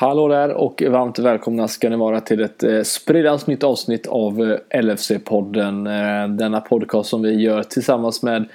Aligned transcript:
Hallå 0.00 0.28
där 0.28 0.52
och 0.52 0.82
varmt 0.88 1.18
välkomna 1.18 1.68
ska 1.68 1.88
ni 1.88 1.96
vara 1.96 2.20
till 2.20 2.40
ett 2.40 2.62
eh, 2.62 2.68
sprillans 2.68 2.90
spridans 2.90 3.46
nytt 3.46 3.62
avsnitt 3.62 4.06
av 4.06 4.42
eh, 4.42 4.80
LFC-podden. 4.80 5.86
Eh, 5.86 6.28
denna 6.28 6.60
podcast 6.60 7.10
som 7.10 7.22
vi 7.22 7.34
gör 7.34 7.62
tillsammans 7.62 8.22
med 8.22 8.48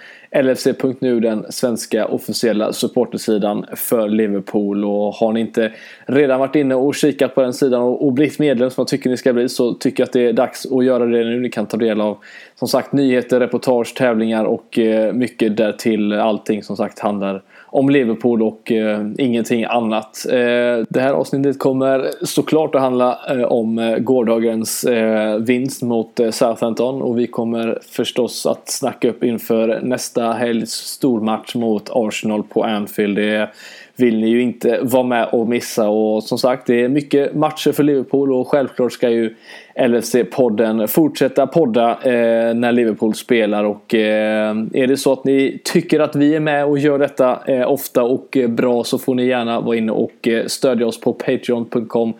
LFC.nu, 0.43 1.19
den 1.19 1.45
svenska 1.49 2.05
officiella 2.05 2.73
supportersidan 2.73 3.65
för 3.75 4.07
Liverpool. 4.07 4.85
Och 4.85 5.13
har 5.13 5.33
ni 5.33 5.39
inte 5.39 5.71
redan 6.05 6.39
varit 6.39 6.55
inne 6.55 6.75
och 6.75 6.95
kikat 6.95 7.35
på 7.35 7.41
den 7.41 7.53
sidan 7.53 7.81
och 7.81 8.13
blivit 8.13 8.39
medlem 8.39 8.69
som 8.69 8.81
jag 8.81 8.87
tycker 8.87 9.09
ni 9.09 9.17
ska 9.17 9.33
bli 9.33 9.49
så 9.49 9.73
tycker 9.73 10.03
jag 10.03 10.07
att 10.07 10.13
det 10.13 10.27
är 10.27 10.33
dags 10.33 10.65
att 10.65 10.85
göra 10.85 11.05
det 11.05 11.23
nu. 11.23 11.39
Ni 11.39 11.49
kan 11.49 11.65
ta 11.65 11.77
del 11.77 12.01
av 12.01 12.17
som 12.55 12.67
sagt 12.67 12.93
nyheter, 12.93 13.39
reportage, 13.39 13.95
tävlingar 13.95 14.45
och 14.45 14.79
mycket 15.13 15.57
därtill. 15.57 16.13
Allting 16.13 16.63
som 16.63 16.77
sagt 16.77 16.99
handlar 16.99 17.43
om 17.73 17.89
Liverpool 17.89 18.43
och 18.43 18.71
eh, 18.71 19.05
ingenting 19.17 19.63
annat. 19.63 20.25
Eh, 20.29 20.85
det 20.89 20.99
här 20.99 21.13
avsnittet 21.13 21.59
kommer 21.59 22.11
såklart 22.21 22.75
att 22.75 22.81
handla 22.81 23.19
eh, 23.29 23.43
om 23.43 23.79
eh, 23.79 23.97
gårdagens 23.97 24.83
eh, 24.83 25.37
vinst 25.37 25.81
mot 25.81 26.19
eh, 26.19 26.31
Southampton 26.31 27.01
och 27.01 27.19
vi 27.19 27.27
kommer 27.27 27.79
förstås 27.89 28.45
att 28.45 28.69
snacka 28.69 29.09
upp 29.09 29.23
inför 29.23 29.79
nästa 29.83 30.31
helgs 30.31 30.71
stormatch 30.71 31.55
mot 31.55 31.89
Arsenal 31.91 32.43
på 32.43 32.63
Anfield. 32.63 33.15
Det 33.15 33.49
vill 33.95 34.19
ni 34.19 34.27
ju 34.27 34.41
inte 34.41 34.79
vara 34.81 35.03
med 35.03 35.27
och 35.31 35.47
missa 35.47 35.89
och 35.89 36.23
som 36.23 36.37
sagt 36.37 36.67
det 36.67 36.81
är 36.81 36.89
mycket 36.89 37.35
matcher 37.35 37.71
för 37.71 37.83
Liverpool 37.83 38.33
och 38.33 38.47
självklart 38.47 38.93
ska 38.93 39.09
ju 39.09 39.35
LFC-podden 39.75 40.87
fortsätta 40.87 41.47
podda 41.47 41.89
eh, 41.89 42.53
när 42.53 42.71
Liverpool 42.71 43.15
spelar 43.15 43.63
och 43.63 43.95
eh, 43.95 44.55
är 44.73 44.87
det 44.87 44.97
så 44.97 45.13
att 45.13 45.25
ni 45.25 45.61
tycker 45.63 45.99
att 45.99 46.15
vi 46.15 46.35
är 46.35 46.39
med 46.39 46.65
och 46.65 46.79
gör 46.79 46.99
detta 46.99 47.39
eh, 47.47 47.71
ofta 47.71 48.03
och 48.03 48.37
eh, 48.37 48.49
bra 48.49 48.83
så 48.83 48.99
får 48.99 49.15
ni 49.15 49.25
gärna 49.25 49.59
vara 49.59 49.77
inne 49.77 49.91
och 49.91 50.27
eh, 50.27 50.45
stödja 50.45 50.87
oss 50.87 50.99
på 50.99 51.13
patreon.com 51.13 52.13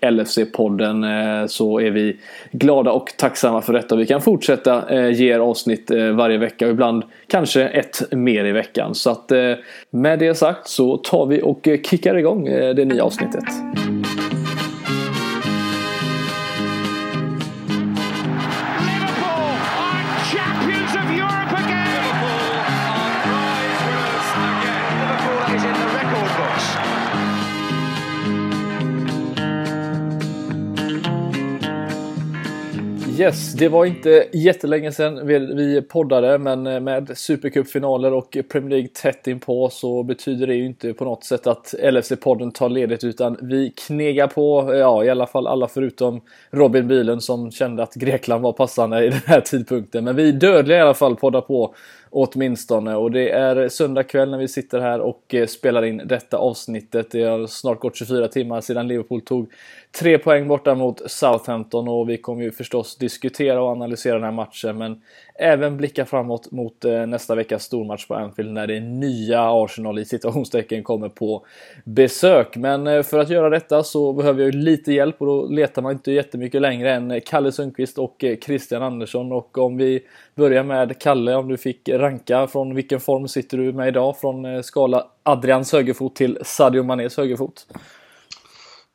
LFC-podden 0.00 1.04
eh, 1.40 1.46
så 1.46 1.80
är 1.80 1.90
vi 1.90 2.16
glada 2.52 2.92
och 2.92 3.12
tacksamma 3.16 3.62
för 3.62 3.72
detta. 3.72 3.96
Vi 3.96 4.06
kan 4.06 4.20
fortsätta 4.20 4.88
eh, 4.88 5.10
ge 5.10 5.32
er 5.34 5.38
avsnitt 5.38 5.90
eh, 5.90 6.06
varje 6.06 6.38
vecka 6.38 6.66
och 6.66 6.72
ibland 6.72 7.02
kanske 7.26 7.62
ett 7.62 8.12
mer 8.12 8.44
i 8.44 8.52
veckan. 8.52 8.94
Så 8.94 9.10
att 9.10 9.32
eh, 9.32 9.52
med 9.90 10.18
det 10.18 10.34
sagt 10.34 10.68
så 10.68 10.96
tar 10.96 11.26
vi 11.26 11.42
och 11.42 11.68
kickar 11.84 12.14
igång 12.14 12.44
det 12.44 12.84
nya 12.84 13.04
avsnittet. 13.04 13.44
Yes, 33.22 33.52
det 33.52 33.68
var 33.68 33.84
inte 33.84 34.28
jättelänge 34.32 34.92
sedan 34.92 35.26
vi 35.26 35.82
poddade 35.82 36.38
men 36.38 36.66
eh, 36.66 36.80
med 36.80 37.18
Supercupfinaler 37.18 38.12
och 38.12 38.36
Premier 38.52 38.70
League 38.70 38.88
tätt 38.88 39.26
inpå 39.26 39.70
så 39.70 40.02
betyder 40.02 40.46
det 40.46 40.54
ju 40.54 40.66
inte 40.66 40.94
på 40.94 41.04
något 41.04 41.24
sätt 41.24 41.46
att 41.46 41.74
LFC-podden 41.82 42.52
tar 42.52 42.68
ledigt 42.68 43.04
utan 43.04 43.36
vi 43.42 43.70
knegar 43.70 44.26
på, 44.26 44.72
eh, 44.72 44.78
ja 44.78 45.04
i 45.04 45.10
alla 45.10 45.26
fall 45.26 45.46
alla 45.46 45.68
förutom 45.68 46.20
Robin 46.50 46.88
Bilen 46.88 47.20
som 47.20 47.50
kände 47.50 47.82
att 47.82 47.94
Grekland 47.94 48.42
var 48.42 48.52
passande 48.52 49.04
i 49.04 49.08
den 49.08 49.20
här 49.26 49.40
tidpunkten. 49.40 50.04
Men 50.04 50.16
vi 50.16 50.32
dödliga 50.32 50.78
i 50.78 50.80
alla 50.80 50.94
fall 50.94 51.16
poddar 51.16 51.40
på 51.40 51.74
Åtminstone. 52.14 52.94
Och 52.94 53.10
det 53.10 53.30
är 53.30 53.68
söndag 53.68 54.04
kväll 54.04 54.30
när 54.30 54.38
vi 54.38 54.48
sitter 54.48 54.80
här 54.80 55.00
och 55.00 55.34
eh, 55.34 55.46
spelar 55.46 55.84
in 55.84 56.02
detta 56.04 56.36
avsnittet. 56.36 57.10
Det 57.10 57.22
har 57.22 57.46
snart 57.46 57.80
gått 57.80 57.96
24 57.96 58.28
timmar 58.28 58.60
sedan 58.60 58.88
Liverpool 58.88 59.20
tog 59.20 59.52
tre 59.98 60.18
poäng 60.18 60.48
borta 60.48 60.74
mot 60.74 61.10
Southampton 61.10 61.88
och 61.88 62.10
vi 62.10 62.16
kommer 62.16 62.42
ju 62.42 62.52
förstås 62.52 62.96
diskutera 62.96 63.62
och 63.62 63.68
analysera 63.68 64.14
den 64.14 64.24
här 64.24 64.32
matchen 64.32 64.78
men 64.78 65.02
även 65.42 65.76
blicka 65.76 66.04
framåt 66.04 66.50
mot 66.50 66.84
eh, 66.84 67.06
nästa 67.06 67.34
veckas 67.34 67.62
stormatch 67.62 68.06
på 68.06 68.14
Anfield 68.14 68.52
när 68.52 68.66
det 68.66 68.80
nya 68.80 69.40
Arsenal 69.42 69.98
i 69.98 70.04
situationstecken 70.04 70.82
kommer 70.82 71.08
på 71.08 71.46
besök. 71.84 72.56
Men 72.56 72.86
eh, 72.86 73.02
för 73.02 73.18
att 73.18 73.30
göra 73.30 73.50
detta 73.50 73.82
så 73.82 74.12
behöver 74.12 74.42
jag 74.42 74.54
lite 74.54 74.92
hjälp 74.92 75.16
och 75.18 75.26
då 75.26 75.46
letar 75.46 75.82
man 75.82 75.92
inte 75.92 76.12
jättemycket 76.12 76.62
längre 76.62 76.92
än 76.92 77.20
Kalle 77.26 77.52
Sundqvist 77.52 77.98
och 77.98 78.24
eh, 78.24 78.36
Christian 78.36 78.82
Andersson 78.82 79.32
och 79.32 79.58
om 79.58 79.76
vi 79.76 80.00
börjar 80.34 80.64
med 80.64 81.00
Kalle 81.00 81.34
om 81.34 81.48
du 81.48 81.56
fick 81.56 81.88
ranka 81.88 82.46
från 82.46 82.74
vilken 82.74 83.00
form 83.00 83.28
sitter 83.28 83.58
du 83.58 83.72
med 83.72 83.88
idag 83.88 84.16
från 84.16 84.62
skala 84.62 85.06
Adrians 85.22 85.72
högerfot 85.72 86.16
till 86.16 86.38
Sadio 86.42 86.82
Manés 86.82 87.16
högerfot? 87.16 87.66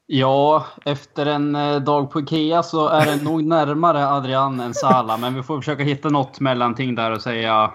Ja, 0.09 0.66
efter 0.85 1.25
en 1.25 1.56
eh, 1.56 1.75
dag 1.75 2.12
på 2.12 2.19
Ikea 2.19 2.63
så 2.63 2.88
är 2.88 3.06
det 3.06 3.23
nog 3.23 3.44
närmare 3.44 4.07
Adrian 4.07 4.59
än 4.59 4.73
Sala. 4.73 5.18
Men 5.18 5.35
vi 5.35 5.44
får 5.44 5.59
försöka 5.59 5.84
hitta 5.84 6.09
något 6.09 6.40
mellanting 6.40 6.95
där 6.95 7.12
och 7.12 7.22
säga 7.22 7.72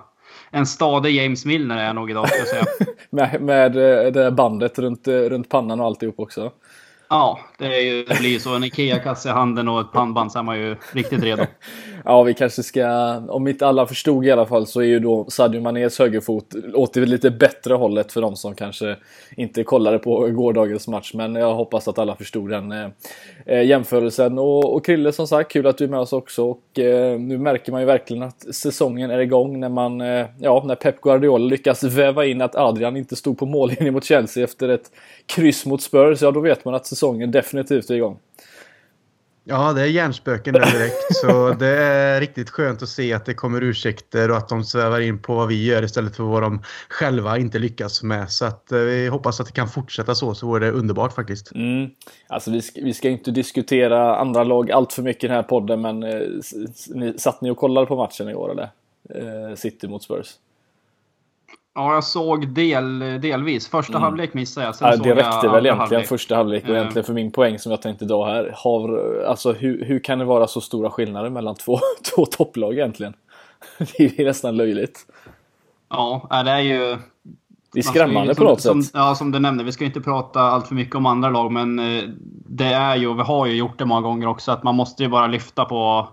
en 0.50 0.66
stadig 0.66 1.16
James 1.16 1.44
Milner 1.44 1.76
är 1.76 1.86
jag 1.86 1.94
nog 1.94 2.10
idag 2.10 2.28
ska 2.28 2.38
jag 2.38 2.48
säga. 2.48 2.64
med, 3.10 3.42
med 3.42 3.76
eh, 4.06 4.12
det 4.12 4.30
bandet 4.30 4.78
runt, 4.78 5.08
runt 5.08 5.48
pannan 5.48 5.80
och 5.80 5.86
alltihop 5.86 6.20
också. 6.20 6.52
Ja, 7.08 7.40
det, 7.68 7.80
ju, 7.80 8.04
det 8.04 8.18
blir 8.18 8.30
ju 8.30 8.40
så. 8.40 8.54
En 8.54 8.64
Ikea-kasse 8.64 9.28
i 9.28 9.32
handen 9.32 9.68
och 9.68 9.80
ett 9.80 9.92
pannband 9.92 10.32
så 10.32 10.38
är 10.38 10.42
man 10.42 10.58
ju 10.58 10.76
riktigt 10.92 11.22
redo. 11.22 11.46
ja, 12.04 12.22
vi 12.22 12.34
kanske 12.34 12.62
ska... 12.62 13.16
Om 13.28 13.48
inte 13.48 13.66
alla 13.66 13.86
förstod 13.86 14.26
i 14.26 14.30
alla 14.30 14.46
fall 14.46 14.66
så 14.66 14.80
är 14.80 14.84
ju 14.84 14.98
då 14.98 15.26
Sadio 15.28 15.60
Manés 15.60 15.98
högerfot 15.98 16.54
åt 16.74 16.94
det 16.94 17.00
lite 17.00 17.30
bättre 17.30 17.74
hållet 17.74 18.12
för 18.12 18.20
de 18.20 18.36
som 18.36 18.54
kanske 18.54 18.96
inte 19.36 19.64
kollade 19.64 19.98
på 19.98 20.26
gårdagens 20.26 20.88
match. 20.88 21.14
Men 21.14 21.34
jag 21.34 21.54
hoppas 21.54 21.88
att 21.88 21.98
alla 21.98 22.16
förstod 22.16 22.50
den 22.50 22.72
eh, 22.72 22.88
eh, 23.46 23.62
jämförelsen. 23.62 24.38
Och, 24.38 24.74
och 24.74 24.86
Krille 24.86 25.12
som 25.12 25.26
sagt, 25.26 25.52
kul 25.52 25.66
att 25.66 25.78
du 25.78 25.84
är 25.84 25.88
med 25.88 26.00
oss 26.00 26.12
också. 26.12 26.44
Och 26.44 26.78
eh, 26.78 27.20
nu 27.20 27.38
märker 27.38 27.72
man 27.72 27.80
ju 27.80 27.86
verkligen 27.86 28.22
att 28.22 28.54
säsongen 28.54 29.10
är 29.10 29.18
igång 29.18 29.60
när 29.60 29.68
man, 29.68 30.00
eh, 30.00 30.26
ja, 30.38 30.62
när 30.66 30.74
Pep 30.74 31.00
Guardiola 31.00 31.44
lyckas 31.44 31.84
väva 31.84 32.26
in 32.26 32.40
att 32.40 32.54
Adrian 32.54 32.96
inte 32.96 33.16
stod 33.16 33.38
på 33.38 33.46
mållinjen 33.46 33.94
mot 33.94 34.04
Chelsea 34.04 34.44
efter 34.44 34.68
ett 34.68 34.90
kryss 35.26 35.66
mot 35.66 35.82
Spurs. 35.82 36.22
Ja, 36.22 36.30
då 36.30 36.40
vet 36.40 36.64
man 36.64 36.74
att 36.74 36.86
säsongen 36.86 37.30
definitivt 37.30 37.51
är 37.58 37.92
igång. 37.92 38.18
Ja, 39.44 39.72
det 39.72 39.82
är 39.82 39.86
hjärnspöken 39.86 40.54
där 40.54 40.72
direkt. 40.72 41.16
så 41.16 41.52
det 41.52 41.68
är 41.68 42.20
riktigt 42.20 42.50
skönt 42.50 42.82
att 42.82 42.88
se 42.88 43.12
att 43.12 43.24
det 43.24 43.34
kommer 43.34 43.62
ursäkter 43.62 44.30
och 44.30 44.36
att 44.36 44.48
de 44.48 44.64
svävar 44.64 45.00
in 45.00 45.22
på 45.22 45.34
vad 45.34 45.48
vi 45.48 45.64
gör 45.64 45.82
istället 45.82 46.16
för 46.16 46.24
vad 46.24 46.42
de 46.42 46.62
själva 46.88 47.38
inte 47.38 47.58
lyckas 47.58 48.02
med. 48.02 48.30
Så 48.30 48.44
att 48.44 48.72
eh, 48.72 48.78
vi 48.78 49.06
hoppas 49.08 49.40
att 49.40 49.46
det 49.46 49.52
kan 49.52 49.68
fortsätta 49.68 50.14
så, 50.14 50.34
så 50.34 50.46
vore 50.46 50.66
det 50.66 50.72
underbart 50.72 51.14
faktiskt. 51.14 51.54
Mm. 51.54 51.90
Alltså 52.26 52.50
vi 52.50 52.62
ska, 52.62 52.80
vi 52.84 52.94
ska 52.94 53.08
inte 53.08 53.30
diskutera 53.30 54.16
andra 54.16 54.44
lag 54.44 54.70
allt 54.70 54.92
för 54.92 55.02
mycket 55.02 55.24
i 55.24 55.26
den 55.26 55.36
här 55.36 55.42
podden, 55.42 55.80
men 55.80 56.02
eh, 56.02 56.20
ni, 56.88 57.18
satt 57.18 57.40
ni 57.40 57.50
och 57.50 57.56
kollade 57.56 57.86
på 57.86 57.96
matchen 57.96 58.28
igår 58.28 58.50
eller? 58.50 58.70
Eh, 59.14 59.54
City 59.56 59.88
mot 59.88 60.02
Spurs? 60.02 60.28
Ja, 61.74 61.94
jag 61.94 62.04
såg 62.04 62.48
del, 62.48 62.98
delvis. 62.98 63.68
Första 63.68 63.92
mm. 63.92 64.02
halvlek 64.02 64.34
missade 64.34 64.66
jag. 64.66 64.74
Sen 64.74 64.88
ja, 64.88 64.96
det 64.96 65.14
räckte 65.14 65.48
väl 65.48 65.66
egentligen 65.66 65.78
halvlek. 65.78 66.08
första 66.08 66.36
halvlek. 66.36 66.62
Och 66.62 66.68
mm. 66.68 66.80
egentligen 66.80 67.06
för 67.06 67.12
min 67.12 67.32
poäng 67.32 67.58
som 67.58 67.72
jag 67.72 67.82
tänkte 67.82 68.04
dra 68.04 68.26
här. 68.26 68.54
Har, 68.56 69.18
alltså, 69.28 69.52
hur, 69.52 69.84
hur 69.84 69.98
kan 69.98 70.18
det 70.18 70.24
vara 70.24 70.46
så 70.46 70.60
stora 70.60 70.90
skillnader 70.90 71.30
mellan 71.30 71.54
två, 71.54 71.78
två 72.14 72.26
topplag 72.26 72.72
egentligen? 72.72 73.14
Det 73.78 74.18
är 74.20 74.24
nästan 74.24 74.56
löjligt. 74.56 75.06
Ja, 75.88 76.28
det 76.44 76.50
är 76.50 76.60
ju... 76.60 76.98
Det 77.72 77.78
är 77.78 77.82
skrämmande 77.82 78.34
på 78.34 78.44
något 78.44 78.60
som, 78.60 78.82
sätt. 78.82 78.92
Ja, 78.94 79.14
som 79.14 79.30
du 79.30 79.38
nämnde. 79.38 79.64
Vi 79.64 79.72
ska 79.72 79.84
inte 79.84 80.00
prata 80.00 80.40
allt 80.40 80.68
för 80.68 80.74
mycket 80.74 80.94
om 80.94 81.06
andra 81.06 81.30
lag, 81.30 81.52
men 81.52 81.78
eh, 81.78 82.02
det 82.46 82.64
är 82.64 82.96
ju, 82.96 83.08
och 83.08 83.18
vi 83.18 83.22
har 83.22 83.46
ju 83.46 83.54
gjort 83.54 83.78
det 83.78 83.84
många 83.84 84.00
gånger 84.00 84.26
också, 84.26 84.52
att 84.52 84.62
man 84.62 84.74
måste 84.74 85.02
ju 85.02 85.08
bara 85.08 85.26
lyfta 85.26 85.64
på, 85.64 86.08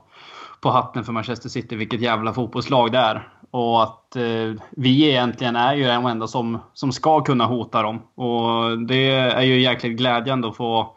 på 0.62 0.70
hatten 0.70 1.04
för 1.04 1.14
Manchester 1.14 1.50
City, 1.50 1.76
vilket 1.76 2.02
jävla 2.02 2.34
fotbollslag 2.34 2.92
det 2.92 2.98
är. 2.98 3.28
Och 3.52 3.84
att 3.84 4.16
eh, 4.16 4.62
vi 4.72 5.10
egentligen 5.10 5.56
är 5.56 5.74
ju 5.74 5.88
de 5.88 6.06
enda 6.06 6.28
som, 6.28 6.60
som 6.74 6.92
ska 6.92 7.22
kunna 7.22 7.46
hota 7.46 7.82
dem. 7.82 8.02
Och 8.16 8.80
det 8.88 9.10
är 9.10 9.42
ju 9.42 9.62
jäkligt 9.62 9.98
glädjande 9.98 10.48
att 10.48 10.58
få 10.58 10.96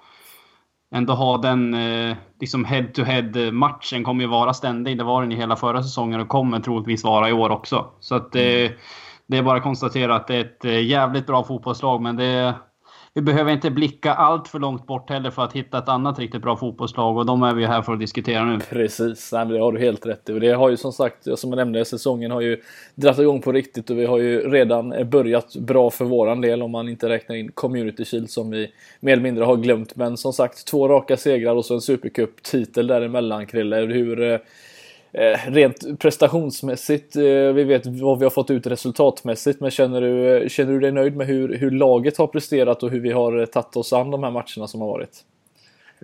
ändå 0.95 1.13
ha 1.13 1.39
den 1.39 1.75
eh, 1.75 2.17
liksom 2.41 2.65
head-to-head 2.65 3.53
matchen 3.53 4.05
kommer 4.05 4.23
ju 4.23 4.29
vara 4.29 4.55
ständig. 4.55 4.99
Det 4.99 5.05
var 5.05 5.23
den 5.23 5.33
i 5.33 5.37
hela 5.37 5.57
förra 5.57 5.83
säsongen 5.83 6.21
och 6.21 6.29
kommer 6.29 6.61
troligtvis 6.61 7.05
vara 7.05 7.29
i 7.29 7.33
år 7.33 7.51
också. 7.51 7.87
Så 8.01 8.15
att 8.15 8.37
eh, 8.37 8.43
mm. 8.43 8.73
det 9.27 9.37
är 9.37 9.43
bara 9.43 9.57
att 9.57 9.63
konstatera 9.63 10.15
att 10.15 10.27
det 10.27 10.37
är 10.37 10.41
ett 10.41 10.65
eh, 10.65 10.85
jävligt 10.85 11.27
bra 11.27 11.45
fotbollslag 11.45 12.03
men 12.03 12.17
det 12.17 12.55
vi 13.15 13.23
behöver 13.23 13.53
inte 13.53 13.71
blicka 13.71 14.15
allt 14.15 14.49
för 14.49 14.59
långt 14.59 14.87
bort 14.87 15.11
heller 15.11 15.31
för 15.31 15.43
att 15.43 15.53
hitta 15.53 15.79
ett 15.79 15.89
annat 15.89 16.19
riktigt 16.19 16.43
bra 16.43 16.57
fotbollslag 16.57 17.17
och 17.17 17.27
de 17.27 17.43
är 17.43 17.55
vi 17.55 17.67
här 17.67 17.83
för 17.83 17.93
att 17.93 18.01
diskutera 18.01 18.45
nu. 18.45 18.59
Precis, 18.71 19.33
Nej, 19.33 19.45
men 19.45 19.55
det 19.55 19.61
har 19.61 19.73
du 19.73 19.79
helt 19.79 20.07
rätt 20.07 20.29
i. 20.29 20.33
Och 20.33 20.41
det 20.41 20.53
har 20.53 20.71
ju 20.71 20.77
som 20.77 20.93
sagt, 20.93 21.39
som 21.39 21.51
jag 21.51 21.57
nämnde, 21.57 21.85
säsongen 21.85 22.31
har 22.31 22.41
ju 22.41 22.61
dragit 22.95 23.19
igång 23.19 23.41
på 23.41 23.53
riktigt 23.53 23.91
och 23.91 23.99
vi 23.99 24.07
har 24.07 24.19
ju 24.19 24.51
redan 24.51 25.11
börjat 25.11 25.57
bra 25.57 25.91
för 25.91 26.05
våran 26.05 26.41
del 26.41 26.63
om 26.63 26.71
man 26.71 26.89
inte 26.89 27.09
räknar 27.09 27.37
in 27.37 27.53
Community 27.53 28.05
Shield 28.05 28.31
som 28.31 28.51
vi 28.51 28.73
mer 29.01 29.13
eller 29.13 29.23
mindre 29.23 29.45
har 29.45 29.57
glömt. 29.57 29.97
Men 29.97 30.17
som 30.17 30.33
sagt, 30.33 30.67
två 30.67 30.89
raka 30.89 31.17
segrar 31.17 31.55
och 31.55 31.65
så 31.65 31.75
en 31.75 31.81
Supercup-titel 31.81 32.87
däremellan 32.87 33.47
Krille. 33.47 33.77
Hur, 33.77 34.23
eh, 34.23 34.39
Eh, 35.15 35.51
rent 35.53 35.99
prestationsmässigt, 35.99 37.17
eh, 37.17 37.23
vi 37.25 37.65
vet 37.65 37.87
vad 37.87 38.19
vi 38.19 38.25
har 38.25 38.31
fått 38.31 38.51
ut 38.51 38.67
resultatmässigt, 38.67 39.61
men 39.61 39.71
känner 39.71 40.01
du, 40.01 40.49
känner 40.49 40.73
du 40.73 40.81
dig 40.81 40.93
nöjd 40.93 41.17
med 41.17 41.27
hur, 41.27 41.59
hur 41.59 41.71
laget 41.71 42.17
har 42.17 42.27
presterat 42.27 42.83
och 42.83 42.91
hur 42.91 43.01
vi 43.01 43.13
har 43.13 43.47
tagit 43.47 43.77
oss 43.77 43.93
an 43.93 44.11
de 44.11 44.23
här 44.23 44.31
matcherna 44.31 44.67
som 44.67 44.81
har 44.81 44.89
varit? 44.89 45.25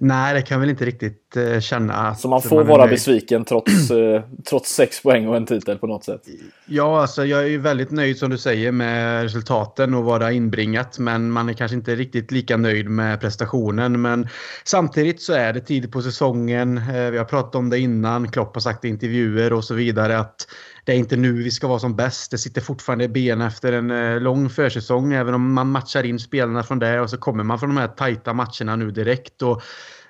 Nej, 0.01 0.35
det 0.35 0.43
kan 0.43 0.61
väl 0.61 0.71
inte 0.71 0.85
riktigt 0.85 1.37
uh, 1.37 1.61
känna. 1.61 2.15
Så 2.15 2.29
man 2.29 2.43
får 2.43 2.57
man 2.57 2.67
vara 2.67 2.87
besviken 2.87 3.45
trots, 3.45 3.91
uh, 3.91 4.21
trots 4.49 4.75
sex 4.75 5.03
poäng 5.03 5.29
och 5.29 5.37
en 5.37 5.47
titel 5.47 5.79
på 5.79 5.87
något 5.87 6.05
sätt? 6.05 6.21
Ja, 6.67 7.01
alltså 7.01 7.25
jag 7.25 7.41
är 7.41 7.47
ju 7.47 7.59
väldigt 7.59 7.91
nöjd 7.91 8.19
som 8.19 8.31
du 8.31 8.39
säger 8.39 8.73
med 8.73 9.23
resultaten 9.23 9.95
och 9.95 10.05
vad 10.05 10.21
det 10.21 10.25
har 10.25 10.33
inbringat. 10.33 10.99
Men 10.99 11.31
man 11.31 11.49
är 11.49 11.53
kanske 11.53 11.77
inte 11.77 11.95
riktigt 11.95 12.31
lika 12.31 12.57
nöjd 12.57 12.89
med 12.89 13.21
prestationen. 13.21 14.01
Men 14.01 14.29
samtidigt 14.65 15.23
så 15.23 15.33
är 15.33 15.53
det 15.53 15.61
tidigt 15.61 15.93
på 15.93 16.03
säsongen. 16.03 16.79
Uh, 16.79 17.11
vi 17.11 17.19
har 17.19 17.25
pratat 17.25 17.55
om 17.55 17.71
det 17.71 17.79
innan. 17.79 18.31
Klopp 18.31 18.55
har 18.55 18.61
sagt 18.61 18.85
i 18.85 18.89
intervjuer 18.89 19.53
och 19.53 19.65
så 19.65 19.75
vidare 19.75 20.19
att 20.19 20.47
det 20.85 20.93
är 20.93 20.97
inte 20.97 21.17
nu 21.17 21.43
vi 21.43 21.51
ska 21.51 21.69
vara 21.69 21.79
som 21.79 21.97
bäst. 21.97 22.31
Det 22.31 22.39
sitter 22.39 22.61
fortfarande 22.61 23.05
i 23.05 23.09
benen 23.09 23.47
efter 23.47 23.73
en 23.73 24.23
lång 24.23 24.51
försäsong. 24.51 25.13
Även 25.13 25.35
om 25.35 25.53
man 25.53 25.71
matchar 25.71 26.05
in 26.07 26.19
spelarna 26.19 26.63
från 26.63 26.79
det 26.79 27.01
och 27.01 27.11
så 27.11 27.17
kommer 27.17 27.45
man 27.45 27.59
från 27.59 27.69
de 27.69 27.77
här 27.77 27.89
tajta 27.89 28.33
matcherna 28.33 28.77
nu 28.77 28.91
direkt. 28.91 29.43
Och 29.43 29.63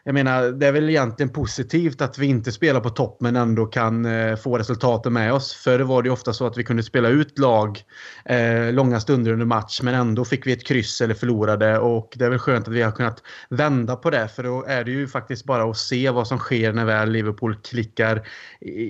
jag 0.08 0.14
menar, 0.14 0.42
det 0.42 0.66
är 0.66 0.72
väl 0.72 0.90
egentligen 0.90 1.32
positivt 1.32 2.00
att 2.00 2.18
vi 2.18 2.26
inte 2.26 2.52
spelar 2.52 2.80
på 2.80 2.90
topp 2.90 3.16
men 3.20 3.36
ändå 3.36 3.66
kan 3.66 4.06
eh, 4.06 4.36
få 4.36 4.58
resultaten 4.58 5.12
med 5.12 5.32
oss. 5.32 5.54
Förr 5.54 5.80
var 5.80 6.02
det 6.02 6.06
ju 6.06 6.12
ofta 6.12 6.32
så 6.32 6.46
att 6.46 6.56
vi 6.56 6.64
kunde 6.64 6.82
spela 6.82 7.08
ut 7.08 7.38
lag 7.38 7.82
eh, 8.24 8.72
långa 8.72 9.00
stunder 9.00 9.32
under 9.32 9.46
match 9.46 9.80
men 9.82 9.94
ändå 9.94 10.24
fick 10.24 10.46
vi 10.46 10.52
ett 10.52 10.66
kryss 10.66 11.00
eller 11.00 11.14
förlorade 11.14 11.78
och 11.78 12.14
det 12.16 12.24
är 12.24 12.30
väl 12.30 12.38
skönt 12.38 12.68
att 12.68 12.74
vi 12.74 12.82
har 12.82 12.90
kunnat 12.90 13.22
vända 13.50 13.96
på 13.96 14.10
det 14.10 14.28
för 14.28 14.42
då 14.42 14.64
är 14.64 14.84
det 14.84 14.90
ju 14.90 15.08
faktiskt 15.08 15.44
bara 15.44 15.70
att 15.70 15.76
se 15.76 16.10
vad 16.10 16.26
som 16.26 16.38
sker 16.38 16.72
när 16.72 16.84
väl 16.84 17.10
Liverpool 17.10 17.54
klickar. 17.54 18.28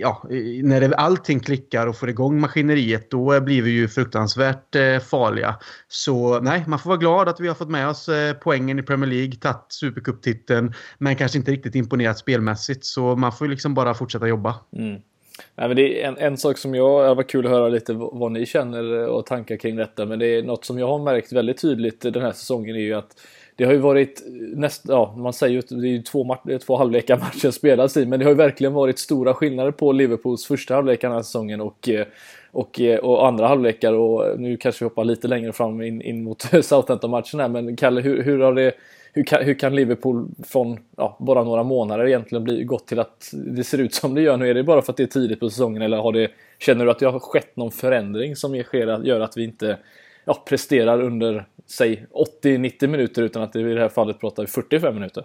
Ja, 0.00 0.22
när 0.62 0.80
det, 0.80 0.96
allting 0.96 1.40
klickar 1.40 1.86
och 1.86 1.96
får 1.96 2.08
igång 2.08 2.40
maskineriet 2.40 3.10
då 3.10 3.40
blir 3.40 3.62
vi 3.62 3.70
ju 3.70 3.88
fruktansvärt 3.88 4.74
eh, 4.74 4.98
farliga. 4.98 5.56
Så 5.88 6.40
nej, 6.40 6.64
man 6.66 6.78
får 6.78 6.90
vara 6.90 6.98
glad 6.98 7.28
att 7.28 7.40
vi 7.40 7.48
har 7.48 7.54
fått 7.54 7.70
med 7.70 7.88
oss 7.88 8.08
eh, 8.08 8.34
poängen 8.34 8.78
i 8.78 8.82
Premier 8.82 9.10
League, 9.10 9.32
tagit 9.32 9.66
Supercup-titeln 9.68 10.74
men 11.08 11.16
kanske 11.16 11.38
inte 11.38 11.50
riktigt 11.50 11.74
imponerat 11.74 12.18
spelmässigt. 12.18 12.84
Så 12.84 13.16
man 13.16 13.32
får 13.32 13.46
ju 13.46 13.50
liksom 13.50 13.74
bara 13.74 13.94
fortsätta 13.94 14.28
jobba. 14.28 14.54
Mm. 14.76 15.00
Nej, 15.54 15.68
men 15.68 15.76
det 15.76 16.02
är 16.02 16.08
en, 16.08 16.16
en 16.18 16.36
sak 16.36 16.58
som 16.58 16.74
jag, 16.74 17.10
det 17.10 17.14
var 17.14 17.22
kul 17.22 17.46
att 17.46 17.52
höra 17.52 17.68
lite 17.68 17.92
vad 17.92 18.32
ni 18.32 18.46
känner 18.46 19.06
och 19.06 19.26
tankar 19.26 19.56
kring 19.56 19.76
detta. 19.76 20.06
Men 20.06 20.18
det 20.18 20.26
är 20.26 20.42
något 20.42 20.64
som 20.64 20.78
jag 20.78 20.88
har 20.88 20.98
märkt 20.98 21.32
väldigt 21.32 21.60
tydligt 21.60 22.00
den 22.00 22.22
här 22.22 22.32
säsongen 22.32 22.76
är 22.76 22.80
ju 22.80 22.94
att 22.94 23.20
det 23.56 23.64
har 23.64 23.72
ju 23.72 23.78
varit 23.78 24.22
näst, 24.56 24.82
ja 24.88 25.14
man 25.16 25.32
säger 25.32 25.52
ju 25.52 25.58
att 25.58 25.68
det 25.68 25.88
är 25.88 25.90
ju 25.90 26.02
två, 26.02 26.36
två 26.66 26.76
halvlekar 26.76 27.16
matchen 27.18 27.52
spelas 27.52 27.96
i. 27.96 28.06
Men 28.06 28.18
det 28.18 28.24
har 28.24 28.30
ju 28.32 28.36
verkligen 28.36 28.72
varit 28.72 28.98
stora 28.98 29.34
skillnader 29.34 29.70
på 29.70 29.92
Liverpools 29.92 30.46
första 30.46 30.74
halvlek 30.74 31.00
den 31.00 31.12
här 31.12 31.22
säsongen 31.22 31.60
och 31.60 31.88
och, 32.50 32.80
och 33.02 33.26
andra 33.26 33.48
halvlekar 33.48 33.92
och 33.92 34.40
nu 34.40 34.56
kanske 34.56 34.84
vi 34.84 34.88
hoppar 34.88 35.04
lite 35.04 35.28
längre 35.28 35.52
fram 35.52 35.82
in, 35.82 36.02
in 36.02 36.22
mot 36.22 36.42
Southampton-matchen 36.62 37.40
här 37.40 37.48
men 37.48 37.76
Kalle, 37.76 38.00
hur, 38.00 38.22
hur 38.22 38.38
har 38.38 38.54
det 38.54 38.72
hur 39.12 39.22
kan, 39.22 39.44
hur 39.44 39.54
kan 39.54 39.74
Liverpool 39.74 40.28
från 40.46 40.78
ja, 40.96 41.16
bara 41.20 41.44
några 41.44 41.62
månader 41.62 42.06
egentligen 42.06 42.44
bli 42.44 42.64
gått 42.64 42.86
till 42.86 42.98
att 42.98 43.30
det 43.32 43.64
ser 43.64 43.78
ut 43.78 43.94
som 43.94 44.14
det 44.14 44.22
gör 44.22 44.36
nu? 44.36 44.50
Är 44.50 44.54
det 44.54 44.64
bara 44.64 44.82
för 44.82 44.92
att 44.92 44.96
det 44.96 45.02
är 45.02 45.06
tidigt 45.06 45.40
på 45.40 45.50
säsongen 45.50 45.82
eller 45.82 45.96
har 45.96 46.12
det, 46.12 46.30
känner 46.58 46.84
du 46.84 46.90
att 46.90 46.98
det 46.98 47.06
har 47.06 47.18
skett 47.18 47.56
någon 47.56 47.70
förändring 47.70 48.36
som 48.36 48.54
gör 48.54 49.20
att 49.20 49.36
vi 49.36 49.44
inte 49.44 49.78
ja, 50.24 50.44
presterar 50.48 51.02
under, 51.02 51.46
säg 51.66 52.06
80-90 52.42 52.86
minuter 52.86 53.22
utan 53.22 53.42
att 53.42 53.52
det 53.52 53.60
i 53.60 53.74
det 53.74 53.80
här 53.80 53.88
fallet 53.88 54.20
pratar 54.20 54.46
45 54.46 54.94
minuter? 54.94 55.24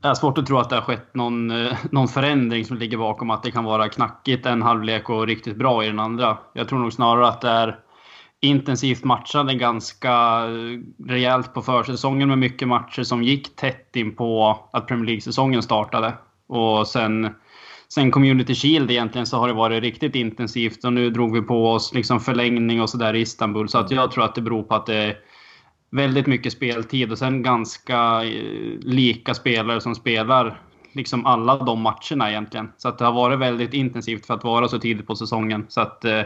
Jag 0.00 0.10
har 0.10 0.14
svårt 0.14 0.38
att 0.38 0.46
tro 0.46 0.58
att 0.58 0.70
det 0.70 0.76
har 0.76 0.82
skett 0.82 1.14
någon, 1.14 1.50
eh, 1.50 1.76
någon 1.90 2.08
förändring 2.08 2.64
som 2.64 2.76
ligger 2.76 2.98
bakom 2.98 3.30
att 3.30 3.42
det 3.42 3.50
kan 3.50 3.64
vara 3.64 3.88
knackigt 3.88 4.46
en 4.46 4.62
halvlek 4.62 5.10
och 5.10 5.26
riktigt 5.26 5.56
bra 5.56 5.84
i 5.84 5.86
den 5.86 6.00
andra. 6.00 6.38
Jag 6.52 6.68
tror 6.68 6.78
nog 6.78 6.92
snarare 6.92 7.28
att 7.28 7.40
det 7.40 7.48
är 7.48 7.78
intensivt 8.40 9.04
matchade 9.04 9.54
ganska 9.54 10.42
rejält 11.08 11.54
på 11.54 11.62
försäsongen 11.62 12.28
med 12.28 12.38
mycket 12.38 12.68
matcher 12.68 13.02
som 13.02 13.22
gick 13.22 13.56
tätt 13.56 13.96
in 13.96 14.14
på 14.16 14.58
att 14.72 14.86
Premier 14.86 15.06
League-säsongen 15.06 15.62
startade. 15.62 16.14
Och 16.48 16.88
sen, 16.88 17.34
sen 17.88 18.10
Community 18.10 18.54
Shield 18.54 18.90
egentligen 18.90 19.26
så 19.26 19.38
har 19.38 19.48
det 19.48 19.54
varit 19.54 19.82
riktigt 19.82 20.14
intensivt 20.14 20.84
och 20.84 20.92
nu 20.92 21.10
drog 21.10 21.32
vi 21.34 21.42
på 21.42 21.72
oss 21.72 21.94
liksom 21.94 22.20
förlängning 22.20 22.82
och 22.82 22.90
sådär 22.90 23.14
i 23.14 23.20
Istanbul. 23.20 23.68
Så 23.68 23.78
att 23.78 23.90
jag 23.90 24.10
tror 24.12 24.24
att 24.24 24.34
det 24.34 24.42
beror 24.42 24.62
på 24.62 24.74
att 24.74 24.86
det 24.86 24.96
är 24.96 25.16
väldigt 25.90 26.26
mycket 26.26 26.52
speltid 26.52 27.12
och 27.12 27.18
sen 27.18 27.42
ganska 27.42 28.24
eh, 28.24 28.78
lika 28.80 29.34
spelare 29.34 29.80
som 29.80 29.94
spelar 29.94 30.60
liksom 30.92 31.26
alla 31.26 31.56
de 31.56 31.80
matcherna 31.80 32.30
egentligen. 32.30 32.72
Så 32.76 32.88
att 32.88 32.98
det 32.98 33.04
har 33.04 33.12
varit 33.12 33.38
väldigt 33.38 33.74
intensivt 33.74 34.26
för 34.26 34.34
att 34.34 34.44
vara 34.44 34.68
så 34.68 34.78
tidigt 34.78 35.06
på 35.06 35.16
säsongen. 35.16 35.66
Så 35.68 35.80
att 35.80 36.04
eh, 36.04 36.22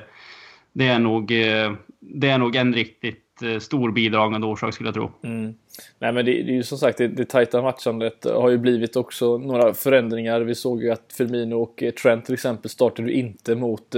det 0.73 0.87
är 0.87 0.99
nog, 0.99 1.33
eh, 1.33 1.73
det 2.01 2.29
är 2.29 2.39
nog 2.39 2.57
en 2.57 2.75
riktigt 2.75 3.43
eh, 3.43 3.59
stor 3.59 3.93
bidragande 3.93 4.47
orsak 4.47 4.75
skulle 4.75 4.89
jag 4.89 4.95
tro. 4.95 5.11
Mm. 5.23 5.55
Nej 5.99 6.13
men 6.13 6.25
det, 6.25 6.33
det, 6.33 6.51
är 6.51 6.55
ju 6.55 6.63
som 6.63 6.79
sagt 6.79 6.99
det, 6.99 7.09
det 7.09 7.25
tajta 7.25 7.63
matchandet 7.63 8.25
har 8.25 8.51
ju 8.51 8.59
blivit 8.59 8.97
också 8.97 9.39
några 9.39 9.75
förändringar. 9.75 10.41
Vi 10.41 10.55
såg 10.55 10.83
ju 10.83 10.91
att 10.91 11.13
Firmino 11.17 11.55
och 11.55 11.83
eh, 11.83 11.91
Trent 11.91 12.25
till 12.25 12.35
exempel 12.35 12.71
startade 12.71 13.13
inte 13.13 13.55
mot 13.55 13.95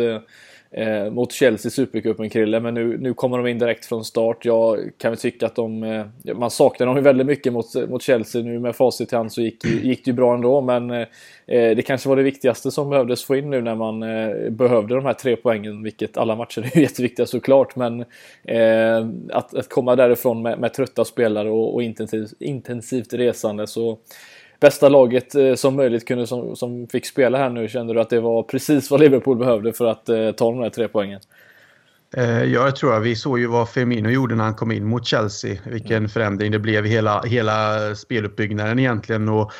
eh, 0.72 1.10
mot 1.10 1.32
Chelsea 1.32 1.68
i 1.68 1.72
Supercupen, 1.72 2.30
Krille. 2.30 2.60
Men 2.60 2.74
nu, 2.74 2.98
nu 2.98 3.14
kommer 3.14 3.38
de 3.38 3.46
in 3.46 3.58
direkt 3.58 3.86
från 3.86 4.04
start. 4.04 4.44
Jag 4.44 4.90
kan 4.98 5.10
väl 5.10 5.18
tycka 5.18 5.46
att 5.46 5.54
de... 5.54 5.82
Eh, 5.82 6.34
man 6.34 6.50
saknar 6.50 6.86
dem 6.86 6.96
ju 6.96 7.02
väldigt 7.02 7.26
mycket 7.26 7.52
mot, 7.52 7.74
mot 7.88 8.02
Chelsea. 8.02 8.42
Nu 8.42 8.58
med 8.58 8.76
facit 8.76 9.12
i 9.12 9.16
hand 9.16 9.32
så 9.32 9.42
gick, 9.42 9.64
gick 9.64 10.04
det 10.04 10.10
ju 10.10 10.14
bra 10.14 10.34
ändå. 10.34 10.60
Men 10.60 10.90
eh, 10.90 11.06
det 11.46 11.86
kanske 11.86 12.08
var 12.08 12.16
det 12.16 12.22
viktigaste 12.22 12.70
som 12.70 12.90
behövdes 12.90 13.24
få 13.24 13.36
in 13.36 13.50
nu 13.50 13.60
när 13.60 13.74
man 13.74 14.02
eh, 14.02 14.50
behövde 14.50 14.94
de 14.94 15.04
här 15.04 15.14
tre 15.14 15.36
poängen. 15.36 15.82
Vilket 15.82 16.16
alla 16.16 16.36
matcher 16.36 16.70
är 16.72 16.80
jätteviktiga 16.80 17.26
såklart. 17.26 17.76
Men 17.76 18.00
eh, 18.44 19.06
att, 19.30 19.54
att 19.54 19.68
komma 19.68 19.96
därifrån 19.96 20.42
med, 20.42 20.58
med 20.58 20.74
trötta 20.74 21.04
spelare 21.04 21.50
och, 21.50 21.74
och 21.74 21.82
intensivt, 21.82 22.32
intensivt 22.40 23.12
resande 23.12 23.66
så 23.66 23.98
bästa 24.62 24.88
laget 24.88 25.34
eh, 25.34 25.54
som 25.54 25.76
möjligt 25.76 26.08
kunde, 26.08 26.26
som, 26.26 26.56
som 26.56 26.86
fick 26.88 27.06
spela 27.06 27.38
här 27.38 27.50
nu. 27.50 27.68
Kände 27.68 27.94
du 27.94 28.00
att 28.00 28.10
det 28.10 28.20
var 28.20 28.42
precis 28.42 28.90
vad 28.90 29.00
Liverpool 29.00 29.38
behövde 29.38 29.72
för 29.72 29.86
att 29.86 30.08
eh, 30.08 30.30
ta 30.30 30.50
de 30.50 30.62
här 30.62 30.70
tre 30.70 30.88
poängen? 30.88 31.20
Eh, 32.16 32.44
ja, 32.44 32.44
jag 32.44 32.76
tror 32.76 32.96
att 32.96 33.02
vi 33.02 33.16
såg 33.16 33.38
ju 33.38 33.46
vad 33.46 33.68
Firmino 33.68 34.08
gjorde 34.08 34.34
när 34.34 34.44
han 34.44 34.54
kom 34.54 34.72
in 34.72 34.84
mot 34.84 35.06
Chelsea. 35.06 35.58
Vilken 35.64 35.96
mm. 35.96 36.08
förändring 36.08 36.52
det 36.52 36.58
blev 36.58 36.86
i 36.86 36.88
hela, 36.88 37.22
hela 37.22 37.94
speluppbyggnaden 37.94 38.78
egentligen. 38.78 39.28
Och 39.28 39.52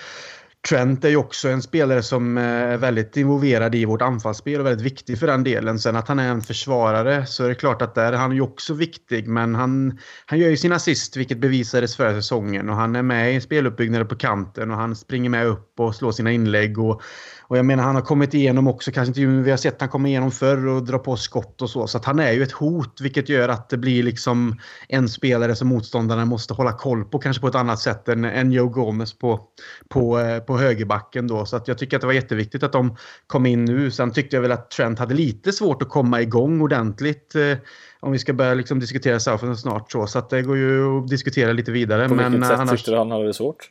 Trent 0.69 1.05
är 1.05 1.09
ju 1.09 1.17
också 1.17 1.49
en 1.49 1.62
spelare 1.62 2.03
som 2.03 2.38
eh, 2.38 2.44
är 2.44 2.76
väldigt 2.76 3.17
involverad 3.17 3.75
i 3.75 3.85
vårt 3.85 4.03
anfallsspel 4.03 4.61
och 4.61 4.67
väldigt 4.67 4.87
viktig 4.87 5.19
för 5.19 5.26
den 5.26 5.44
delen. 5.44 5.79
Sen 5.79 5.97
att 5.97 6.09
han 6.09 6.19
är 6.19 6.29
en 6.29 6.41
försvarare 6.41 7.26
så 7.26 7.44
är 7.44 7.49
det 7.49 7.55
klart 7.55 7.82
att 7.82 7.94
där 7.94 8.12
är 8.12 8.17
han 8.17 8.32
ju 8.32 8.41
också 8.41 8.75
viktig. 8.75 9.29
Men 9.29 9.55
han, 9.55 9.99
han 10.26 10.38
gör 10.38 10.49
ju 10.49 10.56
sin 10.56 10.73
assist, 10.73 11.17
vilket 11.17 11.38
bevisades 11.38 11.97
förra 11.97 12.14
säsongen. 12.14 12.69
Och 12.69 12.76
han 12.76 12.97
är 12.97 13.03
med 13.03 13.35
i 13.35 13.41
speluppbyggnaden 13.41 14.09
på 14.09 14.17
kanten 14.17 14.71
och 14.71 14.76
han 14.76 14.97
springer 14.97 15.31
med 15.31 15.47
upp 15.47 15.81
och 15.81 15.95
slår 15.95 16.12
sina 16.12 16.33
inlägg. 16.33 16.78
Och 16.78 17.02
och 17.42 17.58
jag 17.58 17.64
menar 17.64 17.84
han 17.84 17.94
har 17.94 18.02
kommit 18.02 18.34
igenom 18.34 18.66
också, 18.66 18.92
kanske 18.92 19.08
inte 19.08 19.42
vi 19.42 19.50
har 19.50 19.56
sett 19.56 19.80
han 19.80 19.88
komma 19.88 20.08
igenom 20.08 20.30
förr 20.30 20.66
och 20.66 20.84
dra 20.84 20.99
på 20.99 21.16
skott 21.16 21.62
och 21.62 21.70
så. 21.70 21.87
Så 21.87 22.00
han 22.04 22.18
är 22.18 22.32
ju 22.32 22.42
ett 22.42 22.52
hot 22.52 23.00
vilket 23.00 23.28
gör 23.28 23.49
att 23.49 23.68
det 23.68 23.76
blir 23.76 24.02
liksom 24.02 24.58
en 24.88 25.08
spelare 25.08 25.54
som 25.54 25.68
motståndarna 25.68 26.25
måste 26.25 26.54
hålla 26.54 26.72
koll 26.72 27.04
på 27.04 27.18
kanske 27.18 27.40
på 27.40 27.49
ett 27.49 27.54
annat 27.54 27.80
sätt 27.80 28.08
än, 28.08 28.25
än 28.25 28.52
Joe 28.52 28.68
Gomez 28.68 29.18
på, 29.18 29.40
på, 29.88 30.18
eh, 30.18 30.38
på 30.38 30.58
högerbacken 30.58 31.26
då. 31.26 31.46
Så 31.46 31.56
att 31.56 31.68
jag 31.68 31.78
tycker 31.78 31.96
att 31.96 32.00
det 32.00 32.06
var 32.06 32.14
jätteviktigt 32.14 32.62
att 32.62 32.72
de 32.72 32.96
kom 33.26 33.46
in 33.46 33.64
nu. 33.64 33.90
Sen 33.90 34.12
tyckte 34.12 34.37
jag 34.37 34.42
väl 34.42 34.52
att 34.52 34.70
Trent 34.70 34.99
hade 34.99 35.14
lite 35.14 35.52
svårt 35.52 35.82
att 35.82 35.88
komma 35.88 36.20
igång 36.20 36.61
ordentligt. 36.61 37.34
Eh, 37.34 37.58
om 38.00 38.12
vi 38.12 38.18
ska 38.18 38.32
börja 38.32 38.54
liksom 38.54 38.80
diskutera 38.80 39.20
Southampton 39.20 39.56
snart 39.56 39.92
så. 39.92 40.06
Så 40.06 40.18
att 40.18 40.30
det 40.30 40.42
går 40.42 40.56
ju 40.56 40.99
att 40.99 41.08
diskutera 41.08 41.52
lite 41.52 41.72
vidare. 41.72 42.08
På 42.08 42.14
vilket 42.14 42.32
men, 42.32 42.44
sätt 42.44 42.58
annars... 42.58 42.70
tyckte 42.70 42.90
du 42.90 42.99
han 42.99 43.11
hade 43.11 43.26
det 43.26 43.34
svårt? 43.34 43.70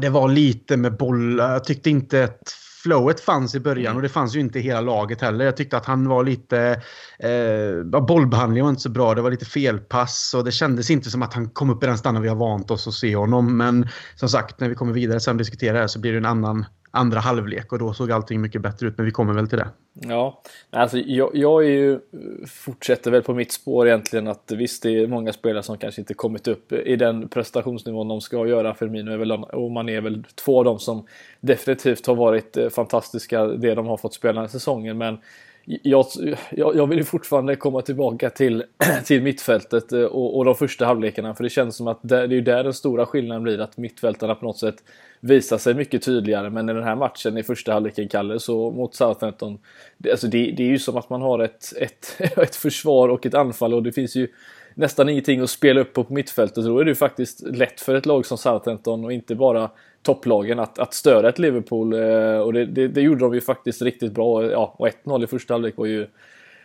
Det 0.00 0.08
var 0.08 0.28
lite 0.28 0.76
med 0.76 0.96
bollar. 0.96 1.52
Jag 1.52 1.64
tyckte 1.64 1.90
inte 1.90 2.24
att 2.24 2.54
flowet 2.82 3.20
fanns 3.20 3.54
i 3.54 3.60
början 3.60 3.86
mm. 3.86 3.96
och 3.96 4.02
det 4.02 4.08
fanns 4.08 4.36
ju 4.36 4.40
inte 4.40 4.58
i 4.58 4.62
hela 4.62 4.80
laget 4.80 5.20
heller. 5.20 5.44
Jag 5.44 5.56
tyckte 5.56 5.76
att 5.76 5.86
han 5.86 6.08
var 6.08 6.24
lite... 6.24 6.82
Eh, 7.18 8.00
bollbehandlingen 8.00 8.64
var 8.64 8.70
inte 8.70 8.82
så 8.82 8.90
bra. 8.90 9.14
Det 9.14 9.22
var 9.22 9.30
lite 9.30 9.44
felpass 9.44 10.34
och 10.34 10.44
det 10.44 10.52
kändes 10.52 10.90
inte 10.90 11.10
som 11.10 11.22
att 11.22 11.34
han 11.34 11.50
kom 11.50 11.70
upp 11.70 11.82
i 11.82 11.86
den 11.86 11.98
standard 11.98 12.22
vi 12.22 12.28
har 12.28 12.36
vant 12.36 12.70
oss 12.70 12.86
att 12.86 12.94
se 12.94 13.16
honom. 13.16 13.56
Men 13.56 13.88
som 14.14 14.28
sagt, 14.28 14.60
när 14.60 14.68
vi 14.68 14.74
kommer 14.74 14.92
vidare 14.92 15.20
sen 15.20 15.34
och 15.34 15.38
diskuterar 15.38 15.74
det 15.74 15.80
här 15.80 15.86
så 15.86 16.00
blir 16.00 16.12
det 16.12 16.18
en 16.18 16.26
annan 16.26 16.64
andra 16.94 17.20
halvlek 17.20 17.72
och 17.72 17.78
då 17.78 17.92
såg 17.92 18.12
allting 18.12 18.40
mycket 18.40 18.62
bättre 18.62 18.86
ut. 18.86 18.96
Men 18.96 19.06
vi 19.06 19.12
kommer 19.12 19.32
väl 19.32 19.48
till 19.48 19.58
det. 19.58 19.68
Ja, 19.92 20.42
alltså 20.70 20.98
jag, 20.98 21.30
jag 21.34 21.64
är 21.64 21.68
ju, 21.68 22.00
fortsätter 22.46 23.10
väl 23.10 23.22
på 23.22 23.34
mitt 23.34 23.52
spår 23.52 23.86
egentligen 23.86 24.28
att 24.28 24.52
visst 24.56 24.82
det 24.82 24.90
är 24.90 25.06
många 25.06 25.32
spelare 25.32 25.62
som 25.62 25.78
kanske 25.78 26.00
inte 26.00 26.14
kommit 26.14 26.48
upp 26.48 26.72
i 26.72 26.96
den 26.96 27.28
prestationsnivån 27.28 28.08
de 28.08 28.20
ska 28.20 28.46
göra. 28.46 28.74
Firmino 28.74 29.12
är 29.12 29.16
väl, 29.16 29.32
och 29.32 29.70
man 29.70 29.88
är 29.88 30.00
väl 30.00 30.24
två 30.44 30.58
av 30.58 30.64
dem 30.64 30.78
som 30.78 31.06
definitivt 31.40 32.06
har 32.06 32.14
varit 32.14 32.56
eh, 32.56 32.68
fantastiska 32.68 33.46
det 33.46 33.74
de 33.74 33.86
har 33.86 33.96
fått 33.96 34.14
spela 34.14 34.32
den 34.32 34.42
här 34.42 34.48
säsongen. 34.48 34.98
Men 34.98 35.18
jag, 35.64 36.06
jag, 36.50 36.76
jag 36.76 36.86
vill 36.86 36.98
ju 36.98 37.04
fortfarande 37.04 37.56
komma 37.56 37.82
tillbaka 37.82 38.30
till, 38.30 38.64
till 39.04 39.22
mittfältet 39.22 39.92
eh, 39.92 40.02
och, 40.02 40.36
och 40.36 40.44
de 40.44 40.54
första 40.54 40.86
halvlekarna. 40.86 41.34
För 41.34 41.44
det 41.44 41.50
känns 41.50 41.76
som 41.76 41.88
att 41.88 41.98
det, 42.02 42.26
det 42.26 42.36
är 42.36 42.40
där 42.40 42.64
den 42.64 42.72
stora 42.72 43.06
skillnaden 43.06 43.42
blir. 43.42 43.60
Att 43.60 43.76
mittfältarna 43.76 44.34
på 44.34 44.46
något 44.46 44.58
sätt 44.58 44.76
visar 45.20 45.58
sig 45.58 45.74
mycket 45.74 46.02
tydligare. 46.02 46.50
Men 46.50 46.68
i 46.68 46.72
den 46.72 46.84
här 46.84 46.96
matchen 46.96 47.38
i 47.38 47.42
första 47.42 47.72
halvleken, 47.72 48.08
Kalle, 48.08 48.40
så 48.40 48.70
mot 48.70 48.94
Southampton. 48.94 49.58
Det, 49.98 50.10
alltså 50.10 50.26
det, 50.26 50.50
det 50.56 50.62
är 50.62 50.68
ju 50.68 50.78
som 50.78 50.96
att 50.96 51.10
man 51.10 51.22
har 51.22 51.38
ett, 51.38 51.72
ett, 51.76 52.16
ett 52.38 52.56
försvar 52.56 53.08
och 53.08 53.26
ett 53.26 53.34
anfall 53.34 53.74
och 53.74 53.82
det 53.82 53.92
finns 53.92 54.16
ju 54.16 54.28
nästan 54.74 55.08
ingenting 55.08 55.40
att 55.40 55.50
spela 55.50 55.80
upp 55.80 55.92
på, 55.92 56.04
på 56.04 56.14
mittfältet. 56.14 56.64
Då 56.64 56.78
är 56.78 56.84
det 56.84 56.90
ju 56.90 56.94
faktiskt 56.94 57.42
lätt 57.46 57.80
för 57.80 57.94
ett 57.94 58.06
lag 58.06 58.26
som 58.26 58.38
Southampton 58.38 59.04
och 59.04 59.12
inte 59.12 59.34
bara 59.34 59.70
topplagen 60.02 60.58
att, 60.58 60.78
att 60.78 60.94
störa 60.94 61.28
ett 61.28 61.38
Liverpool. 61.38 61.92
Eh, 61.92 62.38
och 62.38 62.52
det, 62.52 62.66
det, 62.66 62.88
det, 62.88 63.00
gjorde 63.00 63.20
de 63.20 63.34
ju 63.34 63.40
faktiskt 63.40 63.82
riktigt 63.82 64.12
bra. 64.12 64.44
Ja, 64.44 64.74
och 64.78 64.88
1-0 64.88 65.24
i 65.24 65.26
första 65.26 65.54
halvlek 65.54 65.76
var 65.76 65.86
ju 65.86 66.06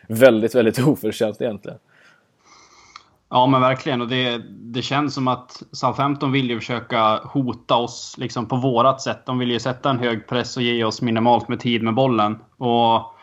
väldigt, 0.07 0.55
väldigt 0.55 0.79
oförtjänt 0.87 1.41
egentligen. 1.41 1.77
Ja, 3.29 3.47
men 3.47 3.61
verkligen. 3.61 4.01
Och 4.01 4.07
det, 4.07 4.41
det 4.49 4.81
känns 4.81 5.13
som 5.13 5.27
att 5.27 5.63
Southampton 5.71 6.31
vill 6.31 6.49
ju 6.49 6.59
försöka 6.59 7.17
hota 7.23 7.75
oss 7.75 8.15
liksom 8.17 8.45
på 8.45 8.55
vårat 8.55 9.01
sätt. 9.01 9.25
De 9.25 9.39
vill 9.39 9.51
ju 9.51 9.59
sätta 9.59 9.89
en 9.89 9.99
hög 9.99 10.27
press 10.27 10.57
och 10.57 10.63
ge 10.63 10.83
oss 10.83 11.01
minimalt 11.01 11.47
med 11.47 11.59
tid 11.59 11.83
med 11.83 11.93
bollen. 11.93 12.39
Och 12.57 13.16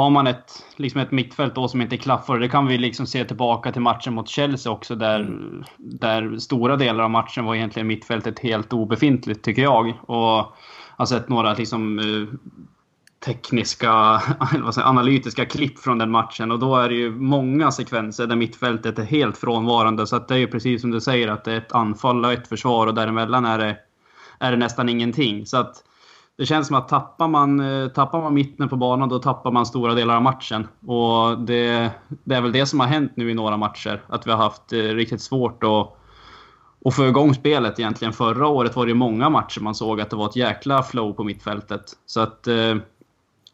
har 0.00 0.10
man 0.10 0.26
ett, 0.26 0.66
liksom 0.76 1.00
ett 1.00 1.10
mittfält 1.10 1.54
då 1.54 1.68
som 1.68 1.80
inte 1.80 1.96
klaffar, 1.96 2.38
det 2.38 2.48
kan 2.48 2.66
vi 2.66 2.78
liksom 2.78 3.06
se 3.06 3.24
tillbaka 3.24 3.72
till 3.72 3.82
matchen 3.82 4.14
mot 4.14 4.28
Chelsea 4.28 4.72
också, 4.72 4.94
där, 4.94 5.20
mm. 5.20 5.64
där 5.78 6.38
stora 6.38 6.76
delar 6.76 7.04
av 7.04 7.10
matchen 7.10 7.44
var 7.44 7.54
egentligen 7.54 7.86
mittfältet 7.86 8.38
helt 8.38 8.72
obefintligt, 8.72 9.44
tycker 9.44 9.62
jag. 9.62 9.94
Och 10.02 10.54
har 10.96 11.06
sett 11.06 11.28
några 11.28 11.54
liksom, 11.54 11.98
eh, 11.98 12.38
tekniska, 13.24 14.20
säger, 14.74 14.88
analytiska 14.88 15.44
klipp 15.44 15.78
från 15.78 15.98
den 15.98 16.10
matchen 16.10 16.50
och 16.52 16.58
då 16.58 16.76
är 16.76 16.88
det 16.88 16.94
ju 16.94 17.10
många 17.10 17.70
sekvenser 17.70 18.26
där 18.26 18.36
mittfältet 18.36 18.98
är 18.98 19.04
helt 19.04 19.38
frånvarande. 19.38 20.06
Så 20.06 20.16
att 20.16 20.28
det 20.28 20.34
är 20.34 20.38
ju 20.38 20.46
precis 20.46 20.80
som 20.80 20.90
du 20.90 21.00
säger 21.00 21.28
att 21.28 21.44
det 21.44 21.52
är 21.52 21.58
ett 21.58 21.72
anfall 21.72 22.24
och 22.24 22.32
ett 22.32 22.48
försvar 22.48 22.86
och 22.86 22.94
däremellan 22.94 23.44
är 23.44 23.58
det, 23.58 23.76
är 24.38 24.50
det 24.50 24.56
nästan 24.56 24.88
ingenting. 24.88 25.46
Så 25.46 25.56
att 25.56 25.84
det 26.40 26.46
känns 26.46 26.66
som 26.66 26.76
att 26.76 26.88
tappar 26.88 27.28
man, 27.28 27.60
eh, 27.60 27.88
tappar 27.88 28.20
man 28.20 28.34
mitten 28.34 28.68
på 28.68 28.76
banan 28.76 29.08
då 29.08 29.18
tappar 29.18 29.50
man 29.50 29.66
stora 29.66 29.94
delar 29.94 30.16
av 30.16 30.22
matchen. 30.22 30.68
Och 30.86 31.38
det, 31.38 31.90
det 32.24 32.34
är 32.34 32.40
väl 32.40 32.52
det 32.52 32.66
som 32.66 32.80
har 32.80 32.86
hänt 32.86 33.12
nu 33.14 33.30
i 33.30 33.34
några 33.34 33.56
matcher. 33.56 34.02
Att 34.06 34.26
vi 34.26 34.30
har 34.30 34.38
haft 34.38 34.72
eh, 34.72 34.78
riktigt 34.78 35.20
svårt 35.20 35.64
att, 35.64 35.96
att 36.84 36.94
få 36.94 37.06
igång 37.06 37.34
spelet 37.34 37.78
egentligen. 37.78 38.12
Förra 38.12 38.46
året 38.48 38.76
var 38.76 38.86
det 38.86 38.94
många 38.94 39.30
matcher 39.30 39.60
man 39.60 39.74
såg 39.74 40.00
att 40.00 40.10
det 40.10 40.16
var 40.16 40.26
ett 40.28 40.36
jäkla 40.36 40.82
flow 40.82 41.12
på 41.12 41.24
mittfältet. 41.24 41.82
Så 42.06 42.20
att, 42.20 42.46
eh, 42.46 42.76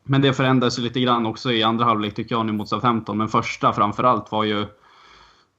men 0.04 0.22
det 0.22 0.32
förändrades 0.32 0.78
lite 0.78 1.00
grann 1.00 1.26
också 1.26 1.52
i 1.52 1.62
andra 1.62 1.84
halvlek 1.84 2.14
tycker 2.14 2.34
jag 2.34 2.46
nu 2.46 2.52
mot 2.52 2.68
Southampton. 2.68 3.18
Men 3.18 3.28
första 3.28 3.72
framförallt 3.72 4.32
var 4.32 4.44
ju 4.44 4.66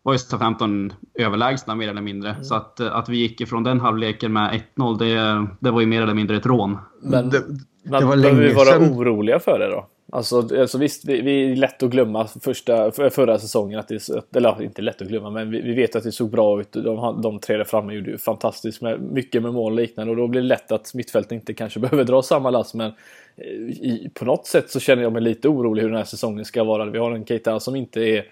var 0.07 0.13
ju 0.13 0.19
Southampton 0.19 0.93
överlägsna 1.13 1.75
mer 1.75 1.89
eller 1.89 2.01
mindre. 2.01 2.29
Mm. 2.29 2.43
Så 2.43 2.55
att, 2.55 2.79
att 2.79 3.09
vi 3.09 3.17
gick 3.17 3.41
ifrån 3.41 3.63
den 3.63 3.79
halvleken 3.79 4.33
med 4.33 4.61
1-0, 4.75 4.97
det, 4.97 5.47
det 5.59 5.71
var 5.71 5.81
ju 5.81 5.87
mer 5.87 6.01
eller 6.01 6.13
mindre 6.13 6.37
ett 6.37 6.45
rån. 6.45 6.77
Men 7.09 7.29
det, 7.29 7.43
det 7.83 8.05
var 8.05 8.15
länge 8.15 8.39
vi 8.39 8.53
vara 8.53 8.65
sedan... 8.65 8.93
oroliga 8.93 9.39
för 9.39 9.59
det 9.59 9.67
då? 9.67 9.85
Alltså, 10.11 10.59
alltså 10.59 10.77
visst, 10.77 11.05
vi, 11.05 11.21
vi 11.21 11.51
är 11.51 11.55
lätt 11.55 11.83
att 11.83 11.89
glömma 11.89 12.27
första, 12.27 12.91
förra 12.91 13.39
säsongen. 13.39 13.79
Att 13.79 13.87
det, 13.87 14.09
eller 14.35 14.61
inte 14.63 14.81
lätt 14.81 15.01
att 15.01 15.07
glömma, 15.07 15.29
men 15.29 15.51
vi, 15.51 15.61
vi 15.61 15.73
vet 15.73 15.95
att 15.95 16.03
det 16.03 16.11
såg 16.11 16.29
bra 16.29 16.61
ut. 16.61 16.71
De, 16.71 17.21
de 17.21 17.39
tre 17.39 17.57
där 17.57 17.63
framme 17.63 17.93
gjorde 17.93 18.11
ju 18.11 18.17
fantastiskt 18.17 18.81
med, 18.81 19.01
mycket 19.01 19.43
med 19.43 19.53
mål 19.53 19.71
och 19.71 19.77
liknande. 19.77 20.11
Och 20.11 20.17
då 20.17 20.27
blir 20.27 20.41
det 20.41 20.47
lätt 20.47 20.71
att 20.71 20.93
mittfältet 20.93 21.31
inte 21.31 21.53
kanske 21.53 21.79
behöver 21.79 22.03
dra 22.03 22.21
samma 22.21 22.49
lass. 22.49 22.73
Men 22.73 22.91
eh, 23.35 23.45
i, 23.69 24.11
på 24.13 24.25
något 24.25 24.45
sätt 24.45 24.71
så 24.71 24.79
känner 24.79 25.03
jag 25.03 25.13
mig 25.13 25.21
lite 25.21 25.47
orolig 25.49 25.81
hur 25.81 25.89
den 25.89 25.97
här 25.97 26.05
säsongen 26.05 26.45
ska 26.45 26.63
vara. 26.63 26.85
Vi 26.85 26.99
har 26.99 27.11
en 27.11 27.25
Keita 27.25 27.59
som 27.59 27.75
inte 27.75 28.01
är 28.01 28.25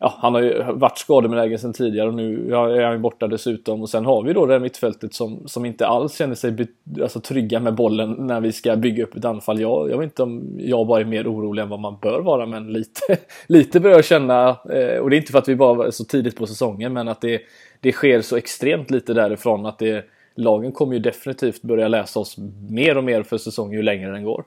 ja, 0.00 0.14
han 0.18 0.34
har 0.34 0.42
ju 0.42 0.62
varit 0.62 0.98
skadebenägen 0.98 1.58
sedan 1.58 1.72
tidigare 1.72 2.08
och 2.08 2.14
nu 2.14 2.54
är 2.54 2.84
han 2.84 3.02
borta 3.02 3.26
dessutom. 3.26 3.82
Och 3.82 3.90
sen 3.90 4.04
har 4.04 4.22
vi 4.22 4.32
då 4.32 4.46
det 4.46 4.52
här 4.52 4.60
mittfältet 4.60 5.14
som, 5.14 5.48
som 5.48 5.64
inte 5.64 5.86
alls 5.86 6.18
känner 6.18 6.34
sig 6.34 6.50
be, 6.50 6.66
alltså, 7.02 7.20
trygga 7.20 7.60
med 7.60 7.74
bollen 7.74 8.12
när 8.12 8.40
vi 8.40 8.52
ska 8.52 8.76
bygga 8.76 9.04
upp 9.04 9.16
ett 9.16 9.24
anfall. 9.24 9.60
Jag, 9.60 9.90
jag 9.90 9.98
vet 9.98 10.04
inte 10.04 10.22
om 10.22 10.56
jag 10.58 10.86
bara 10.86 11.00
är 11.00 11.04
mer 11.04 11.26
orolig 11.26 11.62
än 11.62 11.68
vad 11.68 11.80
man 11.80 11.96
bör 12.02 12.20
vara, 12.20 12.46
men 12.46 12.72
lite, 12.72 13.00
lite 13.46 13.80
börjar 13.80 13.96
jag 13.96 14.04
känna. 14.04 14.48
Eh, 14.48 14.98
och 14.98 15.10
det 15.10 15.16
är 15.16 15.18
inte 15.18 15.32
för 15.32 15.38
att 15.38 15.48
vi 15.48 15.56
bara 15.56 15.74
var 15.74 15.90
så 15.90 16.04
tidigt 16.04 16.36
på 16.36 16.46
säsongen, 16.46 16.92
men 16.92 17.08
att 17.08 17.20
det, 17.20 17.42
det 17.80 17.92
sker 17.92 18.20
så 18.20 18.36
extremt 18.36 18.90
lite 18.90 19.14
därifrån 19.14 19.66
att 19.66 19.78
det, 19.78 20.04
lagen 20.34 20.72
kommer 20.72 20.94
ju 20.94 20.98
definitivt 20.98 21.62
börja 21.62 21.88
läsa 21.88 22.20
oss 22.20 22.36
mer 22.70 22.96
och 22.96 23.04
mer 23.04 23.22
för 23.22 23.38
säsongen 23.38 23.72
ju 23.72 23.82
längre 23.82 24.10
den 24.10 24.24
går. 24.24 24.44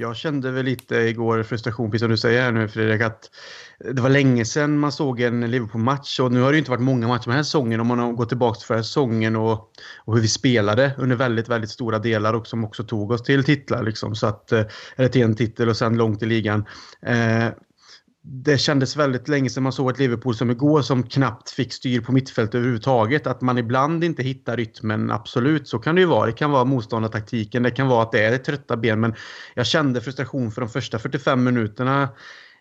Jag 0.00 0.16
kände 0.16 0.50
väl 0.50 0.64
lite 0.64 0.96
igår 0.96 1.42
frustration, 1.42 1.90
precis 1.90 2.02
som 2.02 2.10
du 2.10 2.16
säger 2.16 2.42
här 2.42 2.52
nu 2.52 2.68
Fredrik, 2.68 3.02
att 3.02 3.30
det 3.78 4.00
var 4.00 4.08
länge 4.08 4.44
sedan 4.44 4.78
man 4.78 4.92
såg 4.92 5.20
en 5.20 5.50
Liverpool-match 5.50 6.20
och 6.20 6.32
nu 6.32 6.40
har 6.40 6.50
det 6.50 6.54
ju 6.54 6.58
inte 6.58 6.70
varit 6.70 6.82
många 6.82 7.08
matcher 7.08 7.24
den 7.24 7.34
här 7.34 7.42
säsongen 7.42 7.80
om 7.80 7.86
man 7.86 7.98
har 7.98 8.12
gått 8.12 8.28
tillbaka 8.28 8.58
till 8.58 8.66
förra 8.66 8.82
säsongen 8.82 9.36
och, 9.36 9.72
och 10.04 10.14
hur 10.14 10.22
vi 10.22 10.28
spelade 10.28 10.94
under 10.98 11.16
väldigt, 11.16 11.48
väldigt 11.48 11.70
stora 11.70 11.98
delar 11.98 12.34
och 12.34 12.46
som 12.46 12.64
också 12.64 12.84
tog 12.84 13.10
oss 13.10 13.22
till 13.22 13.44
titlar 13.44 13.82
liksom. 13.82 14.14
Så 14.14 14.26
att, 14.26 14.52
eh, 14.52 14.64
eller 14.96 15.08
till 15.08 15.22
en 15.22 15.36
titel 15.36 15.68
och 15.68 15.76
sen 15.76 15.96
långt 15.96 16.22
i 16.22 16.26
ligan. 16.26 16.64
Eh, 17.02 17.48
det 18.30 18.58
kändes 18.58 18.96
väldigt 18.96 19.28
länge 19.28 19.50
sedan 19.50 19.62
man 19.62 19.72
såg 19.72 19.90
ett 19.90 19.98
Liverpool 19.98 20.34
som 20.34 20.50
igår 20.50 20.82
som 20.82 21.02
knappt 21.02 21.50
fick 21.50 21.72
styr 21.72 22.00
på 22.00 22.12
mittfältet 22.12 22.54
överhuvudtaget. 22.54 23.26
Att 23.26 23.40
man 23.40 23.58
ibland 23.58 24.04
inte 24.04 24.22
hittar 24.22 24.56
rytmen, 24.56 25.10
absolut, 25.10 25.68
så 25.68 25.78
kan 25.78 25.94
det 25.94 26.00
ju 26.00 26.06
vara. 26.06 26.26
Det 26.26 26.32
kan 26.32 26.50
vara 26.50 26.64
motståndartaktiken, 26.64 27.62
det 27.62 27.70
kan 27.70 27.88
vara 27.88 28.02
att 28.02 28.12
det 28.12 28.24
är 28.24 28.38
trötta 28.38 28.76
ben. 28.76 29.00
Men 29.00 29.14
jag 29.54 29.66
kände 29.66 30.00
frustration 30.00 30.50
för 30.50 30.60
de 30.60 30.70
första 30.70 30.98
45 30.98 31.44
minuterna 31.44 32.08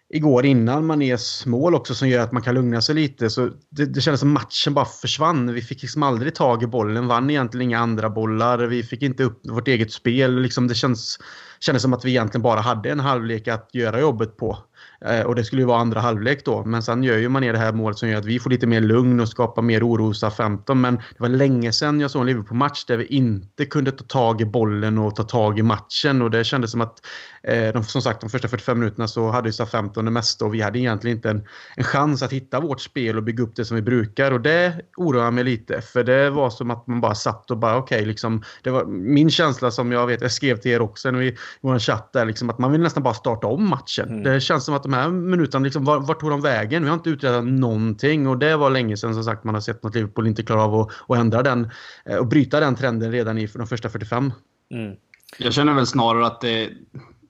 igår 0.09 0.45
innan 0.45 0.85
Manés 0.85 1.45
mål 1.45 1.75
också 1.75 1.95
som 1.95 2.09
gör 2.09 2.23
att 2.23 2.31
man 2.31 2.41
kan 2.41 2.55
lugna 2.55 2.81
sig 2.81 2.95
lite. 2.95 3.29
Så 3.29 3.49
det, 3.69 3.85
det 3.85 4.01
kändes 4.01 4.19
som 4.19 4.33
matchen 4.33 4.73
bara 4.73 4.85
försvann. 4.85 5.53
Vi 5.53 5.61
fick 5.61 5.81
liksom 5.81 6.03
aldrig 6.03 6.35
tag 6.35 6.63
i 6.63 6.67
bollen, 6.67 7.07
vann 7.07 7.29
egentligen 7.29 7.69
inga 7.69 7.79
andra 7.79 8.09
bollar. 8.09 8.57
Vi 8.57 8.83
fick 8.83 9.01
inte 9.01 9.23
upp 9.23 9.41
vårt 9.43 9.67
eget 9.67 9.91
spel. 9.91 10.41
Liksom 10.41 10.67
det 10.67 10.75
känns, 10.75 11.19
kändes 11.59 11.81
som 11.81 11.93
att 11.93 12.05
vi 12.05 12.09
egentligen 12.09 12.41
bara 12.41 12.59
hade 12.59 12.89
en 12.89 12.99
halvlek 12.99 13.47
att 13.47 13.69
göra 13.73 13.99
jobbet 13.99 14.37
på. 14.37 14.57
Eh, 15.05 15.21
och 15.21 15.35
det 15.35 15.43
skulle 15.43 15.61
ju 15.61 15.65
vara 15.65 15.79
andra 15.79 15.99
halvlek 15.99 16.45
då. 16.45 16.63
Men 16.65 16.83
sen 16.83 17.03
gör 17.03 17.17
ju 17.17 17.29
man 17.29 17.41
det 17.41 17.57
här 17.57 17.73
målet 17.73 17.97
som 17.97 18.09
gör 18.09 18.17
att 18.17 18.25
vi 18.25 18.39
får 18.39 18.49
lite 18.49 18.67
mer 18.67 18.81
lugn 18.81 19.19
och 19.19 19.29
skapar 19.29 19.61
mer 19.61 19.87
oro 19.87 20.03
hos 20.03 20.23
15. 20.37 20.81
Men 20.81 20.95
det 20.95 21.19
var 21.19 21.29
länge 21.29 21.71
sedan 21.71 21.99
jag 21.99 22.11
såg 22.11 22.21
en 22.21 22.27
Liverpool-match 22.27 22.85
där 22.85 22.97
vi 22.97 23.05
inte 23.05 23.65
kunde 23.65 23.91
ta 23.91 24.03
tag 24.03 24.41
i 24.41 24.45
bollen 24.45 24.97
och 24.97 25.15
ta 25.15 25.23
tag 25.23 25.59
i 25.59 25.63
matchen. 25.63 26.21
Och 26.21 26.31
det 26.31 26.43
kändes 26.43 26.71
som 26.71 26.81
att, 26.81 27.05
eh, 27.43 27.73
de, 27.73 27.83
som 27.83 28.01
sagt, 28.01 28.21
de 28.21 28.29
första 28.29 28.47
45 28.47 28.79
minuterna 28.79 29.07
så 29.07 29.29
hade 29.29 29.49
ju 29.49 29.65
15 29.65 30.05
det 30.05 30.11
mesta 30.11 30.45
och 30.45 30.53
vi 30.53 30.61
hade 30.61 30.79
egentligen 30.79 31.17
inte 31.17 31.29
en, 31.29 31.43
en 31.75 31.83
chans 31.83 32.23
att 32.23 32.33
hitta 32.33 32.59
vårt 32.59 32.81
spel 32.81 33.17
och 33.17 33.23
bygga 33.23 33.43
upp 33.43 33.55
det 33.55 33.65
som 33.65 33.75
vi 33.75 33.81
brukar. 33.81 34.31
Och 34.31 34.41
det 34.41 34.81
oroar 34.97 35.31
mig 35.31 35.43
lite. 35.43 35.81
För 35.81 36.03
det 36.03 36.29
var 36.29 36.49
som 36.49 36.71
att 36.71 36.87
man 36.87 37.01
bara 37.01 37.15
satt 37.15 37.51
och 37.51 37.57
bara 37.57 37.77
okej, 37.77 37.95
okay, 37.95 38.07
liksom. 38.07 38.43
Det 38.63 38.69
var 38.69 38.85
min 38.85 39.29
känsla 39.29 39.71
som 39.71 39.91
jag 39.91 40.07
vet, 40.07 40.21
jag 40.21 40.31
skrev 40.31 40.57
till 40.57 40.71
er 40.71 40.81
också 40.81 41.07
i 41.21 41.37
vår 41.61 41.79
chatt 41.79 42.13
där, 42.13 42.25
liksom, 42.25 42.49
att 42.49 42.59
man 42.59 42.71
vill 42.71 42.81
nästan 42.81 43.03
bara 43.03 43.13
starta 43.13 43.47
om 43.47 43.69
matchen. 43.69 44.09
Mm. 44.09 44.23
Det 44.23 44.41
känns 44.41 44.65
som 44.65 44.75
att 44.75 44.86
de 44.87 44.93
här 44.93 45.09
minuterna, 45.09 45.63
liksom, 45.63 45.85
vart 45.85 46.07
var 46.07 46.15
tog 46.15 46.29
de 46.29 46.41
vägen? 46.41 46.83
Vi 46.83 46.89
har 46.89 46.95
inte 46.95 47.09
utrett 47.09 47.43
någonting 47.43 48.27
och 48.27 48.37
det 48.37 48.55
var 48.55 48.69
länge 48.69 48.97
sedan 48.97 49.13
som 49.13 49.23
sagt 49.23 49.43
man 49.43 49.53
har 49.53 49.61
sett 49.61 49.83
något 49.83 49.95
Liverpool 49.95 50.27
inte 50.27 50.43
klara 50.43 50.63
av 50.63 50.75
att, 50.75 50.89
att 51.07 51.17
ändra 51.17 51.43
den 51.43 51.69
eh, 52.05 52.17
och 52.17 52.27
bryta 52.27 52.59
den 52.59 52.75
trenden 52.75 53.11
redan 53.11 53.37
i 53.37 53.45
de 53.45 53.67
första 53.67 53.89
45. 53.89 54.33
Mm. 54.71 54.95
Jag 55.37 55.53
känner 55.53 55.73
väl 55.73 55.87
snarare 55.87 56.25
att 56.25 56.41
det, 56.41 56.69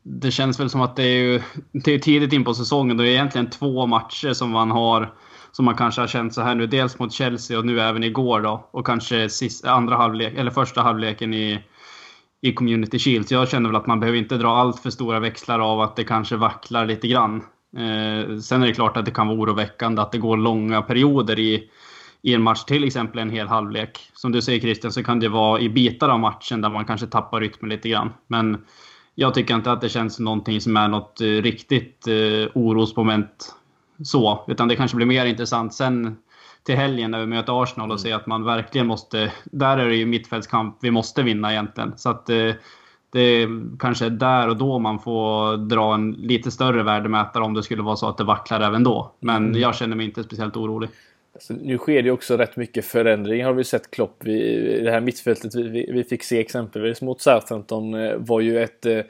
det 0.04 0.32
känns 0.32 0.60
väl 0.60 0.70
som 0.70 0.82
att 0.82 0.96
det 0.96 1.04
är, 1.04 1.22
ju, 1.22 1.42
det 1.72 1.92
är 1.92 2.00
tidigt 2.00 2.34
in 2.34 2.44
på 2.44 2.54
säsongen. 2.54 2.98
Det 2.98 3.04
är 3.04 3.08
egentligen 3.08 3.50
två 3.50 3.86
matcher 3.86 4.34
som 4.34 4.50
man 4.50 4.72
har 4.72 5.14
som 5.52 5.66
man 5.66 5.76
kanske 5.76 6.02
har 6.02 6.08
känt 6.08 6.34
så 6.34 6.42
här 6.42 6.56
nu. 6.56 6.68
Dels 6.68 7.00
mot 7.00 7.14
Chelsea 7.14 7.60
och 7.60 7.66
nu 7.66 7.82
även 7.82 8.04
igår 8.04 8.42
då. 8.42 8.70
Och 8.72 8.86
kanske 8.86 9.30
sist, 9.30 9.66
andra 9.66 9.96
halvlek, 9.96 10.34
eller 10.38 10.52
första 10.52 10.82
halvleken 10.82 11.34
i, 11.34 11.64
i 12.41 12.53
Community 12.53 13.00
Shield. 13.00 13.27
Så 13.27 13.34
jag 13.34 13.50
känner 13.50 13.70
väl 13.70 13.75
att 13.75 13.88
man 13.88 14.00
behöver 14.00 14.20
inte 14.20 14.38
dra 14.38 14.50
allt 14.50 14.79
för 14.79 14.89
stora 14.89 15.20
växlar 15.20 15.60
av 15.60 15.82
att 15.82 15.96
det 15.96 16.03
kanske 16.03 16.36
vacklar 16.36 16.86
lite 16.86 17.08
grann. 17.08 17.36
Eh, 17.77 18.38
sen 18.39 18.63
är 18.63 18.67
det 18.67 18.74
klart 18.74 18.98
att 18.98 19.06
det 19.06 19.12
kan 19.12 19.27
vara 19.27 19.38
oroväckande 19.38 20.01
att 20.01 20.12
det 20.12 20.17
går 20.17 20.38
långa 20.38 20.82
perioder 20.82 21.39
i, 21.39 21.70
i 22.22 22.34
en 22.34 22.41
match, 22.41 22.63
till 22.63 22.84
exempel 22.84 23.20
en 23.20 23.29
hel 23.29 23.48
halvlek. 23.48 24.00
Som 24.13 24.32
du 24.32 24.41
säger 24.41 24.60
Christian, 24.60 24.91
så 24.91 25.03
kan 25.03 25.20
det 25.20 25.29
vara 25.29 25.60
i 25.60 25.70
bitar 25.70 26.10
av 26.10 26.20
matchen 26.20 26.62
där 26.62 26.70
man 26.70 26.86
kanske 26.86 27.08
tappar 27.08 27.41
rytmen 27.41 27.70
lite 27.70 27.89
grann. 27.89 28.13
Men 28.27 28.58
jag 29.15 29.34
tycker 29.34 29.56
inte 29.56 29.72
att 29.72 29.82
det 29.82 29.89
känns 29.89 30.15
som 30.15 30.25
någonting 30.25 30.62
som 30.62 30.77
är 30.77 30.88
något 30.88 31.22
eh, 31.22 31.25
riktigt 31.25 32.08
eh, 32.08 32.51
orosmoment 32.56 33.56
så. 34.03 34.46
Utan 34.48 34.67
det 34.67 34.75
kanske 34.75 34.98
blir 34.98 35.08
mer 35.08 35.25
intressant 35.25 35.74
sen 35.74 36.17
till 36.68 36.76
helgen 36.76 37.12
när 37.12 37.20
vi 37.20 37.26
möter 37.26 37.64
Arsenal 37.64 37.92
och 37.92 38.00
mm. 38.00 38.04
se 38.04 38.12
att 38.12 38.28
man 38.28 38.44
verkligen 38.44 38.88
måste... 38.88 39.32
Där 39.44 39.78
är 39.78 39.90
det 39.90 39.96
ju 39.96 40.06
mittfältskamp 40.06 40.78
vi 40.82 40.92
måste 40.92 41.24
vinna 41.24 41.52
egentligen. 41.52 41.94
Så 41.98 42.10
att 42.10 42.30
eh, 42.30 42.52
det 43.12 43.48
kanske 43.80 44.06
är 44.06 44.10
där 44.10 44.50
och 44.50 44.58
då 44.58 44.80
man 44.80 45.00
får 45.00 45.58
dra 45.58 45.94
en 45.94 46.12
lite 46.12 46.52
större 46.52 46.84
värdemätare 46.84 47.44
om 47.44 47.54
det 47.54 47.64
skulle 47.64 47.82
vara 47.82 47.96
så 47.96 48.10
att 48.10 48.18
det 48.18 48.24
vacklar 48.24 48.62
även 48.62 48.84
då. 48.84 49.12
Men 49.20 49.46
mm. 49.46 49.62
jag 49.62 49.76
känner 49.76 49.96
mig 49.96 50.06
inte 50.06 50.24
speciellt 50.24 50.58
orolig. 50.58 50.90
Alltså, 51.34 51.54
nu 51.54 51.78
sker 51.78 52.04
det 52.04 52.12
också 52.12 52.38
rätt 52.38 52.58
mycket 52.58 52.86
förändring 52.86 53.46
har 53.46 53.54
vi 53.54 53.64
sett 53.64 53.92
Klopp. 53.92 54.18
Vi, 54.20 54.82
det 54.84 54.92
här 54.92 55.02
mittfältet 55.02 55.56
vi, 55.56 55.90
vi, 55.94 56.04
fick 56.04 56.24
se 56.24 56.40
exempelvis 56.40 57.02
mot 57.02 57.22
Southampton 57.22 57.94
eh, 57.94 58.16
var 58.18 58.40
ju 58.40 58.60
ett 58.64 58.86
Eh, 58.86 59.02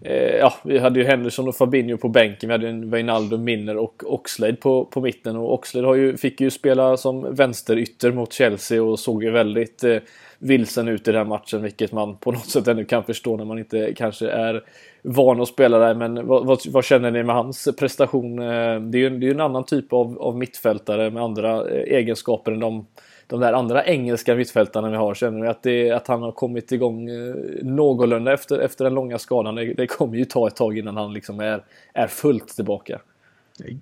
Eh, 0.00 0.36
ja, 0.36 0.54
vi 0.64 0.78
hade 0.78 1.00
ju 1.00 1.06
Henderson 1.06 1.48
och 1.48 1.56
Fabinho 1.56 1.96
på 1.96 2.08
bänken. 2.08 2.48
Vi 2.48 2.52
hade 2.52 2.68
en 2.68 2.90
Wijnaldum, 2.90 3.44
Minner 3.44 3.76
och 3.76 4.02
Oxlade 4.06 4.56
på, 4.56 4.84
på 4.84 5.00
mitten. 5.00 5.36
Och 5.36 5.54
Oxlade 5.54 5.86
har 5.86 5.94
ju, 5.94 6.16
fick 6.16 6.40
ju 6.40 6.50
spela 6.50 6.96
som 6.96 7.34
vänsterytter 7.34 8.12
mot 8.12 8.32
Chelsea 8.32 8.82
och 8.82 8.98
såg 8.98 9.24
ju 9.24 9.30
väldigt 9.30 9.84
eh, 9.84 9.96
vilsen 10.38 10.88
ut 10.88 11.08
i 11.08 11.12
den 11.12 11.18
här 11.18 11.24
matchen. 11.24 11.62
Vilket 11.62 11.92
man 11.92 12.16
på 12.16 12.32
något 12.32 12.48
sätt 12.48 12.68
ännu 12.68 12.84
kan 12.84 13.04
förstå 13.04 13.36
när 13.36 13.44
man 13.44 13.58
inte 13.58 13.94
kanske 13.94 14.30
är 14.30 14.62
van 15.02 15.40
att 15.40 15.48
spela 15.48 15.78
där. 15.78 15.94
Men 15.94 16.26
vad, 16.26 16.46
vad, 16.46 16.58
vad 16.68 16.84
känner 16.84 17.10
ni 17.10 17.22
med 17.22 17.34
hans 17.34 17.68
prestation? 17.78 18.38
Eh, 18.38 18.80
det 18.80 18.98
är 18.98 19.00
ju 19.00 19.10
det 19.10 19.26
är 19.26 19.30
en 19.30 19.40
annan 19.40 19.64
typ 19.64 19.92
av, 19.92 20.18
av 20.18 20.38
mittfältare 20.38 21.10
med 21.10 21.22
andra 21.22 21.68
eh, 21.70 21.96
egenskaper 21.96 22.52
än 22.52 22.60
de 22.60 22.86
de 23.32 23.40
där 23.40 23.52
andra 23.52 23.84
engelska 23.84 24.34
mittfältarna 24.34 24.90
vi 24.90 24.96
har. 24.96 25.14
Känner 25.14 25.40
vi 25.40 25.48
att, 25.48 25.62
det, 25.62 25.90
att 25.90 26.08
han 26.08 26.22
har 26.22 26.32
kommit 26.32 26.72
igång 26.72 27.08
eh, 27.08 27.34
någorlunda 27.62 28.32
efter, 28.32 28.58
efter 28.58 28.84
den 28.84 28.94
långa 28.94 29.18
skadan? 29.18 29.54
Det, 29.54 29.74
det 29.74 29.86
kommer 29.86 30.16
ju 30.16 30.24
ta 30.24 30.46
ett 30.48 30.56
tag 30.56 30.78
innan 30.78 30.96
han 30.96 31.12
liksom 31.12 31.40
är, 31.40 31.64
är 31.94 32.06
fullt 32.06 32.48
tillbaka. 32.48 33.00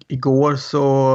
Igår 0.09 0.57
så 0.57 1.15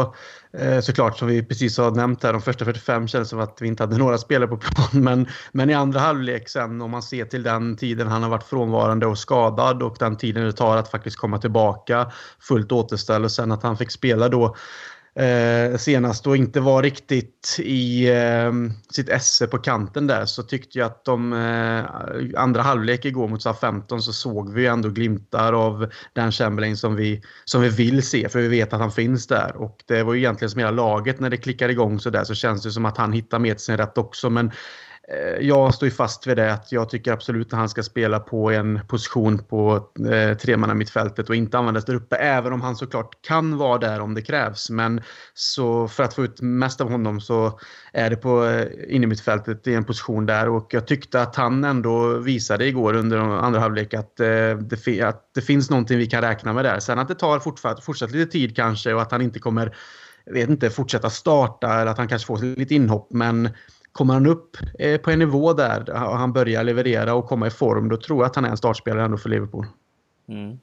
eh, 0.54 0.80
såklart 0.80 1.18
som 1.18 1.28
vi 1.28 1.44
precis 1.44 1.78
har 1.78 1.92
nämnt 1.92 2.24
här, 2.24 2.34
de 2.34 2.42
första 2.42 2.66
45 2.66 3.08
kändes 3.08 3.30
som 3.30 3.40
att 3.40 3.58
vi 3.62 3.68
inte 3.68 3.84
hade 3.84 3.98
några 4.04 4.18
spelare 4.18 4.48
på 4.48 4.58
plan. 4.58 5.04
Men, 5.04 5.28
men 5.52 5.70
i 5.70 5.74
andra 5.74 6.00
halvlek 6.00 6.50
sen 6.50 6.82
om 6.82 6.92
man 6.92 7.04
ser 7.04 7.26
till 7.26 7.44
den 7.44 7.78
tiden 7.78 8.08
han 8.08 8.24
har 8.24 8.30
varit 8.30 8.44
frånvarande 8.44 9.06
och 9.06 9.18
skadad 9.18 9.84
och 9.84 9.96
den 10.00 10.18
tiden 10.18 10.46
det 10.46 10.54
tar 10.54 10.78
att 10.78 10.92
faktiskt 10.92 11.18
komma 11.18 11.38
tillbaka 11.38 12.12
fullt 12.40 12.72
återställd 12.72 13.26
och 13.26 13.32
sen 13.32 13.52
att 13.52 13.64
han 13.64 13.78
fick 13.78 13.92
spela 13.92 14.30
då 14.30 14.56
eh, 15.20 15.78
senast 15.78 16.28
och 16.28 16.38
inte 16.38 16.60
var 16.60 16.84
riktigt 16.84 17.56
i 17.60 18.10
eh, 18.10 18.52
sitt 18.92 19.10
esse 19.10 19.48
på 19.48 19.58
kanten 19.58 20.08
där 20.08 20.26
så 20.26 20.44
tyckte 20.44 20.80
jag 20.80 20.86
att 20.86 21.06
de 21.06 21.34
eh, 21.34 22.42
andra 22.42 22.62
halvlek 22.62 23.06
igår 23.06 23.28
mot 23.28 23.42
SA-15 23.42 24.00
så 24.00 24.14
såg 24.14 24.54
vi 24.54 24.66
ändå 24.66 24.90
glimtar 24.90 25.54
av 25.54 25.90
den 26.14 26.32
Chamberlain 26.32 26.78
som 26.78 26.96
vi, 26.96 27.22
som 27.46 27.62
vi 27.62 27.70
vill 27.70 28.04
se 28.04 28.30
för 28.30 28.40
vi 28.40 28.48
vet 28.48 28.74
att 28.74 28.80
han 28.80 28.92
finns 28.92 29.28
där. 29.28 29.56
Och 29.56 29.84
det 29.86 30.04
var 30.04 30.14
ju 30.14 30.20
egentligen 30.20 30.50
som 30.50 30.60
hela 30.60 30.72
laget 30.72 31.20
när 31.20 31.30
det 31.30 31.38
klickade 31.38 31.74
igång 31.74 32.00
så 32.00 32.10
där 32.10 32.24
så 32.24 32.34
känns 32.34 32.64
det 32.64 32.72
som 32.72 32.86
att 32.86 32.98
han 32.98 33.14
hittar 33.14 33.40
med 33.40 33.60
sin 33.60 33.78
rätt 33.78 33.98
också. 33.98 34.30
Men 34.30 34.52
Eh, 35.08 35.48
jag 35.48 35.74
står 35.74 35.86
ju 35.86 35.92
fast 35.92 36.28
vid 36.28 36.38
det 36.38 36.54
att 36.54 36.72
jag 36.72 36.90
tycker 36.90 37.12
absolut 37.12 37.54
att 37.54 37.60
han 37.60 37.70
ska 37.70 37.84
spela 37.84 38.20
på 38.20 38.52
en 38.52 38.80
position 38.88 39.38
på 39.38 39.90
eh, 40.12 40.38
tremannamittfältet 40.38 41.30
och 41.30 41.36
inte 41.36 41.58
användas 41.58 41.86
där 41.86 41.96
uppe. 41.96 42.16
Även 42.16 42.54
om 42.54 42.62
han 42.62 42.76
såklart 42.76 43.22
kan 43.22 43.58
vara 43.58 43.78
där 43.78 44.00
om 44.00 44.14
det 44.14 44.22
krävs. 44.22 44.70
Men 44.70 45.02
så 45.34 45.88
för 45.88 46.04
att 46.04 46.14
få 46.14 46.24
ut 46.24 46.42
mest 46.42 46.82
av 46.82 46.92
honom 46.92 47.22
så 47.22 47.60
är 47.94 48.10
det 48.10 48.16
på 48.16 48.46
eh, 48.46 48.96
innermittfältet 48.96 49.68
i 49.68 49.74
en 49.74 49.84
position 49.84 50.26
där. 50.26 50.50
Och 50.50 50.74
jag 50.74 50.88
tyckte 50.88 51.22
att 51.22 51.36
han 51.36 51.64
ändå 51.64 52.18
visade 52.18 52.68
igår 52.68 52.94
under 52.94 53.18
andra 53.18 53.60
halvlek 53.60 53.94
att, 53.94 54.20
eh, 54.20 54.58
det, 54.58 55.02
att 55.02 55.30
det 55.36 55.42
finns 55.42 55.70
någonting 55.70 55.98
vi 55.98 56.08
kan 56.08 56.22
räkna 56.22 56.54
med 56.54 56.66
där. 56.66 56.80
Sen 56.80 57.00
att 57.00 57.08
det 57.08 57.16
tar 57.16 57.40
fortsatt, 57.40 57.84
fortsatt 57.84 58.12
lite 58.12 58.32
tid 58.32 58.56
kanske 58.56 58.94
och 58.94 59.02
att 59.02 59.12
han 59.12 59.22
inte 59.22 59.40
kommer 59.40 59.76
vet 60.32 60.50
inte, 60.50 60.70
fortsätta 60.70 61.10
starta 61.10 61.74
eller 61.74 61.92
att 61.92 61.98
han 61.98 62.08
kanske 62.08 62.26
får 62.26 62.58
lite 62.58 62.76
inhopp. 62.76 63.08
Men 63.12 63.50
Kommer 63.96 64.14
han 64.14 64.26
upp 64.26 64.58
eh, 64.80 65.02
på 65.02 65.12
en 65.12 65.20
nivå 65.20 65.54
där 65.54 65.90
och 65.90 66.18
han 66.18 66.34
börjar 66.34 66.64
leverera 66.64 67.14
och 67.14 67.26
komma 67.26 67.48
i 67.48 67.50
form, 67.50 67.90
då 67.90 67.98
tror 67.98 68.20
jag 68.20 68.26
att 68.26 68.36
han 68.36 68.46
är 68.46 68.50
en 68.50 68.58
startspelare 68.58 69.06
ändå 69.06 69.18
för 69.18 69.30
Liverpool. 69.30 69.66
Mm. 70.30 70.60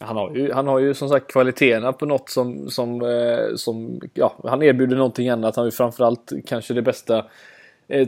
Han 0.00 0.16
har, 0.16 0.34
ju, 0.34 0.52
han 0.52 0.66
har 0.66 0.78
ju 0.78 0.94
som 0.94 1.08
sagt 1.08 1.32
kvaliteterna 1.32 1.92
på 1.92 2.06
något 2.06 2.30
som, 2.30 2.70
som, 2.70 3.02
eh, 3.02 3.56
som 3.56 4.00
ja, 4.14 4.34
han 4.44 4.62
erbjuder 4.62 4.96
någonting 4.96 5.28
annat. 5.28 5.56
Han 5.56 5.62
har 5.62 5.66
ju 5.66 5.76
framförallt 5.76 6.32
kanske 6.46 6.74
det 6.74 6.82
bästa 6.82 7.24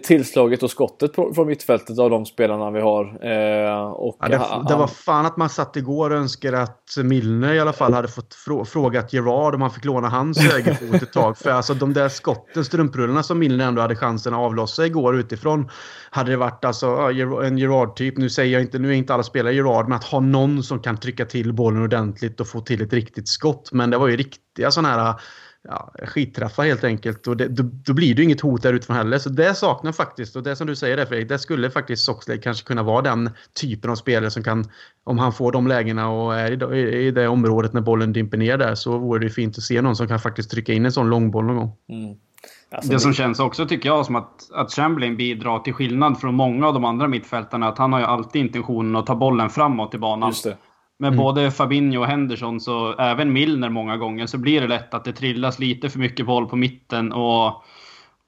tillslaget 0.03 0.63
och 0.63 0.71
skottet 0.71 1.15
från 1.15 1.47
mittfältet 1.47 1.99
av 1.99 2.11
de 2.11 2.27
spelarna 2.27 2.71
vi 2.71 2.81
har. 2.81 3.05
Eh, 3.05 3.83
och 3.83 4.17
ja, 4.21 4.29
det, 4.29 4.37
han, 4.37 4.65
det, 4.65 4.77
var 4.77 4.87
fan 4.87 5.27
att 5.27 5.37
man 5.37 5.49
satt 5.49 5.77
igår 5.77 6.11
och 6.11 6.17
önskade 6.17 6.63
att 6.63 6.97
Milner 7.05 7.55
i 7.55 7.61
alla 7.61 7.73
fall 7.73 7.95
hade 7.95 8.09
fått 8.09 8.35
frå, 8.35 8.65
frågat 8.65 9.13
Gerard 9.13 9.55
om 9.55 9.63
han 9.63 9.71
fick 9.71 9.85
låna 9.85 10.09
hans 10.09 10.39
högerfot 10.53 11.03
ett 11.03 11.13
tag. 11.13 11.39
För 11.39 11.51
alltså 11.51 11.75
de 11.75 11.93
där 11.93 12.09
skotten, 12.09 12.65
strumprullarna 12.65 13.23
som 13.23 13.39
Milner 13.39 13.67
ändå 13.67 13.83
hade 13.83 13.97
chansen 13.97 14.35
att 14.35 14.41
avlossa 14.41 14.87
igår 14.87 15.17
utifrån. 15.17 15.71
Hade 16.11 16.31
det 16.31 16.37
varit 16.37 16.65
alltså 16.65 16.87
en 17.45 17.59
Gerard-typ, 17.59 18.17
nu 18.17 18.31
säger 18.31 18.53
jag 18.53 18.63
inte, 18.63 18.79
nu 18.79 18.91
är 18.91 18.95
inte 18.95 19.15
alla 19.15 19.23
spelare 19.23 19.55
Gerard, 19.55 19.89
men 19.89 19.97
att 19.97 20.05
ha 20.05 20.21
någon 20.21 20.63
som 20.63 20.81
kan 20.81 20.97
trycka 20.97 21.25
till 21.25 21.53
bollen 21.53 21.83
ordentligt 21.83 22.41
och 22.41 22.49
få 22.49 22.61
till 22.61 22.83
ett 22.83 22.93
riktigt 22.93 23.29
skott. 23.29 23.73
Men 23.73 23.91
det 23.91 23.99
var 23.99 24.09
ju 24.09 24.17
riktiga 24.17 24.71
sådana 24.71 24.89
här 24.89 25.15
ja, 25.69 25.93
skitträffar 26.07 26.65
helt 26.65 26.85
enkelt. 26.85 27.27
Och 27.27 27.37
det, 27.37 27.49
då, 27.49 27.63
då, 27.63 27.95
blir 27.95 28.15
det 28.15 28.23
ju 28.23 28.25
inget 28.25 28.41
hot 28.41 28.63
där 28.63 28.73
utifrån 28.73 28.97
heller. 28.97 29.19
Så 29.19 29.29
det 29.29 29.55
saknar 29.55 29.93
faktiskt, 29.93 30.37
och 30.37 30.43
det 30.43 30.57
som 30.57 30.67
du 30.67 30.77
säger 30.77 30.97
där 30.97 31.07
Fredrik, 31.07 31.29
det 31.29 31.39
skulle 31.39 31.71
faktiskt 31.71 32.05
Soxlade 32.05 32.41
kanske 32.41 32.67
kunna 32.67 32.83
vara 32.83 33.03
den 33.03 33.31
typen 33.61 33.91
av 33.91 33.97
spelare 33.97 34.31
som 34.31 34.43
kan, 34.43 34.65
om 35.05 35.19
han 35.19 35.33
får 35.33 35.53
de 35.53 35.67
lägena 35.67 36.09
och 36.09 36.35
är 36.35 36.75
i, 36.75 37.07
i 37.07 37.11
det 37.11 37.29
området 37.29 37.73
när 37.73 37.81
bollen 37.81 38.13
dimper 38.13 38.39
ner 38.39 38.59
där, 38.59 38.75
så 38.75 38.99
vore 38.99 39.21
det 39.21 39.31
fint 39.31 39.59
att 39.59 39.65
se 39.65 39.83
någon 39.83 39.97
som 39.97 40.09
kan 40.09 40.21
faktiskt 40.21 40.51
trycka 40.51 40.73
in 40.73 40.85
en 40.85 40.93
sån 40.93 41.09
långboll 41.09 41.45
någon 41.45 41.57
gång. 41.57 41.73
Mm. 41.89 42.17
Alltså, 42.71 42.93
det 42.93 43.01
som 43.01 43.13
känns 43.13 43.41
också 43.41 43.67
tycker 43.67 43.89
jag 43.89 44.07
som 44.07 44.17
att, 44.17 44.53
att 44.53 44.73
Chamberlain 44.73 45.17
bidrar 45.17 45.59
till 45.59 45.73
skillnad 45.73 46.21
från 46.21 46.35
många 46.35 46.67
av 46.67 46.75
de 46.75 46.85
andra 46.85 47.09
mittfältarna. 47.09 47.69
Att 47.69 47.79
han 47.79 47.93
har 47.93 48.01
ju 48.01 48.07
alltid 48.07 48.41
intentionen 48.41 48.97
att 48.97 49.07
ta 49.07 49.15
bollen 49.15 49.51
framåt 49.51 49.95
i 49.95 49.99
banan. 49.99 50.33
Med 50.99 51.09
mm. 51.09 51.19
både 51.19 51.51
Fabinho 51.51 52.01
och 52.01 52.07
Henderson, 52.07 52.61
så 52.61 52.93
även 52.93 53.33
Milner 53.33 53.71
många 53.71 53.97
gånger, 53.97 54.27
så 54.27 54.39
blir 54.39 54.61
det 54.61 54.67
lätt 54.67 54.95
att 54.95 55.05
det 55.05 55.13
trillas 55.13 55.59
lite 55.59 55.91
för 55.91 55.99
mycket 55.99 56.27
boll 56.27 56.47
på 56.47 56.57
mitten 56.57 57.13
och 57.13 57.65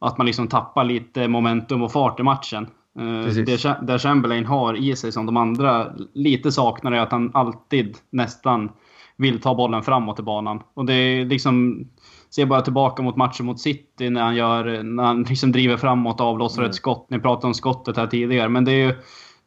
att 0.00 0.18
man 0.18 0.26
liksom 0.26 0.48
tappar 0.48 0.85
lite 0.85 1.28
momentum 1.28 1.83
och 1.83 1.92
fart 1.92 2.20
i 2.20 2.22
matchen. 2.22 2.66
Eh, 2.98 3.24
Precis. 3.24 3.62
Det, 3.62 3.78
det 3.83 3.98
Chamberlain 3.98 4.46
har 4.46 4.74
i 4.74 4.96
sig 4.96 5.12
som 5.12 5.26
de 5.26 5.37
andra 5.37 5.87
lite 6.14 6.52
saknar 6.52 6.92
är 6.92 7.00
att 7.00 7.12
han 7.12 7.31
alltid 7.35 7.96
nästan 8.11 8.70
vill 9.16 9.40
ta 9.40 9.54
bollen 9.54 9.83
framåt 9.83 10.20
i 10.20 10.22
banan. 10.22 10.62
Och 10.74 10.85
det 10.85 10.94
är 10.94 11.24
liksom... 11.24 11.87
Se 12.31 12.46
bara 12.46 12.61
tillbaka 12.61 13.02
mot 13.02 13.16
matchen 13.16 13.46
mot 13.46 13.61
City 13.61 14.11
när 14.11 14.22
han, 14.22 14.37
gör, 14.37 14.83
när 14.83 15.02
han 15.02 15.22
liksom 15.22 15.52
driver 15.52 15.76
framåt 15.76 16.20
och 16.20 16.26
avlossar 16.26 16.62
mm. 16.62 16.70
ett 16.70 16.76
skott. 16.76 17.07
Ni 17.11 17.18
pratade 17.18 17.46
om 17.46 17.54
skottet 17.54 17.96
här 17.96 18.07
tidigare. 18.07 18.48
Men 18.48 18.64
det 18.64 18.72
är 18.72 18.87
ju 18.87 18.94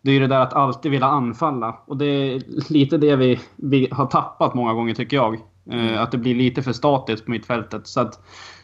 det 0.01 0.11
är 0.11 0.13
ju 0.13 0.19
det 0.19 0.27
där 0.27 0.39
att 0.39 0.53
alltid 0.53 0.91
vilja 0.91 1.07
anfalla. 1.07 1.77
Och 1.85 1.97
det 1.97 2.05
är 2.05 2.41
lite 2.73 2.97
det 2.97 3.15
vi, 3.15 3.39
vi 3.55 3.87
har 3.91 4.05
tappat 4.05 4.53
många 4.53 4.73
gånger 4.73 4.93
tycker 4.93 5.17
jag. 5.17 5.33
Eh, 5.69 5.87
mm. 5.87 6.03
att 6.03 6.11
det 6.11 6.17
blir 6.17 6.35
lite 6.35 6.63
för 6.63 6.73
statiskt 6.73 7.25
på 7.25 7.31
mittfältet. 7.31 7.87
Så 7.87 8.01
att 8.01 8.19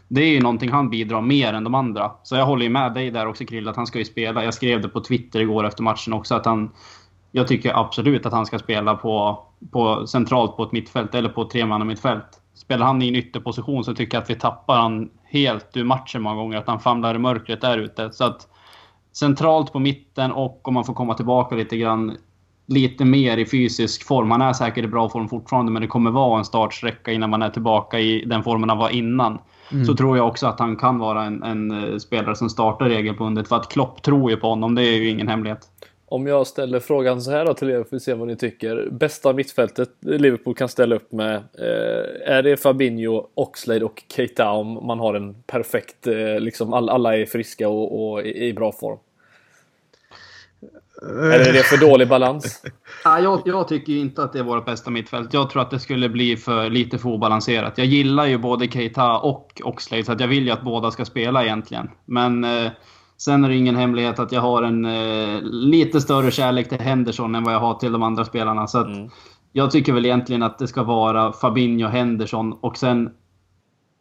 det 0.07 0.21
är 0.21 0.29
ju 0.29 0.39
någonting 0.39 0.71
han 0.71 0.89
bidrar 0.89 1.21
mer 1.21 1.53
än 1.53 1.63
de 1.63 1.75
andra. 1.75 2.11
Så 2.23 2.35
jag 2.35 2.45
håller 2.45 2.63
ju 2.63 2.69
med 2.69 2.93
dig 2.93 3.11
där 3.11 3.27
också 3.27 3.45
Krill, 3.45 3.67
att 3.67 3.75
han 3.75 3.87
ska 3.87 3.99
ju 3.99 4.05
spela. 4.05 4.43
Jag 4.43 4.53
skrev 4.53 4.81
det 4.81 4.89
på 4.89 5.01
Twitter 5.01 5.39
igår 5.39 5.67
efter 5.67 5.83
matchen 5.83 6.13
också 6.13 6.35
att 6.35 6.45
han... 6.45 6.71
Jag 7.31 7.47
tycker 7.47 7.79
absolut 7.79 8.25
att 8.25 8.33
han 8.33 8.45
ska 8.45 8.59
spela 8.59 8.95
på, 8.95 9.43
på 9.71 10.07
centralt 10.07 10.57
på 10.57 10.63
ett 10.63 10.71
mittfält 10.71 11.15
eller 11.15 11.29
på 11.29 11.41
ett 11.41 11.49
tremannamittfält. 11.49 12.41
Spelar 12.53 12.85
han 12.85 13.01
i 13.01 13.07
en 13.07 13.15
ytterposition 13.15 13.83
så 13.83 13.93
tycker 13.93 14.17
jag 14.17 14.21
att 14.21 14.29
vi 14.29 14.35
tappar 14.35 14.77
han 14.77 15.09
helt 15.23 15.77
ur 15.77 15.83
matchen 15.83 16.21
många 16.21 16.35
gånger. 16.35 16.57
Att 16.57 16.67
han 16.67 16.79
famlar 16.79 17.15
i 17.15 17.17
mörkret 17.17 17.61
där 17.61 17.77
ute. 17.77 18.11
Så 18.11 18.23
att 18.23 18.47
centralt 19.19 19.73
på 19.73 19.79
mitten 19.79 20.31
och 20.31 20.67
om 20.67 20.73
man 20.73 20.83
får 20.83 20.93
komma 20.93 21.13
tillbaka 21.13 21.55
lite 21.55 21.77
grann 21.77 22.17
lite 22.67 23.05
mer 23.05 23.37
i 23.37 23.45
fysisk 23.45 24.07
form. 24.07 24.31
Han 24.31 24.41
är 24.41 24.53
säkert 24.53 24.85
i 24.85 24.87
bra 24.87 25.09
form 25.09 25.29
fortfarande, 25.29 25.71
men 25.71 25.81
det 25.81 25.87
kommer 25.87 26.11
vara 26.11 26.37
en 26.37 26.45
startsträcka 26.45 27.11
innan 27.11 27.29
man 27.29 27.41
är 27.41 27.49
tillbaka 27.49 27.99
i 27.99 28.25
den 28.25 28.43
formen 28.43 28.69
han 28.69 28.77
var 28.77 28.89
innan. 28.89 29.39
Mm. 29.71 29.85
Så 29.85 29.95
tror 29.95 30.17
jag 30.17 30.27
också 30.27 30.47
att 30.47 30.59
han 30.59 30.75
kan 30.75 30.99
vara 30.99 31.23
en, 31.23 31.43
en 31.43 31.71
eh, 31.71 31.97
spelare 31.97 32.35
som 32.35 32.49
startar 32.49 32.85
regelbundet. 32.85 33.47
För 33.47 33.55
att 33.55 33.69
Klopp 33.69 34.01
tror 34.01 34.31
ju 34.31 34.37
på 34.37 34.47
honom, 34.47 34.75
det 34.75 34.81
är 34.81 34.97
ju 34.97 35.09
ingen 35.09 35.27
hemlighet. 35.27 35.59
Om 36.09 36.27
jag 36.27 36.47
ställer 36.47 36.79
frågan 36.79 37.21
så 37.21 37.31
här 37.31 37.45
då 37.45 37.53
till 37.53 37.69
er, 37.69 37.83
för 37.83 37.95
att 37.95 38.01
se 38.01 38.13
vad 38.13 38.27
ni 38.27 38.35
tycker. 38.35 38.89
Bästa 38.91 39.33
mittfältet 39.33 39.89
Liverpool 39.99 40.55
kan 40.55 40.69
ställa 40.69 40.95
upp 40.95 41.11
med. 41.11 41.35
Eh, 41.35 42.33
är 42.35 42.43
det 42.43 42.57
Fabinho, 42.57 43.27
Oxlade 43.33 43.85
och 43.85 44.03
Keita 44.15 44.51
om 44.51 44.87
man 44.87 44.99
har 44.99 45.13
en 45.13 45.35
perfekt, 45.43 46.07
eh, 46.07 46.39
liksom 46.39 46.73
all, 46.73 46.89
alla 46.89 47.17
är 47.17 47.25
friska 47.25 47.69
och, 47.69 48.11
och 48.11 48.21
i, 48.21 48.47
i 48.47 48.53
bra 48.53 48.71
form? 48.71 48.97
Eller 51.01 51.49
är 51.49 51.53
det 51.53 51.63
för 51.63 51.77
dålig 51.77 52.09
balans? 52.09 52.63
ja, 53.03 53.19
jag, 53.19 53.41
jag, 53.45 53.67
tycker 53.67 53.93
inte 53.93 54.23
att 54.23 54.33
det 54.33 54.39
är 54.39 54.43
vårt 54.43 54.65
bästa 54.65 54.89
mittfält. 54.89 55.33
Jag 55.33 55.49
tror 55.49 55.61
att 55.61 55.71
det 55.71 55.79
skulle 55.79 56.09
bli 56.09 56.37
för, 56.37 56.69
lite 56.69 56.97
för 56.97 57.09
obalanserat. 57.09 57.77
Jag 57.77 57.87
gillar 57.87 58.25
ju 58.25 58.37
både 58.37 58.67
Keita 58.67 59.17
och 59.19 59.61
Oxlade, 59.63 60.03
så 60.03 60.11
att 60.11 60.19
jag 60.19 60.27
vill 60.27 60.45
ju 60.45 60.51
att 60.51 60.61
båda 60.61 60.91
ska 60.91 61.05
spela 61.05 61.43
egentligen. 61.43 61.89
Men 62.05 62.43
eh, 62.43 62.71
sen 63.17 63.43
är 63.43 63.49
det 63.49 63.55
ingen 63.55 63.75
hemlighet 63.75 64.19
att 64.19 64.31
jag 64.31 64.41
har 64.41 64.63
en 64.63 64.85
eh, 64.85 65.41
lite 65.41 66.01
större 66.01 66.31
kärlek 66.31 66.69
till 66.69 66.79
Henderson 66.79 67.35
än 67.35 67.43
vad 67.43 67.53
jag 67.53 67.59
har 67.59 67.73
till 67.73 67.91
de 67.91 68.03
andra 68.03 68.25
spelarna. 68.25 68.67
Så 68.67 68.83
mm. 68.83 69.09
Jag 69.51 69.71
tycker 69.71 69.93
väl 69.93 70.05
egentligen 70.05 70.43
att 70.43 70.59
det 70.59 70.67
ska 70.67 70.83
vara 70.83 71.33
Fabinho, 71.33 71.87
Henderson 71.87 72.53
och 72.53 72.77
sen... 72.77 73.09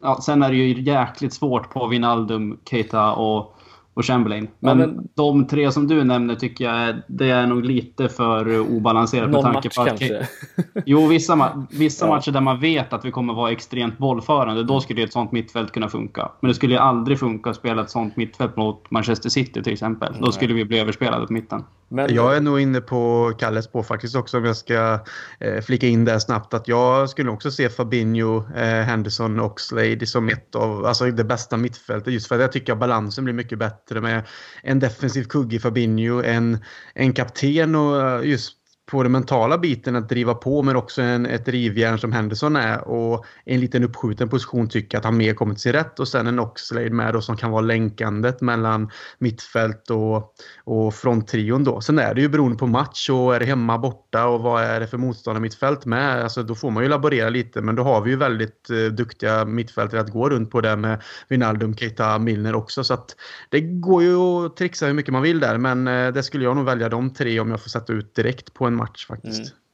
Ja, 0.03 0.19
sen 0.23 0.43
är 0.43 0.51
det 0.51 0.57
ju 0.57 0.83
jäkligt 0.83 1.33
svårt 1.33 1.71
på 1.71 1.87
Vinaldum, 1.87 2.61
Keita 2.65 3.13
och 3.13 3.56
och 3.97 4.05
Chamberlain. 4.05 4.49
Men, 4.59 4.81
ja, 4.81 4.87
men, 4.87 5.09
de 5.15 5.47
tre 5.47 5.73
som 5.73 5.87
du 5.87 6.05
nämner 6.05 6.35
tycker 6.35 6.65
jag 6.65 6.97
det 7.07 7.31
är 7.31 7.47
nog 7.47 7.65
lite 7.65 8.09
för 8.09 8.61
obalanserat. 8.61 9.31
Någon 9.31 9.45
med 9.45 9.53
tanke 9.53 9.69
match 9.69 9.77
på 9.77 9.83
att, 9.83 9.89
kanske? 9.89 10.29
Jo, 10.87 11.07
vissa, 11.07 11.67
vissa 11.71 12.07
ja. 12.07 12.15
matcher 12.15 12.31
där 12.31 12.41
man 12.41 12.61
vet 12.61 12.93
att 12.93 13.05
vi 13.05 13.11
kommer 13.11 13.35
vara 13.35 13.51
extremt 13.51 13.99
bollförande. 13.99 14.65
Då 14.65 14.81
skulle 14.81 15.03
ett 15.03 15.13
sånt 15.13 15.33
mittfält 15.33 15.73
kunna 15.73 15.89
funka. 15.89 16.31
Men 16.41 16.49
det 16.49 16.55
skulle 16.55 16.75
ju 16.75 16.81
aldrig 16.81 17.19
funka 17.19 17.51
att 17.51 17.57
spela 17.57 17.83
ett 17.83 17.91
sånt 17.91 18.17
mittfält 18.17 18.57
mot 18.57 18.91
Manchester 18.91 19.29
City 19.29 19.63
till 19.63 19.73
exempel. 19.73 20.15
Då 20.21 20.33
skulle 20.33 20.55
vi 20.55 20.65
bli 20.65 20.79
överspelade 20.79 21.27
på 21.27 21.33
mitten. 21.33 21.65
Men... 21.89 22.15
Jag 22.15 22.37
är 22.37 22.41
nog 22.41 22.61
inne 22.61 22.81
på 22.81 23.33
Kalles 23.39 23.65
spår 23.65 23.83
faktiskt 23.83 24.17
också 24.17 24.39
om 24.39 24.45
jag 24.45 24.57
ska 24.57 24.99
eh, 25.41 25.61
flika 25.63 25.87
in 25.87 26.05
där 26.05 26.19
snabbt. 26.19 26.55
Att 26.55 26.69
jag 26.69 27.11
skulle 27.11 27.31
också 27.31 27.51
se 27.51 27.69
Fabinho, 27.69 28.37
eh, 28.57 28.85
Henderson 28.85 29.41
och 29.41 29.61
Slade 29.61 30.07
som 30.07 30.29
ett 30.29 30.55
av 30.55 30.87
alltså 30.87 31.05
det 31.05 31.25
bästa 31.25 31.57
mittfältet. 31.57 32.13
Just 32.13 32.29
för 32.29 32.35
att 32.35 32.41
jag 32.41 32.53
tycker 32.53 32.73
att 32.73 32.79
balansen 32.79 33.25
blir 33.25 33.35
mycket 33.35 33.59
bättre 33.59 33.86
med 33.95 34.23
en 34.63 34.81
defensiv 34.81 35.25
kugge 35.25 35.57
i 35.57 35.59
Fabinho, 35.59 36.23
en, 36.23 36.59
en 36.95 37.13
kapten 37.13 37.75
och 37.75 38.01
eh, 38.03 38.31
just 38.31 38.57
på 38.87 39.03
den 39.03 39.13
mentala 39.13 39.59
biten 39.59 39.97
att 39.97 40.09
driva 40.09 40.35
på 40.35 40.63
men 40.63 40.77
också 40.77 41.03
en, 41.03 41.27
ett 41.27 41.49
rivjärn 41.49 41.99
som 41.99 42.13
Henderson 42.13 42.57
är 42.57 42.89
och 42.89 43.25
en 43.45 43.61
liten 43.61 43.85
uppskjuten 43.85 44.29
position 44.29 44.69
tycker 44.69 44.99
att 44.99 45.05
han 45.05 45.17
mer 45.17 45.35
kommer 45.35 45.55
till 45.55 45.63
sin 45.63 45.73
rätt 45.73 46.01
och 46.01 46.09
sen 46.09 46.27
en 46.27 46.39
Oxlade 46.39 46.91
med 46.91 47.15
då 47.15 47.21
som 47.21 47.37
kan 47.37 47.51
vara 47.51 47.61
länkandet 47.61 48.41
mellan 48.41 48.91
mittfält 49.19 49.91
och, 49.91 50.35
och 50.65 50.95
fronttrion 50.95 51.65
då. 51.65 51.81
Sen 51.81 51.99
är 51.99 52.15
det 52.15 52.21
ju 52.21 52.29
beroende 52.29 52.59
på 52.59 52.67
match 52.67 53.11
och 53.11 53.35
är 53.35 53.41
det 53.41 53.47
hemma 53.47 53.79
borta 53.79 54.27
och 54.27 54.41
vad 54.41 54.63
är 54.63 54.81
det 54.81 54.87
för 54.87 54.99
motståndare 54.99 55.43
mittfält 55.43 55.87
med? 55.87 56.23
Alltså 56.23 56.43
då 56.43 56.55
får 56.55 56.71
man 56.71 56.83
ju 56.83 56.89
laborera 56.89 57.29
lite 57.29 57.61
men 57.61 57.75
då 57.75 57.83
har 57.83 58.01
vi 58.01 58.11
ju 58.11 58.17
väldigt 58.17 58.71
eh, 58.71 58.77
duktiga 58.77 59.45
mittfältare 59.45 60.01
att 60.01 60.13
gå 60.13 60.29
runt 60.29 60.51
på 60.51 60.61
det 60.61 60.77
med 60.77 61.03
Wijnaldum, 61.29 61.77
Keita, 61.77 62.19
Milner 62.19 62.55
också 62.55 62.85
så 62.85 62.95
att 62.95 63.17
det 63.49 63.61
går 63.61 64.03
ju 64.03 64.17
att 64.17 64.57
trixa 64.57 64.87
hur 64.87 64.95
mycket 64.95 65.13
man 65.13 65.23
vill 65.23 65.41
där 65.41 65.59
men 65.59 65.89
eh, 65.89 66.13
det 66.13 66.23
skulle 66.23 66.45
jag 66.45 66.57
nog 66.57 66.65
välja 66.65 66.89
de 66.89 67.15
tre 67.15 67.41
om 67.41 67.51
jag 67.51 67.63
får 67.63 67.71
sätta 67.71 67.93
ut 67.93 68.15
direkt 68.15 68.55
på 68.55 68.67
en 68.67 68.76
match 68.77 69.07
faktiskt. 69.07 69.53
Mm. 69.53 69.66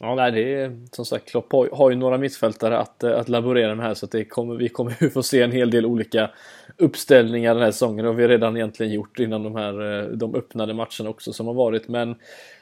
Ja, 0.00 0.14
nej, 0.14 0.32
det 0.32 0.54
är 0.54 0.86
som 0.92 1.04
sagt 1.04 1.30
Klopp 1.30 1.52
har, 1.52 1.90
ju 1.90 1.96
några 1.96 2.18
mittfältare 2.18 2.78
att, 2.78 3.02
eh, 3.02 3.18
att 3.18 3.28
laborera 3.28 3.74
med 3.74 3.86
här 3.86 3.94
så 3.94 4.06
att 4.06 4.12
det 4.12 4.24
kommer, 4.24 4.54
vi 4.54 4.68
kommer 4.68 4.96
ju 5.00 5.10
få 5.10 5.22
se 5.22 5.42
en 5.42 5.52
hel 5.52 5.70
del 5.70 5.86
olika 5.86 6.30
uppställningar 6.76 7.54
den 7.54 7.62
här 7.62 7.70
säsongen 7.70 8.06
och 8.06 8.18
vi 8.18 8.22
har 8.22 8.28
redan 8.28 8.56
egentligen 8.56 8.92
gjort 8.92 9.18
innan 9.18 9.42
de 9.42 9.56
här 9.56 10.00
eh, 10.00 10.08
de 10.08 10.34
öppnade 10.34 10.74
matcherna 10.74 11.10
också 11.10 11.32
som 11.32 11.46
har 11.46 11.54
varit. 11.54 11.88
Men 11.88 12.14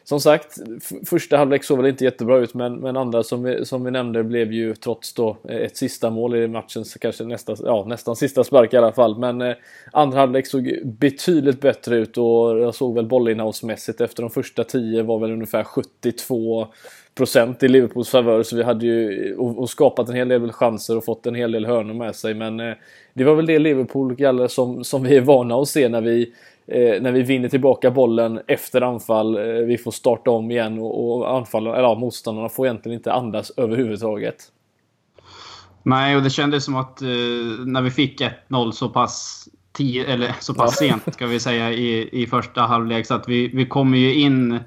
som 0.04 0.20
sagt, 0.20 0.58
första 1.06 1.36
halvlek 1.36 1.64
såg 1.64 1.78
väl 1.78 1.86
inte 1.86 2.04
jättebra 2.04 2.38
ut 2.38 2.54
men, 2.54 2.76
men 2.76 2.96
andra 2.96 3.22
som 3.22 3.42
vi, 3.42 3.64
som 3.64 3.84
vi 3.84 3.90
nämnde 3.90 4.24
blev 4.24 4.52
ju 4.52 4.74
trots 4.74 5.14
då 5.14 5.36
eh, 5.48 5.56
ett 5.56 5.76
sista 5.76 6.10
mål 6.10 6.36
i 6.36 6.48
matchen, 6.48 6.84
kanske 7.00 7.24
nästa, 7.24 7.56
ja, 7.64 7.84
nästan 7.88 8.16
sista 8.16 8.44
spark 8.44 8.74
i 8.74 8.76
alla 8.76 8.92
fall. 8.92 9.18
Men 9.18 9.42
eh, 9.42 9.54
andra 9.92 10.18
halvlek 10.18 10.46
såg 10.46 10.78
betydligt 10.84 11.60
bättre 11.60 11.96
ut 11.96 12.18
och 12.18 12.58
jag 12.58 12.74
såg 12.74 12.94
väl 12.94 13.06
bollinnehavsmässigt 13.06 14.00
efter 14.00 14.22
de 14.22 14.30
första 14.30 14.64
tio 14.64 15.02
var 15.02 15.18
väl 15.18 15.32
ungefär 15.32 15.64
72 15.64 16.68
procent 17.16 17.62
i 17.62 17.68
Liverpools 17.68 18.08
favör 18.08 18.42
så 18.42 18.56
vi 18.56 18.62
hade 18.62 18.86
ju 18.86 19.34
och, 19.36 19.58
och, 19.58 19.70
skapat 19.70 20.08
en 20.08 20.14
hel 20.14 20.28
del 20.28 20.52
chanser 20.52 20.96
och 20.96 21.04
fått 21.04 21.26
en 21.26 21.34
hel 21.34 21.52
del 21.52 21.66
hörnor 21.66 21.94
med 21.94 22.16
sig 22.16 22.34
men 22.34 22.60
eh, 22.60 22.74
det 23.14 23.24
var 23.24 23.34
väl 23.34 23.46
det 23.46 23.58
Liverpool 23.58 24.14
Galler, 24.14 24.48
som, 24.48 24.84
som 24.84 25.02
vi 25.02 25.16
är 25.16 25.20
vana 25.20 25.56
att 25.56 25.68
se 25.68 25.88
när 25.88 26.00
vi 26.00 26.32
eh, 26.66 27.02
när 27.02 27.12
vi 27.12 27.22
vinner 27.22 27.48
tillbaka 27.48 27.90
bollen 27.90 28.40
efter 28.46 28.80
anfall. 28.80 29.36
Eh, 29.36 29.42
vi 29.42 29.78
får 29.78 29.90
starta 29.90 30.30
om 30.30 30.50
igen 30.50 30.78
och, 30.78 31.18
och 31.18 31.36
anfallarna, 31.36 31.76
eller 31.76 31.88
ja, 31.88 31.94
motståndarna 31.94 32.48
får 32.48 32.66
egentligen 32.66 32.98
inte 32.98 33.12
andas 33.12 33.52
överhuvudtaget. 33.56 34.36
Nej, 35.82 36.16
och 36.16 36.22
det 36.22 36.30
kändes 36.30 36.64
som 36.64 36.76
att 36.76 37.02
eh, 37.02 37.08
när 37.66 37.82
vi 37.82 37.90
fick 37.90 38.20
1-0 38.48 38.70
så 38.70 38.88
pass, 38.88 39.48
tio, 39.72 40.06
eller 40.06 40.34
så 40.40 40.54
pass 40.54 40.78
ja. 40.80 40.88
sent 40.88 41.14
ska 41.14 41.26
vi 41.26 41.40
säga 41.40 41.72
i, 41.72 42.08
i 42.22 42.26
första 42.26 42.60
halvlek 42.60 43.06
så 43.06 43.14
att 43.14 43.28
vi, 43.28 43.48
vi 43.48 43.66
kommer 43.66 43.98
ju 43.98 44.14
in 44.14 44.58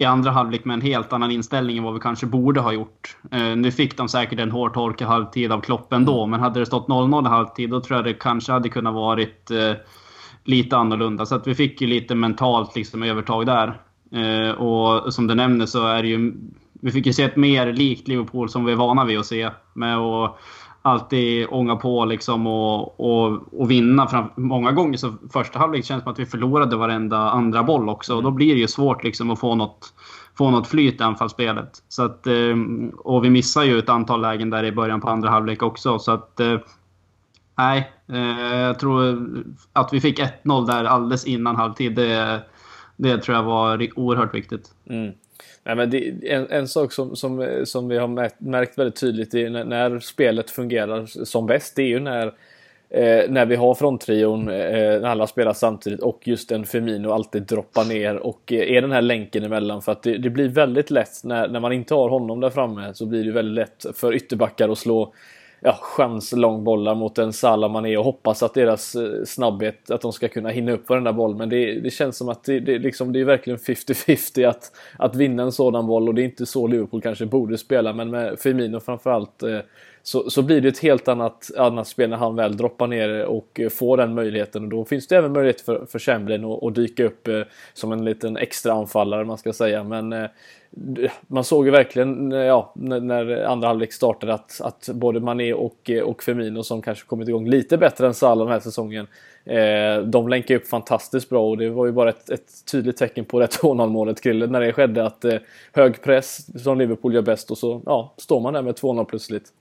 i 0.00 0.04
andra 0.04 0.30
halvlek 0.30 0.64
med 0.64 0.74
en 0.74 0.80
helt 0.80 1.12
annan 1.12 1.30
inställning 1.30 1.78
än 1.78 1.84
vad 1.84 1.94
vi 1.94 2.00
kanske 2.00 2.26
borde 2.26 2.60
ha 2.60 2.72
gjort. 2.72 3.16
Eh, 3.30 3.56
nu 3.56 3.70
fick 3.72 3.96
de 3.96 4.08
säkert 4.08 4.40
en 4.40 4.50
hårt 4.50 4.74
torkig 4.74 5.04
halvtid 5.04 5.52
av 5.52 5.60
Klopp 5.60 5.92
ändå, 5.92 6.18
mm. 6.18 6.30
men 6.30 6.40
hade 6.40 6.60
det 6.60 6.66
stått 6.66 6.88
0-0 6.88 7.26
i 7.26 7.28
halvtid 7.28 7.70
då 7.70 7.80
tror 7.80 7.98
jag 7.98 8.04
det 8.04 8.14
kanske 8.14 8.52
hade 8.52 8.68
kunnat 8.68 8.94
varit 8.94 9.50
eh, 9.50 9.72
lite 10.44 10.76
annorlunda. 10.76 11.26
Så 11.26 11.34
att 11.34 11.46
vi 11.46 11.54
fick 11.54 11.80
ju 11.80 11.86
lite 11.86 12.14
mentalt 12.14 12.76
liksom 12.76 13.02
övertag 13.02 13.46
där. 13.46 13.80
Eh, 14.12 14.50
och 14.50 15.14
som 15.14 15.26
du 15.26 15.34
nämner 15.34 15.66
så 15.66 15.86
är 15.86 16.02
det 16.02 16.08
ju... 16.08 16.34
Vi 16.82 16.90
fick 16.90 17.06
ju 17.06 17.12
se 17.12 17.22
ett 17.22 17.36
mer 17.36 17.72
likt 17.72 18.08
Liverpool 18.08 18.48
som 18.48 18.64
vi 18.64 18.72
är 18.72 18.76
vana 18.76 19.04
vid 19.04 19.18
att 19.18 19.26
se. 19.26 19.50
Med 19.74 19.96
att 19.96 20.38
alltid 20.82 21.46
ånga 21.50 21.76
på 21.76 22.04
liksom 22.04 22.46
och, 22.46 23.00
och, 23.00 23.60
och 23.60 23.70
vinna. 23.70 24.06
Fram, 24.06 24.30
många 24.36 24.72
gånger 24.72 24.96
så 24.96 25.14
första 25.32 25.58
halvlek 25.58 25.84
känns 25.84 26.00
det 26.00 26.04
som 26.04 26.12
att 26.12 26.18
vi 26.18 26.26
förlorade 26.26 26.76
varenda 26.76 27.18
andra 27.18 27.62
boll 27.62 27.88
också. 27.88 28.16
Och 28.16 28.22
då 28.22 28.30
blir 28.30 28.54
det 28.54 28.60
ju 28.60 28.68
svårt 28.68 29.04
liksom 29.04 29.30
att 29.30 29.40
få 29.40 29.54
något, 29.54 29.94
få 30.38 30.50
något 30.50 30.66
flyt 30.66 31.00
i 31.00 31.04
anfallsspelet. 31.04 31.82
Så 31.88 32.02
att, 32.02 32.26
eh, 32.26 32.56
och 32.98 33.24
vi 33.24 33.30
missar 33.30 33.62
ju 33.62 33.78
ett 33.78 33.88
antal 33.88 34.20
lägen 34.20 34.50
där 34.50 34.64
i 34.64 34.72
början 34.72 35.00
på 35.00 35.08
andra 35.08 35.30
halvlek 35.30 35.62
också. 35.62 35.98
Så 35.98 36.12
att 36.12 36.40
eh, 36.40 36.58
Nej, 37.60 37.92
eh, 38.08 38.56
jag 38.56 38.78
tror 38.78 39.28
att 39.72 39.92
vi 39.92 40.00
fick 40.00 40.18
1-0 40.18 40.66
där 40.66 40.84
alldeles 40.84 41.26
innan 41.26 41.56
halvtid. 41.56 41.94
Det, 41.94 42.42
det 42.96 43.18
tror 43.18 43.36
jag 43.36 43.44
var 43.44 43.88
oerhört 43.98 44.34
viktigt. 44.34 44.74
Mm. 44.90 45.12
Nej, 45.64 45.76
men 45.76 45.90
det, 45.90 46.32
en, 46.32 46.46
en 46.50 46.68
sak 46.68 46.92
som, 46.92 47.16
som, 47.16 47.62
som 47.64 47.88
vi 47.88 47.98
har 47.98 48.08
märkt, 48.08 48.40
märkt 48.40 48.78
väldigt 48.78 49.00
tydligt 49.00 49.34
är 49.34 49.50
när, 49.50 49.64
när, 49.64 50.00
spelet 50.00 50.50
fungerar 50.50 51.06
som 51.06 51.46
bäst, 51.46 51.76
det 51.76 51.82
är 51.82 51.86
ju 51.86 52.00
när, 52.00 52.26
eh, 52.90 53.30
när 53.30 53.46
vi 53.46 53.56
har 53.56 53.74
fronttrion, 53.74 54.48
eh, 54.48 55.00
när 55.00 55.08
alla 55.08 55.26
spelar 55.26 55.52
samtidigt 55.52 56.00
och 56.00 56.28
just 56.28 56.52
en 56.52 56.66
Femino 56.66 57.10
alltid 57.10 57.42
droppar 57.42 57.84
ner 57.84 58.16
och 58.16 58.52
eh, 58.52 58.76
är 58.76 58.82
den 58.82 58.92
här 58.92 59.02
länken 59.02 59.44
emellan. 59.44 59.82
För 59.82 59.92
att 59.92 60.02
det, 60.02 60.18
det, 60.18 60.30
blir 60.30 60.48
väldigt 60.48 60.90
lätt 60.90 61.24
när, 61.24 61.48
när 61.48 61.60
man 61.60 61.72
inte 61.72 61.94
har 61.94 62.08
honom 62.08 62.40
där 62.40 62.50
framme 62.50 62.94
så 62.94 63.06
blir 63.06 63.24
det 63.24 63.32
väldigt 63.32 63.54
lätt 63.54 63.98
för 63.98 64.14
ytterbackar 64.14 64.68
att 64.68 64.78
slå 64.78 65.12
ja, 65.60 65.78
chanslångbollar 65.82 66.94
mot 66.94 67.18
en 67.18 67.32
Salamané 67.32 67.96
och 67.96 68.04
hoppas 68.04 68.42
att 68.42 68.54
deras 68.54 68.94
eh, 68.94 69.24
snabbhet, 69.24 69.90
att 69.90 70.00
de 70.00 70.12
ska 70.12 70.28
kunna 70.28 70.48
hinna 70.48 70.72
upp 70.72 70.88
varenda 70.88 71.12
boll. 71.12 71.36
Men 71.36 71.48
det, 71.48 71.80
det 71.80 71.90
känns 71.90 72.16
som 72.16 72.28
att 72.28 72.44
det, 72.44 72.60
det, 72.60 72.78
liksom, 72.78 73.12
det 73.12 73.20
är 73.20 73.24
verkligen 73.24 73.58
50-50 73.58 74.48
att, 74.48 74.72
att 74.98 75.16
vinna 75.16 75.42
en 75.42 75.52
sådan 75.52 75.86
boll 75.86 76.08
och 76.08 76.14
det 76.14 76.22
är 76.22 76.24
inte 76.24 76.46
så 76.46 76.66
Liverpool 76.66 77.02
kanske 77.02 77.26
borde 77.26 77.58
spela. 77.58 77.92
Men 77.92 78.10
med 78.10 78.38
Firmino 78.38 78.80
framförallt 78.80 79.42
eh, 79.42 79.58
så, 80.02 80.30
så 80.30 80.42
blir 80.42 80.60
det 80.60 80.68
ett 80.68 80.78
helt 80.78 81.08
annat, 81.08 81.50
annat 81.56 81.88
spel 81.88 82.10
när 82.10 82.16
han 82.16 82.36
väl 82.36 82.56
droppar 82.56 82.86
ner 82.86 83.24
och 83.24 83.60
eh, 83.60 83.68
får 83.68 83.96
den 83.96 84.14
möjligheten. 84.14 84.62
Och 84.62 84.68
då 84.68 84.84
finns 84.84 85.06
det 85.06 85.16
även 85.16 85.32
möjlighet 85.32 85.60
för, 85.60 85.86
för 85.86 85.98
Chamberlain 85.98 86.44
att, 86.44 86.62
att 86.62 86.74
dyka 86.74 87.04
upp 87.04 87.28
eh, 87.28 87.40
som 87.74 87.92
en 87.92 88.04
liten 88.04 88.36
extra 88.36 88.72
anfallare 88.72 89.24
man 89.24 89.38
ska 89.38 89.52
säga. 89.52 89.84
Men 89.84 90.12
eh, 90.12 90.30
man 91.26 91.44
såg 91.44 91.64
ju 91.64 91.70
verkligen 91.70 92.32
eh, 92.32 92.38
ja, 92.38 92.72
när 92.74 93.44
andra 93.44 93.68
halvlek 93.68 93.92
startade 93.92 94.34
att, 94.34 94.60
att 94.60 94.88
både 94.92 95.20
Mané 95.20 95.52
och, 95.52 95.90
eh, 95.90 96.02
och 96.02 96.22
Firmino 96.22 96.62
som 96.62 96.82
kanske 96.82 97.06
kommit 97.06 97.28
igång 97.28 97.48
lite 97.48 97.78
bättre 97.78 98.06
än 98.06 98.14
Salah 98.14 98.46
den 98.46 98.52
här 98.52 98.60
säsongen. 98.60 99.06
Eh, 99.44 100.02
de 100.04 100.28
länkar 100.28 100.54
upp 100.54 100.66
fantastiskt 100.66 101.28
bra 101.28 101.48
och 101.48 101.58
det 101.58 101.70
var 101.70 101.86
ju 101.86 101.92
bara 101.92 102.08
ett, 102.08 102.30
ett 102.30 102.66
tydligt 102.72 102.96
tecken 102.96 103.24
på 103.24 103.40
det 103.40 103.46
2-0 103.46 103.88
målet 103.88 104.22
Krille 104.22 104.46
när 104.46 104.60
det 104.60 104.72
skedde 104.72 105.06
att 105.06 105.24
eh, 105.24 105.38
hög 105.72 106.02
press 106.02 106.62
som 106.64 106.78
Liverpool 106.78 107.14
gör 107.14 107.22
bäst 107.22 107.50
och 107.50 107.58
så 107.58 107.82
ja, 107.86 108.14
står 108.16 108.40
man 108.40 108.52
där 108.52 108.62
med 108.62 108.74
2-0 108.74 109.04
plötsligt. 109.04 109.52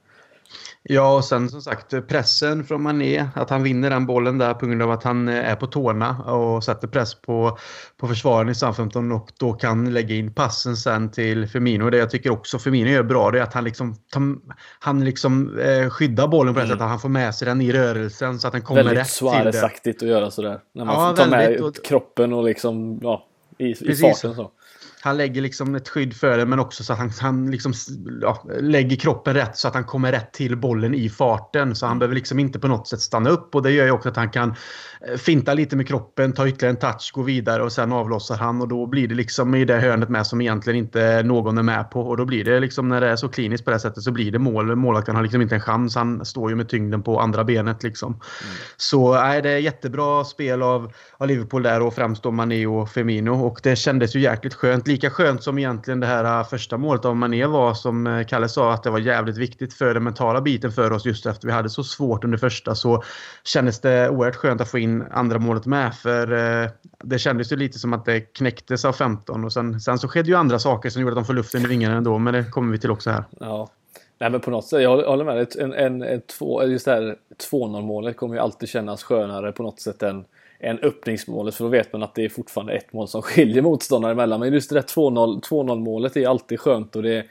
Ja, 0.83 1.15
och 1.15 1.25
sen 1.25 1.49
som 1.49 1.61
sagt 1.61 2.07
pressen 2.07 2.63
från 2.63 2.81
Mané. 2.83 3.25
Att 3.35 3.49
han 3.49 3.63
vinner 3.63 3.89
den 3.89 4.05
bollen 4.05 4.37
där 4.37 4.53
på 4.53 4.65
grund 4.65 4.81
av 4.81 4.91
att 4.91 5.03
han 5.03 5.27
eh, 5.27 5.49
är 5.51 5.55
på 5.55 5.67
tårna 5.67 6.23
och 6.23 6.63
sätter 6.63 6.87
press 6.87 7.21
på, 7.21 7.57
på 7.97 8.07
försvaren 8.07 8.49
i 8.49 8.55
Southampton 8.55 9.11
och 9.11 9.31
då 9.39 9.53
kan 9.53 9.93
lägga 9.93 10.15
in 10.15 10.33
passen 10.33 10.77
sen 10.77 11.11
till 11.11 11.47
Firmino. 11.47 11.89
Det 11.89 11.97
jag 11.97 12.09
tycker 12.09 12.29
också 12.29 12.59
Firmino 12.59 12.89
gör 12.89 13.03
bra 13.03 13.31
det 13.31 13.39
är 13.39 13.43
att 13.43 13.53
han 13.53 13.63
liksom, 13.63 13.95
han 14.79 15.05
liksom 15.05 15.59
eh, 15.59 15.89
skyddar 15.89 16.27
bollen 16.27 16.53
på 16.53 16.59
det 16.59 16.65
mm. 16.65 16.77
sättet. 16.77 16.89
Han 16.89 16.99
får 16.99 17.09
med 17.09 17.35
sig 17.35 17.45
den 17.45 17.61
i 17.61 17.71
rörelsen 17.71 18.39
så 18.39 18.47
att 18.47 18.53
den 18.53 18.61
kommer 18.61 18.83
väldigt 18.83 18.99
rätt 18.99 19.07
till 19.07 19.25
det. 19.25 19.31
Väldigt 19.31 19.55
Suarez-aktigt 19.55 20.03
att 20.03 20.09
göra 20.09 20.31
sådär. 20.31 20.59
När 20.73 20.85
man 20.85 20.95
ja, 20.95 21.15
tar 21.15 21.29
med 21.29 21.61
och... 21.61 21.85
kroppen 21.85 22.33
och 22.33 22.43
liksom 22.43 22.99
ja, 23.01 23.25
i, 23.57 23.91
i 23.91 23.95
farten 23.95 24.35
så 24.35 24.51
han 25.01 25.17
lägger 25.17 25.41
liksom 25.41 25.75
ett 25.75 25.89
skydd 25.89 26.15
för 26.15 26.37
det 26.37 26.45
men 26.45 26.59
också 26.59 26.83
så 26.83 26.93
att 26.93 26.99
han, 26.99 27.11
han 27.19 27.51
liksom, 27.51 27.73
ja, 28.21 28.43
lägger 28.59 28.95
kroppen 28.95 29.33
rätt 29.33 29.57
så 29.57 29.67
att 29.67 29.73
han 29.73 29.83
kommer 29.83 30.11
rätt 30.11 30.33
till 30.33 30.57
bollen 30.57 30.93
i 30.93 31.09
farten. 31.09 31.75
Så 31.75 31.85
han 31.85 31.99
behöver 31.99 32.15
liksom 32.15 32.39
inte 32.39 32.59
på 32.59 32.67
något 32.67 32.87
sätt 32.87 32.99
stanna 32.99 33.29
upp 33.29 33.55
och 33.55 33.63
det 33.63 33.71
gör 33.71 33.85
ju 33.85 33.91
också 33.91 34.09
att 34.09 34.15
han 34.15 34.29
kan 34.29 34.55
eh, 35.07 35.17
finta 35.17 35.53
lite 35.53 35.75
med 35.75 35.87
kroppen, 35.87 36.33
ta 36.33 36.47
ytterligare 36.47 36.73
en 36.73 36.79
touch, 36.79 37.11
gå 37.13 37.21
vidare 37.21 37.63
och 37.63 37.71
sen 37.71 37.91
avlossar 37.91 38.37
han 38.37 38.61
och 38.61 38.67
då 38.67 38.85
blir 38.85 39.07
det 39.07 39.15
liksom 39.15 39.55
i 39.55 39.65
det 39.65 39.79
hörnet 39.79 40.09
med 40.09 40.27
som 40.27 40.41
egentligen 40.41 40.79
inte 40.79 41.23
någon 41.23 41.57
är 41.57 41.63
med 41.63 41.91
på 41.91 42.01
och 42.01 42.17
då 42.17 42.25
blir 42.25 42.43
det 42.43 42.59
liksom 42.59 42.89
när 42.89 43.01
det 43.01 43.09
är 43.09 43.15
så 43.15 43.29
kliniskt 43.29 43.65
på 43.65 43.71
det 43.71 43.79
sättet 43.79 44.03
så 44.03 44.11
blir 44.11 44.31
det 44.31 44.39
mål. 44.39 44.75
Målvakten 44.75 45.15
har 45.15 45.23
liksom 45.23 45.41
inte 45.41 45.55
en 45.55 45.61
chans. 45.61 45.95
Han 45.95 46.25
står 46.25 46.49
ju 46.49 46.55
med 46.55 46.69
tyngden 46.69 47.03
på 47.03 47.19
andra 47.19 47.43
benet 47.43 47.83
liksom. 47.83 48.13
Mm. 48.13 48.23
Så 48.77 49.13
nej, 49.13 49.41
det 49.41 49.49
är 49.49 49.57
jättebra 49.57 50.23
spel 50.23 50.61
av, 50.61 50.93
av 51.17 51.27
Liverpool 51.27 51.63
där 51.63 51.81
och 51.81 51.93
främst 51.93 52.23
då 52.23 52.31
Mané 52.31 52.65
och 52.65 52.89
Firmino 52.89 53.31
och 53.31 53.59
det 53.63 53.75
kändes 53.75 54.15
ju 54.15 54.19
jäkligt 54.19 54.53
skönt 54.53 54.88
lika 54.89 55.09
skönt 55.09 55.43
som 55.43 55.57
egentligen 55.57 55.99
det 55.99 56.07
här 56.07 56.39
äh, 56.39 56.47
första 56.47 56.77
målet 56.77 57.05
av 57.05 57.15
Mané 57.15 57.45
var, 57.45 57.73
som 57.73 58.07
äh, 58.07 58.25
Kalle 58.25 58.49
sa, 58.49 58.73
att 58.73 58.83
det 58.83 58.89
var 58.89 58.99
jävligt 58.99 59.37
viktigt 59.37 59.73
för 59.73 59.93
den 59.93 60.03
mentala 60.03 60.41
biten 60.41 60.71
för 60.71 60.91
oss 60.91 61.05
just 61.05 61.25
efter 61.25 61.47
vi 61.47 61.53
hade 61.53 61.69
så 61.69 61.83
svårt 61.83 62.23
under 62.23 62.37
första 62.37 62.75
så 62.75 63.03
kändes 63.43 63.79
det 63.81 64.09
oerhört 64.09 64.35
skönt 64.35 64.61
att 64.61 64.71
få 64.71 64.79
in 64.79 65.03
andra 65.11 65.39
målet 65.39 65.65
med. 65.65 65.95
För 65.95 66.31
äh, 66.63 66.69
det 67.03 67.19
kändes 67.19 67.51
ju 67.51 67.55
lite 67.55 67.79
som 67.79 67.93
att 67.93 68.05
det 68.05 68.19
knäcktes 68.19 68.85
av 68.85 68.93
15 68.93 69.45
och 69.45 69.53
sen, 69.53 69.79
sen 69.79 69.99
så 69.99 70.07
skedde 70.07 70.29
ju 70.29 70.35
andra 70.35 70.59
saker 70.59 70.89
som 70.89 71.01
gjorde 71.01 71.11
att 71.11 71.17
de 71.17 71.25
får 71.25 71.33
luften 71.33 71.61
i 71.61 71.67
vingarna 71.67 71.95
ändå, 71.95 72.17
men 72.17 72.33
det 72.33 72.43
kommer 72.43 72.71
vi 72.71 72.79
till 72.79 72.91
också 72.91 73.09
här. 73.09 73.23
Ja, 73.39 73.69
Nej 74.19 74.29
men 74.29 74.39
på 74.41 74.51
något 74.51 74.65
sätt, 74.65 74.81
jag 74.81 75.03
håller 75.03 75.25
med. 75.25 75.47
En, 75.59 75.73
en, 75.73 76.01
en, 76.01 76.21
två, 76.21 76.63
just 76.63 76.85
det 76.85 76.91
här 76.91 77.15
2-0 77.51 77.81
målet 77.81 78.17
kommer 78.17 78.35
ju 78.35 78.41
alltid 78.41 78.69
kännas 78.69 79.03
skönare 79.03 79.51
på 79.51 79.63
något 79.63 79.79
sätt 79.79 80.03
än, 80.03 80.25
än 80.59 80.79
öppningsmålet. 80.79 81.55
För 81.55 81.63
då 81.63 81.69
vet 81.69 81.93
man 81.93 82.03
att 82.03 82.15
det 82.15 82.25
är 82.25 82.29
fortfarande 82.29 82.73
ett 82.73 82.93
mål 82.93 83.07
som 83.07 83.21
skiljer 83.21 83.61
motståndare 83.61 84.11
emellan. 84.11 84.39
Men 84.39 84.53
just 84.53 84.69
det 84.69 84.75
där 84.75 84.81
2-0 84.81 85.79
målet 85.79 86.17
är 86.17 86.27
alltid 86.27 86.59
skönt 86.59 86.95
och 86.95 87.03
det 87.03 87.25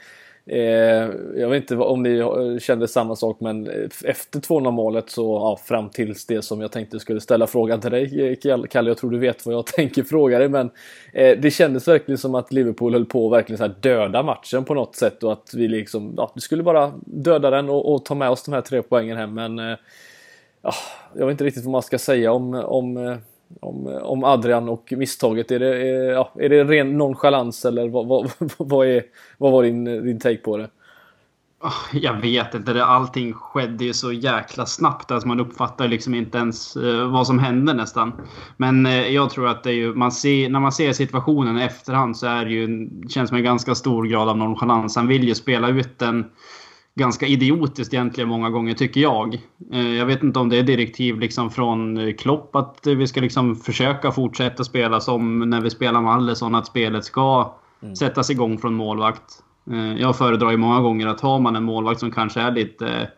Eh, 0.51 1.11
jag 1.37 1.49
vet 1.49 1.63
inte 1.63 1.77
om 1.77 2.03
ni 2.03 2.61
kände 2.61 2.89
samma 2.89 3.17
sak 3.17 3.41
men 3.41 3.67
efter 4.05 4.41
2-0 4.41 4.71
målet 4.71 5.11
så 5.11 5.23
ja, 5.23 5.61
fram 5.65 5.89
tills 5.89 6.27
det 6.27 6.43
som 6.43 6.61
jag 6.61 6.73
tänkte 6.73 7.01
skulle 7.01 7.21
ställa 7.21 7.47
frågan 7.47 7.81
till 7.81 7.91
dig 7.91 8.39
Kalle, 8.71 8.91
jag 8.91 8.97
tror 8.97 9.11
du 9.11 9.19
vet 9.19 9.47
vad 9.47 9.55
jag 9.55 9.67
tänker 9.77 10.03
fråga 10.03 10.39
dig 10.39 10.49
men 10.49 10.71
eh, 11.13 11.39
det 11.39 11.51
kändes 11.51 11.89
verkligen 11.89 12.19
som 12.19 12.35
att 12.35 12.53
Liverpool 12.53 12.93
höll 12.93 13.05
på 13.05 13.27
att 13.27 13.33
verkligen 13.33 13.59
så 13.59 13.65
här 13.65 13.75
döda 13.81 14.23
matchen 14.23 14.65
på 14.65 14.75
något 14.75 14.97
sätt 14.97 15.23
och 15.23 15.33
att 15.33 15.55
vi 15.55 15.69
liksom, 15.69 16.15
ja, 16.17 16.33
vi 16.35 16.41
skulle 16.41 16.63
bara 16.63 16.93
döda 17.07 17.51
den 17.51 17.69
och, 17.69 17.95
och 17.95 18.05
ta 18.05 18.15
med 18.15 18.31
oss 18.31 18.45
de 18.45 18.55
här 18.55 18.61
tre 18.61 18.83
poängen 18.83 19.17
hem 19.17 19.35
men 19.35 19.59
eh, 19.59 19.77
ja, 20.63 20.73
jag 21.15 21.27
vet 21.27 21.33
inte 21.33 21.45
riktigt 21.45 21.65
vad 21.65 21.73
man 21.73 21.83
ska 21.83 21.99
säga 21.99 22.33
om, 22.33 22.55
om 22.55 22.97
eh, 22.97 23.17
om, 23.61 23.87
eh, 23.87 23.97
om 23.97 24.25
Adrian 24.25 24.69
och 24.69 24.93
misstaget. 24.97 25.51
Är 25.51 25.59
det, 25.59 25.89
är, 25.89 26.11
ja, 26.11 26.33
är 26.35 26.49
det 26.49 26.65
ren 26.65 26.99
nonchalans 26.99 27.65
eller 27.65 27.89
vad, 27.89 28.07
vad, 28.07 28.31
vad, 28.57 28.87
är, 28.87 29.03
vad 29.39 29.53
var 29.53 29.63
din, 29.63 29.85
din 29.85 30.21
take 30.21 30.37
på 30.37 30.57
det? 30.57 30.71
Ah, 31.61 31.73
jag 31.93 32.21
vet 32.21 32.55
inte. 32.55 32.85
allting 32.85 33.33
skedde 33.33 33.85
ju 33.85 33.93
så 33.93 34.13
jäkla 34.13 34.67
snabbt. 34.67 35.11
Alltså 35.11 35.29
man 35.29 35.41
uppfattar 35.41 35.89
liksom 35.89 36.15
inte 36.15 36.39
ens 36.39 36.77
vad 37.11 37.27
som 37.27 37.39
hände 37.39 37.75
nästan. 37.75 38.13
Men 38.57 38.85
jag 39.13 39.31
tror 39.31 39.49
att 39.49 39.65
det 39.65 39.71
är 39.71 39.75
ju, 39.75 39.95
man 39.95 40.13
ser, 40.13 40.49
när 40.49 40.61
man 40.61 40.73
ser 40.73 40.93
situationen 40.93 41.59
i 41.59 41.63
efterhand 41.63 42.17
så 42.17 42.27
är 42.27 42.45
det 42.45 42.51
ju, 42.51 42.91
känns 43.09 43.29
som 43.29 43.39
en 43.39 43.45
ganska 43.45 43.75
stor 43.75 44.07
grad 44.07 44.29
av 44.29 44.37
nonchalans. 44.37 44.97
Han 44.97 45.07
vill 45.07 45.29
ju 45.29 45.35
spela 45.35 45.69
ut 45.69 45.99
den 45.99 46.25
ganska 46.99 47.27
idiotiskt 47.27 47.95
egentligen 47.95 48.29
många 48.29 48.51
gånger 48.51 48.75
tycker 48.75 49.01
jag. 49.01 49.35
Eh, 49.73 49.95
jag 49.95 50.07
vet 50.07 50.23
inte 50.23 50.39
om 50.39 50.49
det 50.49 50.59
är 50.59 50.63
direktiv 50.63 51.19
liksom 51.19 51.51
från 51.51 51.97
eh, 51.97 52.15
Klopp 52.15 52.57
att 52.57 52.87
vi 52.87 53.07
ska 53.07 53.21
liksom 53.21 53.57
försöka 53.57 54.13
fortsätta 54.13 54.65
spela 54.65 55.01
som 55.01 55.51
när 55.51 55.61
vi 55.61 55.71
spelar 55.71 56.03
med 56.03 56.13
Allison, 56.13 56.55
att 56.55 56.67
spelet 56.67 57.05
ska 57.05 57.55
mm. 57.83 57.97
sättas 57.97 58.31
igång 58.31 58.59
från 58.59 58.75
målvakt. 58.75 59.43
Eh, 59.71 60.01
jag 60.01 60.17
föredrar 60.17 60.51
ju 60.51 60.57
många 60.57 60.81
gånger 60.81 61.07
att 61.07 61.21
har 61.21 61.39
man 61.39 61.57
en 61.57 61.65
målvakt 61.65 62.01
som 62.01 62.11
kanske 62.11 62.41
är 62.41 62.53
lite, 62.53 63.11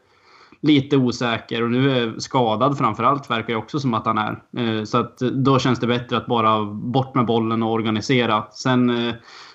lite 0.60 0.96
osäker 0.96 1.62
och 1.62 1.70
nu 1.70 1.90
är 1.90 2.18
skadad 2.18 2.78
framförallt 2.78 3.30
verkar 3.30 3.48
det 3.48 3.56
också 3.56 3.80
som 3.80 3.94
att 3.94 4.06
han 4.06 4.18
är. 4.18 4.84
Så 4.84 4.98
att 4.98 5.18
då 5.18 5.58
känns 5.58 5.80
det 5.80 5.86
bättre 5.86 6.16
att 6.16 6.26
bara 6.26 6.64
bort 6.64 7.14
med 7.14 7.26
bollen 7.26 7.62
och 7.62 7.72
organisera. 7.72 8.44
Sen 8.52 9.12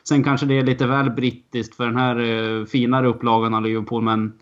Sen 0.08 0.24
kanske 0.24 0.46
det 0.46 0.60
är 0.60 0.64
lite 0.64 0.88
väl 0.88 1.10
brittiskt 1.10 1.76
för 1.76 1.86
den 1.86 1.98
här 1.98 2.20
eh, 2.20 2.66
finare 2.66 3.08
upplagan 3.08 3.54
av 3.54 3.62
Liverpool, 3.62 4.04
men 4.04 4.34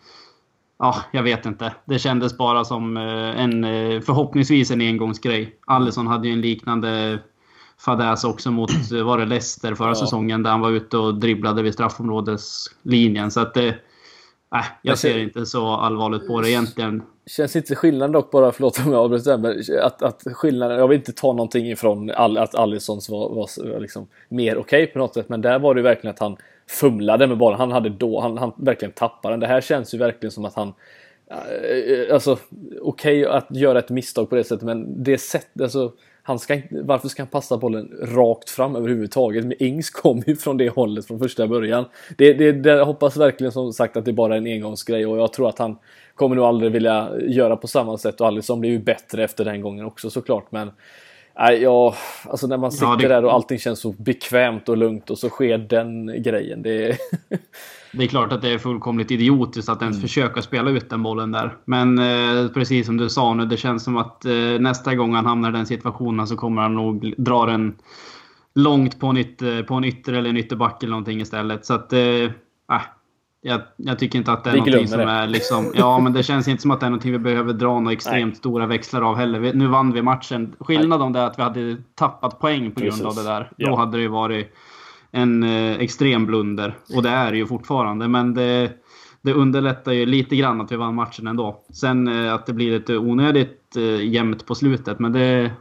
ja, 0.79 0.95
jag 1.11 1.23
vet 1.23 1.45
inte. 1.45 1.73
Det 1.85 1.99
kändes 1.99 2.37
bara 2.37 2.63
som 2.63 2.97
eh, 2.97 3.41
en 3.41 3.63
eh, 3.63 4.01
förhoppningsvis 4.01 4.71
en 4.71 4.81
engångsgrej. 4.81 5.59
Allison 5.65 6.07
hade 6.07 6.27
ju 6.27 6.33
en 6.33 6.41
liknande 6.41 7.19
fadäs 7.77 8.23
också 8.23 8.51
mot, 8.51 8.71
var 9.03 9.17
det 9.17 9.25
Leicester 9.25 9.75
förra 9.75 9.87
ja. 9.89 9.95
säsongen, 9.95 10.43
där 10.43 10.51
han 10.51 10.61
var 10.61 10.71
ute 10.71 10.97
och 10.97 11.15
dribblade 11.15 11.61
vid 11.61 11.73
straffområdeslinjen. 11.73 13.31
Så 13.31 13.39
att 13.39 13.53
det 13.53 13.75
Nej, 14.53 14.63
jag 14.81 14.97
ser 14.97 15.17
inte 15.17 15.45
så 15.45 15.67
allvarligt 15.67 16.27
på 16.27 16.41
det 16.41 16.49
egentligen. 16.49 17.03
Känns 17.25 17.55
inte 17.55 17.75
skillnaden 17.75 18.11
dock 18.11 18.31
bara, 18.31 18.51
förlåt 18.51 18.79
om 18.85 18.91
jag 18.91 19.01
avbryter 19.01 19.37
men 19.37 19.63
att, 19.81 20.01
att 20.01 20.23
skillnaden, 20.33 20.77
jag 20.77 20.87
vill 20.87 20.97
inte 20.97 21.13
ta 21.13 21.27
någonting 21.27 21.71
ifrån 21.71 22.11
all, 22.11 22.37
att 22.37 22.55
Allisons 22.55 23.09
var, 23.09 23.29
var 23.29 23.79
liksom 23.79 24.07
mer 24.29 24.57
okej 24.57 24.83
okay 24.83 24.93
på 24.93 24.99
något 24.99 25.13
sätt, 25.13 25.29
men 25.29 25.41
där 25.41 25.59
var 25.59 25.75
det 25.75 25.81
verkligen 25.81 26.13
att 26.13 26.19
han 26.19 26.37
fumlade 26.69 27.27
med 27.27 27.37
bollen. 27.37 27.59
Han 27.59 27.71
hade 27.71 27.89
då, 27.89 28.19
han, 28.19 28.37
han 28.37 28.53
verkligen 28.57 28.91
tappade 28.91 29.33
den. 29.33 29.39
Det 29.39 29.47
här 29.47 29.61
känns 29.61 29.93
ju 29.93 29.97
verkligen 29.97 30.31
som 30.31 30.45
att 30.45 30.55
han 30.55 30.73
eh, 31.27 32.13
Alltså 32.13 32.37
okej 32.81 33.25
okay 33.27 33.37
att 33.37 33.55
göra 33.55 33.79
ett 33.79 33.89
misstag 33.89 34.29
på 34.29 34.35
det 34.35 34.43
sättet 34.43 34.65
men 34.65 35.03
det 35.03 35.17
sättet, 35.17 35.61
alltså 35.61 35.93
han 36.25 36.39
ska 36.39 36.61
varför 36.71 37.07
ska 37.07 37.21
han 37.21 37.27
passa 37.27 37.57
bollen 37.57 37.91
rakt 38.01 38.49
fram 38.49 38.75
överhuvudtaget? 38.75 39.45
Men 39.45 39.63
Ings 39.63 39.89
kom 39.89 40.23
ju 40.27 40.35
från 40.35 40.57
det 40.57 40.69
hållet 40.69 41.07
från 41.07 41.19
första 41.19 41.47
början. 41.47 41.85
Det, 42.17 42.33
det, 42.33 42.51
det, 42.51 42.69
jag 42.69 42.85
hoppas 42.85 43.17
verkligen 43.17 43.51
som 43.51 43.73
sagt 43.73 43.97
att 43.97 44.05
det 44.05 44.13
bara 44.13 44.33
är 44.33 44.37
en 44.37 44.47
engångsgrej 44.47 45.05
och 45.05 45.17
jag 45.17 45.33
tror 45.33 45.49
att 45.49 45.59
han 45.59 45.77
kommer 46.15 46.35
nog 46.35 46.45
aldrig 46.45 46.71
vilja 46.71 47.09
göra 47.21 47.57
på 47.57 47.67
samma 47.67 47.97
sätt 47.97 48.21
och 48.21 48.27
Alisson 48.27 48.59
blir 48.59 48.69
ju 48.69 48.79
bättre 48.79 49.23
efter 49.23 49.45
den 49.45 49.61
gången 49.61 49.85
också 49.85 50.09
såklart 50.09 50.51
men 50.51 50.71
Nej, 51.39 51.61
ja, 51.61 51.95
alltså 52.29 52.47
när 52.47 52.57
man 52.57 52.71
sitter 52.71 52.85
ja, 52.85 52.95
det... 52.95 53.07
där 53.07 53.25
och 53.25 53.33
allting 53.33 53.59
känns 53.59 53.79
så 53.79 53.91
bekvämt 53.91 54.69
och 54.69 54.77
lugnt 54.77 55.09
och 55.09 55.17
så 55.17 55.29
sker 55.29 55.57
den 55.57 56.23
grejen. 56.23 56.61
Det, 56.61 56.97
det 57.91 58.03
är 58.03 58.07
klart 58.07 58.31
att 58.31 58.41
det 58.41 58.49
är 58.49 58.57
fullkomligt 58.57 59.11
idiotiskt 59.11 59.69
att 59.69 59.81
ens 59.81 59.95
mm. 59.95 60.01
försöka 60.01 60.41
spela 60.41 60.69
ut 60.69 60.89
den 60.89 61.03
bollen 61.03 61.31
där. 61.31 61.57
Men 61.65 61.99
eh, 61.99 62.47
precis 62.47 62.85
som 62.85 62.97
du 62.97 63.09
sa 63.09 63.33
nu, 63.33 63.45
det 63.45 63.57
känns 63.57 63.83
som 63.83 63.97
att 63.97 64.25
eh, 64.25 64.59
nästa 64.59 64.95
gång 64.95 65.13
han 65.13 65.25
hamnar 65.25 65.49
i 65.49 65.53
den 65.53 65.65
situationen 65.65 66.27
så 66.27 66.35
kommer 66.35 66.61
han 66.61 66.75
nog 66.75 67.13
dra 67.17 67.45
den 67.45 67.75
långt 68.55 68.99
på 68.99 69.07
en, 69.07 69.17
ytter, 69.17 69.63
på 69.63 69.73
en 69.73 69.83
ytter 69.83 70.13
eller 70.13 70.29
en 70.29 70.37
ytterback 70.37 70.83
eller 70.83 70.91
någonting 70.91 71.21
istället. 71.21 71.65
Så 71.65 71.73
att, 71.73 71.93
eh, 71.93 71.99
jag, 73.45 73.61
jag, 73.75 73.99
tycker 73.99 74.19
inte 74.19 74.31
att 74.31 74.43
det 74.43 74.49
är 74.49 74.53
vi 74.53 74.59
någonting 74.59 74.87
som 74.87 74.99
det. 74.99 75.11
är 75.11 75.27
liksom... 75.27 75.71
Ja, 75.75 75.99
men 76.03 76.13
det 76.13 76.23
känns 76.23 76.47
inte 76.47 76.61
som 76.61 76.71
att 76.71 76.79
det 76.79 76.85
är 76.85 76.89
någonting 76.89 77.11
vi 77.11 77.19
behöver 77.19 77.53
dra 77.53 77.79
några 77.79 77.93
extremt 77.93 78.33
Nej. 78.33 78.35
stora 78.35 78.65
växlar 78.65 79.01
av 79.01 79.15
heller. 79.15 79.39
Vi, 79.39 79.53
nu 79.53 79.67
vann 79.67 79.91
vi 79.93 80.01
matchen. 80.01 80.55
Skillnaden 80.59 81.15
är 81.15 81.25
att 81.25 81.39
vi 81.39 81.43
hade 81.43 81.77
tappat 81.95 82.39
poäng 82.39 82.71
på 82.71 82.79
grund 82.79 82.91
Precis. 82.91 83.05
av 83.05 83.15
det 83.15 83.23
där. 83.23 83.51
Ja. 83.57 83.69
Då 83.69 83.75
hade 83.75 83.97
det 83.97 84.01
ju 84.01 84.07
varit 84.07 84.53
en 85.11 85.43
eh, 85.43 85.79
extrem 85.79 86.25
blunder. 86.25 86.77
Och 86.95 87.03
det 87.03 87.09
är 87.09 87.31
det 87.31 87.37
ju 87.37 87.47
fortfarande. 87.47 88.07
Men 88.07 88.33
det, 88.33 88.71
det 89.21 89.33
underlättar 89.33 89.91
ju 89.91 90.05
lite 90.05 90.35
grann 90.35 90.61
att 90.61 90.71
vi 90.71 90.75
vann 90.75 90.95
matchen 90.95 91.27
ändå. 91.27 91.63
Sen 91.73 92.07
eh, 92.07 92.33
att 92.33 92.45
det 92.45 92.53
blir 92.53 92.71
lite 92.71 92.97
onödigt 92.97 93.75
eh, 93.75 94.07
jämnt 94.07 94.45
på 94.45 94.55
slutet. 94.55 94.99
Men 94.99 95.13
det, 95.13 95.51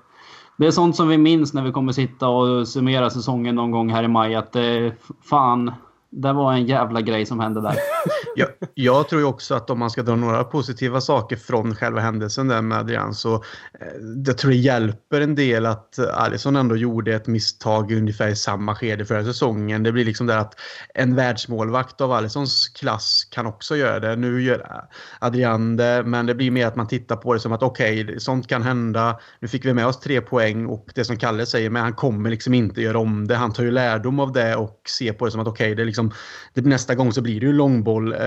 det 0.56 0.66
är 0.66 0.70
sånt 0.70 0.96
som 0.96 1.08
vi 1.08 1.18
minns 1.18 1.54
när 1.54 1.62
vi 1.62 1.72
kommer 1.72 1.92
sitta 1.92 2.28
och 2.28 2.68
summera 2.68 3.10
säsongen 3.10 3.54
någon 3.54 3.70
gång 3.70 3.90
här 3.90 4.02
i 4.02 4.08
maj. 4.08 4.34
Att 4.34 4.52
det, 4.52 4.92
fan, 5.24 5.72
det 6.12 6.32
var 6.32 6.52
en 6.52 6.66
jävla 6.66 7.00
grej 7.00 7.26
som 7.26 7.40
hände 7.40 7.60
där. 7.60 7.74
jag, 8.36 8.48
jag 8.74 9.08
tror 9.08 9.20
ju 9.20 9.26
också 9.26 9.54
att 9.54 9.70
om 9.70 9.78
man 9.78 9.90
ska 9.90 10.02
dra 10.02 10.16
några 10.16 10.44
positiva 10.44 11.00
saker 11.00 11.36
från 11.36 11.74
själva 11.74 12.00
händelsen 12.00 12.48
där 12.48 12.62
med 12.62 12.78
Adrian 12.78 13.14
så 13.14 13.34
eh, 13.34 13.86
jag 14.26 14.38
tror 14.38 14.50
det 14.50 14.56
hjälper 14.56 15.20
en 15.20 15.34
del 15.34 15.66
att 15.66 15.98
Alisson 15.98 16.56
ändå 16.56 16.76
gjorde 16.76 17.14
ett 17.14 17.26
misstag 17.26 17.92
ungefär 17.92 18.28
i 18.28 18.36
samma 18.36 18.74
skede 18.74 19.04
förra 19.04 19.24
säsongen. 19.24 19.82
Det 19.82 19.92
blir 19.92 20.04
liksom 20.04 20.26
där 20.26 20.38
att 20.38 20.54
en 20.94 21.16
världsmålvakt 21.16 22.00
av 22.00 22.12
Alissons 22.12 22.68
klass 22.68 23.28
kan 23.30 23.46
också 23.46 23.76
göra 23.76 24.00
det. 24.00 24.16
Nu 24.16 24.42
gör 24.42 24.86
Adrian 25.20 25.76
det, 25.76 26.02
men 26.06 26.26
det 26.26 26.34
blir 26.34 26.50
mer 26.50 26.66
att 26.66 26.76
man 26.76 26.88
tittar 26.88 27.16
på 27.16 27.34
det 27.34 27.40
som 27.40 27.52
att 27.52 27.62
okej, 27.62 28.04
okay, 28.04 28.18
sånt 28.18 28.48
kan 28.48 28.62
hända. 28.62 29.20
Nu 29.40 29.48
fick 29.48 29.64
vi 29.64 29.74
med 29.74 29.86
oss 29.86 30.00
tre 30.00 30.20
poäng 30.20 30.66
och 30.66 30.90
det 30.94 31.04
som 31.04 31.16
Kalle 31.16 31.46
säger, 31.46 31.70
men 31.70 31.82
han 31.82 31.92
kommer 31.92 32.30
liksom 32.30 32.54
inte 32.54 32.82
göra 32.82 32.98
om 32.98 33.28
det. 33.28 33.34
Han 33.34 33.52
tar 33.52 33.62
ju 33.62 33.70
lärdom 33.70 34.20
av 34.20 34.32
det 34.32 34.56
och 34.56 34.80
ser 34.98 35.12
på 35.12 35.24
det 35.24 35.30
som 35.30 35.40
att 35.40 35.48
okej, 35.48 35.66
okay, 35.66 35.74
det 35.74 35.82
är 35.82 35.86
liksom 35.86 36.12
det, 36.54 36.60
nästa 36.60 36.94
gång 36.94 37.12
så 37.12 37.20
blir 37.20 37.40
det 37.40 37.46
ju 37.46 37.52
långboll 37.52 38.12
eh, 38.12 38.18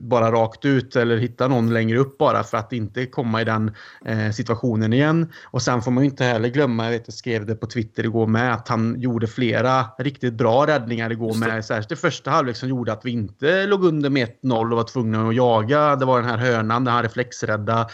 bara 0.00 0.32
rakt 0.32 0.64
ut 0.64 0.96
eller 0.96 1.16
hitta 1.16 1.48
någon 1.48 1.72
längre 1.72 1.98
upp 1.98 2.18
bara 2.18 2.42
för 2.44 2.58
att 2.58 2.72
inte 2.72 3.06
komma 3.06 3.40
i 3.40 3.44
den 3.44 3.74
eh, 4.04 4.30
situationen 4.30 4.92
igen. 4.92 5.32
Och 5.44 5.62
sen 5.62 5.82
får 5.82 5.90
man 5.90 6.04
ju 6.04 6.10
inte 6.10 6.24
heller 6.24 6.48
glömma, 6.48 6.84
jag 6.84 6.90
vet 6.92 7.02
jag 7.06 7.14
skrev 7.14 7.46
det 7.46 7.54
på 7.54 7.66
Twitter 7.66 8.04
igår 8.04 8.26
med, 8.26 8.54
att 8.54 8.68
han 8.68 9.00
gjorde 9.00 9.26
flera 9.26 9.84
riktigt 9.98 10.34
bra 10.34 10.66
räddningar 10.66 11.12
igår 11.12 11.34
med, 11.34 11.64
särskilt 11.64 11.92
i 11.92 11.96
första 11.96 12.30
halvlek 12.30 12.56
som 12.56 12.68
gjorde 12.68 12.92
att 12.92 13.04
vi 13.04 13.10
inte 13.10 13.66
låg 13.66 13.84
under 13.84 14.10
med 14.10 14.28
1-0 14.42 14.70
och 14.70 14.76
var 14.76 14.84
tvungna 14.84 15.28
att 15.28 15.34
jaga. 15.34 15.96
Det 15.96 16.04
var 16.04 16.20
den 16.20 16.30
här 16.30 16.38
hörnan 16.38 16.84
där 16.84 16.92
han 16.92 17.02
reflexrädda. 17.02 17.88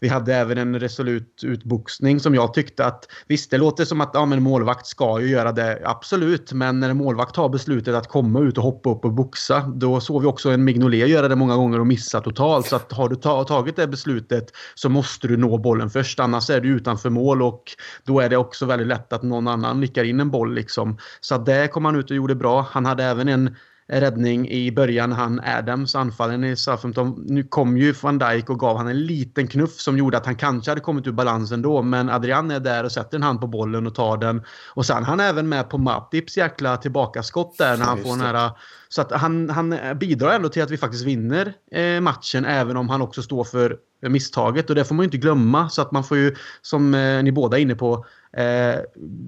Vi 0.00 0.08
hade 0.08 0.34
även 0.34 0.58
en 0.58 0.80
resolut 0.80 1.40
utboxning 1.44 2.20
som 2.20 2.34
jag 2.34 2.54
tyckte 2.54 2.86
att 2.86 3.08
visst, 3.26 3.50
det 3.50 3.58
låter 3.58 3.84
som 3.84 4.00
att 4.00 4.10
ja, 4.14 4.26
men 4.26 4.42
målvakt 4.42 4.86
ska 4.86 5.20
ju 5.20 5.28
göra 5.28 5.52
det, 5.52 5.82
absolut. 5.84 6.52
Men 6.52 6.80
när 6.80 6.90
en 6.90 6.96
målvakt 6.96 7.34
tar 7.34 7.48
beslutet 7.48 7.94
att 7.94 8.08
komma 8.08 8.40
ut 8.40 8.58
och 8.58 8.64
hoppa 8.64 8.90
upp 8.90 9.04
och 9.04 9.12
boxa, 9.12 9.60
då 9.74 10.00
såg 10.00 10.22
vi 10.22 10.28
också 10.28 10.50
en 10.50 10.64
Mignolet 10.64 10.91
göra 10.96 11.28
det 11.28 11.36
många 11.36 11.56
gånger 11.56 11.80
och 11.80 11.86
missa 11.86 12.20
totalt. 12.20 12.66
Så 12.66 12.76
att 12.76 12.92
har 12.92 13.08
du 13.08 13.16
tagit 13.16 13.76
det 13.76 13.86
beslutet 13.86 14.52
så 14.74 14.88
måste 14.88 15.28
du 15.28 15.36
nå 15.36 15.58
bollen 15.58 15.90
först, 15.90 16.20
annars 16.20 16.50
är 16.50 16.60
du 16.60 16.68
utanför 16.68 17.10
mål 17.10 17.42
och 17.42 17.62
då 18.04 18.20
är 18.20 18.28
det 18.28 18.36
också 18.36 18.66
väldigt 18.66 18.88
lätt 18.88 19.12
att 19.12 19.22
någon 19.22 19.48
annan 19.48 19.80
nickar 19.80 20.04
in 20.04 20.20
en 20.20 20.30
boll 20.30 20.54
liksom. 20.54 20.98
Så 21.20 21.34
att 21.34 21.46
det 21.46 21.68
kom 21.68 21.84
han 21.84 21.96
ut 21.96 22.10
och 22.10 22.16
gjorde 22.16 22.34
bra. 22.34 22.66
Han 22.70 22.86
hade 22.86 23.04
även 23.04 23.28
en 23.28 23.56
räddning 24.00 24.50
i 24.50 24.72
början, 24.72 25.12
han 25.12 25.40
Adams, 25.40 25.94
anfallen 25.94 26.44
i 26.44 26.56
Southampton. 26.56 27.24
Nu 27.26 27.42
kom 27.42 27.76
ju 27.76 27.94
van 28.02 28.18
Dijk 28.18 28.50
och 28.50 28.58
gav 28.58 28.76
han 28.76 28.88
en 28.88 29.06
liten 29.06 29.46
knuff 29.46 29.80
som 29.80 29.98
gjorde 29.98 30.16
att 30.16 30.26
han 30.26 30.36
kanske 30.36 30.70
hade 30.70 30.80
kommit 30.80 31.06
ur 31.06 31.12
balans 31.12 31.52
ändå. 31.52 31.82
Men 31.82 32.08
Adrian 32.08 32.50
är 32.50 32.60
där 32.60 32.84
och 32.84 32.92
sätter 32.92 33.16
en 33.16 33.22
hand 33.22 33.40
på 33.40 33.46
bollen 33.46 33.86
och 33.86 33.94
tar 33.94 34.16
den. 34.16 34.42
Och 34.74 34.86
sen 34.86 35.04
han 35.04 35.20
är 35.20 35.28
även 35.28 35.48
med 35.48 35.70
på 35.70 35.78
Matips 35.78 36.36
jäkla 36.36 36.76
tillbakaskott 36.76 37.58
där 37.58 37.76
när 37.76 37.84
han 37.84 37.98
får 37.98 38.10
den 38.10 38.20
här... 38.20 38.50
Så 38.88 39.00
att 39.00 39.12
han, 39.12 39.50
han 39.50 39.78
bidrar 39.96 40.32
ändå 40.32 40.48
till 40.48 40.62
att 40.62 40.70
vi 40.70 40.76
faktiskt 40.76 41.04
vinner 41.04 41.52
eh, 41.70 42.00
matchen 42.00 42.44
även 42.44 42.76
om 42.76 42.88
han 42.88 43.02
också 43.02 43.22
står 43.22 43.44
för 43.44 43.76
misstaget. 44.00 44.70
Och 44.70 44.76
det 44.76 44.84
får 44.84 44.94
man 44.94 45.02
ju 45.02 45.06
inte 45.06 45.16
glömma. 45.16 45.68
Så 45.68 45.82
att 45.82 45.92
man 45.92 46.04
får 46.04 46.16
ju, 46.16 46.34
som 46.62 46.94
eh, 46.94 47.22
ni 47.22 47.32
båda 47.32 47.58
är 47.58 47.62
inne 47.62 47.74
på, 47.74 48.04
Eh, 48.36 48.80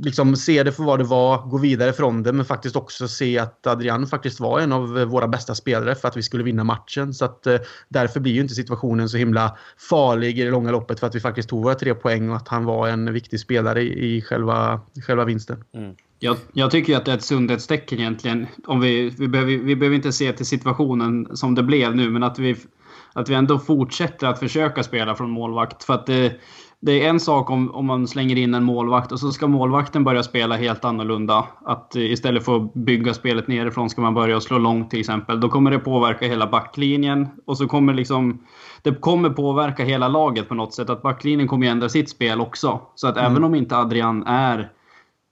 liksom 0.02 0.36
se 0.36 0.62
det 0.62 0.72
för 0.72 0.82
vad 0.82 0.98
det 0.98 1.04
var, 1.04 1.46
gå 1.46 1.58
vidare 1.58 1.92
från 1.92 2.22
det 2.22 2.32
men 2.32 2.44
faktiskt 2.44 2.76
också 2.76 3.08
se 3.08 3.38
att 3.38 3.66
Adrian 3.66 4.06
faktiskt 4.06 4.40
var 4.40 4.60
en 4.60 4.72
av 4.72 4.88
våra 4.88 5.28
bästa 5.28 5.54
spelare 5.54 5.94
för 5.94 6.08
att 6.08 6.16
vi 6.16 6.22
skulle 6.22 6.44
vinna 6.44 6.64
matchen. 6.64 7.14
Så 7.14 7.24
att 7.24 7.46
eh, 7.46 7.56
därför 7.88 8.20
blir 8.20 8.32
ju 8.32 8.40
inte 8.40 8.54
situationen 8.54 9.08
så 9.08 9.16
himla 9.16 9.56
farlig 9.90 10.38
i 10.38 10.44
det 10.44 10.50
långa 10.50 10.70
loppet 10.70 11.00
för 11.00 11.06
att 11.06 11.14
vi 11.14 11.20
faktiskt 11.20 11.48
tog 11.48 11.62
våra 11.62 11.74
tre 11.74 11.94
poäng 11.94 12.30
och 12.30 12.36
att 12.36 12.48
han 12.48 12.64
var 12.64 12.88
en 12.88 13.12
viktig 13.12 13.40
spelare 13.40 13.82
i, 13.82 14.16
i 14.16 14.22
själva, 14.22 14.80
själva 15.06 15.24
vinsten. 15.24 15.64
Mm. 15.74 15.94
Jag, 16.18 16.36
jag, 16.52 16.70
tycker 16.70 16.96
att 16.96 17.04
det 17.04 17.12
är 17.12 17.16
ett 17.16 17.24
sundhetstecken 17.24 17.98
egentligen. 17.98 18.46
Om 18.66 18.80
vi, 18.80 19.10
vi, 19.18 19.28
behöver, 19.28 19.52
vi 19.52 19.76
behöver 19.76 19.96
inte 19.96 20.12
se 20.12 20.32
till 20.32 20.46
situationen 20.46 21.36
som 21.36 21.54
det 21.54 21.62
blev 21.62 21.96
nu 21.96 22.10
men 22.10 22.22
att 22.22 22.38
vi, 22.38 22.56
att 23.12 23.28
vi 23.28 23.34
ändå 23.34 23.58
fortsätter 23.58 24.26
att 24.26 24.38
försöka 24.38 24.82
spela 24.82 25.14
från 25.14 25.30
målvakt. 25.30 25.84
För 25.84 25.94
att 25.94 26.06
det, 26.06 26.32
det 26.84 27.04
är 27.04 27.10
en 27.10 27.20
sak 27.20 27.50
om, 27.50 27.70
om 27.74 27.86
man 27.86 28.08
slänger 28.08 28.36
in 28.36 28.54
en 28.54 28.64
målvakt 28.64 29.12
och 29.12 29.20
så 29.20 29.32
ska 29.32 29.46
målvakten 29.46 30.04
börja 30.04 30.22
spela 30.22 30.56
helt 30.56 30.84
annorlunda. 30.84 31.46
Att 31.64 31.96
istället 31.96 32.44
för 32.44 32.56
att 32.56 32.74
bygga 32.74 33.14
spelet 33.14 33.48
nerifrån 33.48 33.90
ska 33.90 34.02
man 34.02 34.14
börja 34.14 34.40
slå 34.40 34.58
långt 34.58 34.90
till 34.90 35.00
exempel. 35.00 35.40
Då 35.40 35.48
kommer 35.48 35.70
det 35.70 35.78
påverka 35.78 36.26
hela 36.26 36.46
backlinjen 36.46 37.28
och 37.46 37.58
så 37.58 37.66
kommer 37.66 37.94
liksom 37.94 38.46
det 38.82 39.00
kommer 39.00 39.30
påverka 39.30 39.84
hela 39.84 40.08
laget 40.08 40.48
på 40.48 40.54
något 40.54 40.74
sätt. 40.74 40.90
Att 40.90 41.02
backlinjen 41.02 41.48
kommer 41.48 41.66
ändra 41.66 41.88
sitt 41.88 42.10
spel 42.10 42.40
också. 42.40 42.80
Så 42.94 43.08
att 43.08 43.16
mm. 43.16 43.32
även 43.32 43.44
om 43.44 43.54
inte 43.54 43.76
Adrian 43.76 44.26
är 44.26 44.70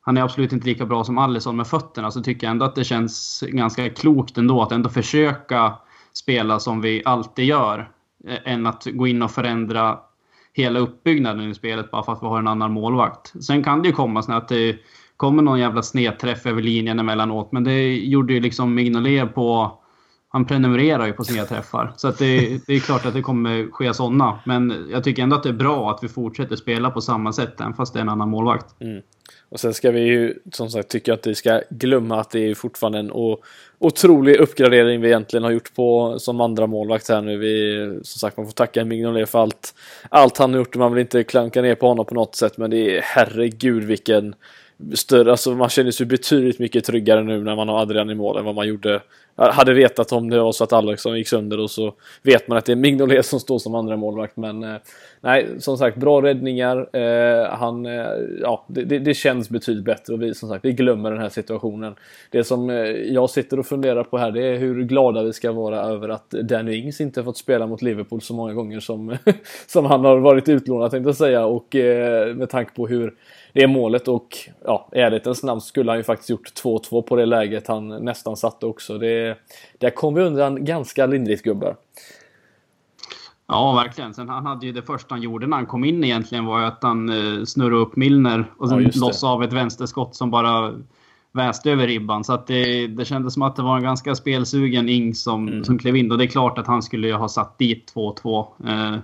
han 0.00 0.16
är 0.16 0.22
absolut 0.22 0.52
inte 0.52 0.66
lika 0.66 0.86
bra 0.86 1.04
som 1.04 1.18
Alisson 1.18 1.56
med 1.56 1.66
fötterna 1.66 2.10
så 2.10 2.22
tycker 2.22 2.46
jag 2.46 2.50
ändå 2.50 2.64
att 2.64 2.74
det 2.74 2.84
känns 2.84 3.44
ganska 3.48 3.90
klokt 3.90 4.38
ändå 4.38 4.62
att 4.62 4.72
ändå 4.72 4.88
försöka 4.88 5.72
spela 6.12 6.58
som 6.58 6.80
vi 6.80 7.02
alltid 7.04 7.44
gör. 7.44 7.90
Än 8.44 8.66
att 8.66 8.86
gå 8.92 9.06
in 9.06 9.22
och 9.22 9.30
förändra 9.30 9.98
hela 10.52 10.78
uppbyggnaden 10.78 11.50
i 11.50 11.54
spelet 11.54 11.90
bara 11.90 12.02
för 12.02 12.12
att 12.12 12.22
vi 12.22 12.26
har 12.26 12.38
en 12.38 12.48
annan 12.48 12.72
målvakt. 12.72 13.44
Sen 13.44 13.64
kan 13.64 13.82
det 13.82 13.88
ju 13.88 13.94
komma 13.94 14.22
så 14.22 14.32
att 14.32 14.48
det 14.48 14.76
kommer 15.16 15.42
någon 15.42 15.60
jävla 15.60 15.82
snedträff 15.82 16.46
över 16.46 16.62
linjen 16.62 16.98
emellanåt. 16.98 17.52
Men 17.52 17.64
det 17.64 17.96
gjorde 17.96 18.32
ju 18.32 18.40
liksom 18.40 18.74
Mignolet 18.74 19.34
på... 19.34 19.78
Han 20.32 20.44
prenumererar 20.44 21.06
ju 21.06 21.12
på 21.12 21.24
sina 21.24 21.44
träffar 21.44 21.92
Så 21.96 22.08
att 22.08 22.18
det, 22.18 22.60
det 22.66 22.74
är 22.74 22.80
klart 22.80 23.06
att 23.06 23.14
det 23.14 23.22
kommer 23.22 23.70
ske 23.70 23.94
sådana. 23.94 24.38
Men 24.44 24.88
jag 24.90 25.04
tycker 25.04 25.22
ändå 25.22 25.36
att 25.36 25.42
det 25.42 25.48
är 25.48 25.52
bra 25.52 25.90
att 25.90 26.04
vi 26.04 26.08
fortsätter 26.08 26.56
spela 26.56 26.90
på 26.90 27.00
samma 27.00 27.32
sätt 27.32 27.60
även 27.60 27.74
fast 27.74 27.92
det 27.92 27.98
är 27.98 28.00
en 28.00 28.08
annan 28.08 28.28
målvakt. 28.28 28.80
Mm. 28.80 29.02
Och 29.48 29.60
sen 29.60 29.74
ska 29.74 29.90
vi 29.90 30.00
ju 30.00 30.34
som 30.52 30.70
sagt 30.70 30.88
tycka 30.88 31.14
att 31.14 31.26
vi 31.26 31.34
ska 31.34 31.60
glömma 31.70 32.20
att 32.20 32.30
det 32.30 32.50
är 32.50 32.54
fortfarande 32.54 32.98
en 32.98 33.12
otrolig 33.78 34.36
uppgradering 34.36 35.00
vi 35.00 35.08
egentligen 35.08 35.44
har 35.44 35.50
gjort 35.50 35.74
på 35.74 36.18
som 36.18 36.40
andra 36.40 36.66
målvakt 36.66 37.08
här 37.08 37.20
nu. 37.20 37.36
Vi, 37.36 37.86
som 38.02 38.18
sagt, 38.18 38.36
man 38.36 38.46
får 38.46 38.52
tacka 38.52 38.84
Mignolet 38.84 39.30
för 39.30 39.38
allt, 39.38 39.74
allt 40.08 40.38
han 40.38 40.52
har 40.52 40.58
gjort. 40.58 40.76
Man 40.76 40.92
vill 40.94 41.00
inte 41.00 41.24
klanka 41.24 41.62
ner 41.62 41.74
på 41.74 41.88
honom 41.88 42.06
på 42.06 42.14
något 42.14 42.34
sätt, 42.34 42.58
men 42.58 42.70
det 42.70 42.96
är 42.96 43.00
herregud 43.02 43.84
vilken 43.84 44.34
större, 44.94 45.30
alltså 45.30 45.54
man 45.54 45.68
känner 45.68 45.90
sig 45.90 46.06
betydligt 46.06 46.58
mycket 46.58 46.84
tryggare 46.84 47.22
nu 47.22 47.44
när 47.44 47.56
man 47.56 47.68
har 47.68 47.80
Adrian 47.82 48.10
i 48.10 48.14
mål 48.14 48.38
än 48.38 48.44
vad 48.44 48.54
man 48.54 48.68
gjorde. 48.68 49.00
Jag 49.36 49.52
hade 49.52 49.74
vetat 49.74 50.12
om 50.12 50.30
det 50.30 50.40
var 50.40 50.52
så 50.52 50.64
att 50.64 50.72
Alexson 50.72 51.18
gick 51.18 51.28
sönder 51.28 51.60
och 51.60 51.70
så 51.70 51.94
vet 52.22 52.48
man 52.48 52.58
att 52.58 52.64
det 52.64 52.72
är 52.72 52.76
Mignolet 52.76 53.26
som 53.26 53.40
står 53.40 53.58
som 53.58 53.74
andra 53.74 53.96
målvakt 53.96 54.36
men 54.36 54.62
eh, 54.62 54.76
nej, 55.20 55.46
som 55.58 55.78
sagt, 55.78 55.96
bra 55.96 56.22
räddningar. 56.22 56.96
Eh, 56.96 57.48
han, 57.50 57.86
eh, 57.86 58.06
ja, 58.40 58.64
det, 58.68 58.98
det, 58.98 59.14
känns 59.14 59.50
betydligt 59.50 59.84
bättre 59.84 60.14
och 60.14 60.22
vi 60.22 60.34
som 60.34 60.48
sagt, 60.48 60.64
vi 60.64 60.72
glömmer 60.72 61.10
den 61.10 61.20
här 61.20 61.28
situationen. 61.28 61.94
Det 62.30 62.44
som 62.44 62.70
eh, 62.70 62.76
jag 62.90 63.30
sitter 63.30 63.58
och 63.58 63.66
funderar 63.66 64.04
på 64.04 64.18
här, 64.18 64.30
det 64.30 64.46
är 64.46 64.58
hur 64.58 64.84
glada 64.84 65.22
vi 65.22 65.32
ska 65.32 65.52
vara 65.52 65.80
över 65.80 66.08
att 66.08 66.30
Danny 66.30 66.74
Ings 66.74 67.00
inte 67.00 67.24
fått 67.24 67.36
spela 67.36 67.66
mot 67.66 67.82
Liverpool 67.82 68.20
så 68.20 68.34
många 68.34 68.52
gånger 68.52 68.80
som, 68.80 69.16
som 69.66 69.86
han 69.86 70.04
har 70.04 70.18
varit 70.18 70.48
utlånad 70.48 70.90
tänkte 70.90 71.08
jag 71.08 71.16
säga 71.16 71.46
och 71.46 71.76
eh, 71.76 72.34
med 72.34 72.50
tanke 72.50 72.72
på 72.74 72.86
hur 72.86 73.14
det 73.52 73.66
målet 73.66 74.08
och 74.08 74.38
ja, 74.64 74.88
i 74.92 74.98
ärlighetens 74.98 75.42
namn 75.42 75.60
skulle 75.60 75.90
han 75.90 75.98
ju 75.98 76.04
faktiskt 76.04 76.30
gjort 76.30 76.52
2-2 76.64 77.02
på 77.02 77.16
det 77.16 77.26
läget 77.26 77.68
han 77.68 77.88
nästan 77.88 78.36
satte 78.36 78.66
också. 78.66 78.98
Det, 78.98 79.38
där 79.78 79.90
kom 79.90 80.14
vi 80.14 80.22
undan 80.22 80.64
ganska 80.64 81.06
lindrigt 81.06 81.42
gubbar. 81.42 81.76
Ja, 83.46 83.72
verkligen. 83.72 84.14
Sen 84.14 84.28
han 84.28 84.46
hade 84.46 84.66
ju 84.66 84.72
det 84.72 84.82
första 84.82 85.14
han 85.14 85.22
gjorde 85.22 85.46
när 85.46 85.56
han 85.56 85.66
kom 85.66 85.84
in 85.84 86.04
egentligen 86.04 86.44
var 86.44 86.60
ju 86.60 86.66
att 86.66 86.82
han 86.82 87.08
eh, 87.08 87.44
snurrade 87.44 87.82
upp 87.82 87.96
Milner 87.96 88.44
och 88.58 88.68
sen 88.68 88.82
ja, 88.82 88.90
lossade 88.94 89.32
av 89.32 89.42
ett 89.42 89.52
vänsterskott 89.52 90.14
som 90.14 90.30
bara 90.30 90.74
väste 91.32 91.70
över 91.70 91.86
ribban. 91.86 92.24
Så 92.24 92.32
att 92.32 92.46
det, 92.46 92.86
det 92.86 93.04
kändes 93.04 93.34
som 93.34 93.42
att 93.42 93.56
det 93.56 93.62
var 93.62 93.76
en 93.76 93.82
ganska 93.82 94.14
spelsugen 94.14 94.88
Ing 94.88 95.14
som, 95.14 95.48
mm. 95.48 95.64
som 95.64 95.78
klev 95.78 95.96
in. 95.96 96.12
Och 96.12 96.18
det 96.18 96.24
är 96.24 96.28
klart 96.28 96.58
att 96.58 96.66
han 96.66 96.82
skulle 96.82 97.12
ha 97.12 97.28
satt 97.28 97.58
dit 97.58 97.92
2-2. 97.94 98.46
Eh, 98.66 98.98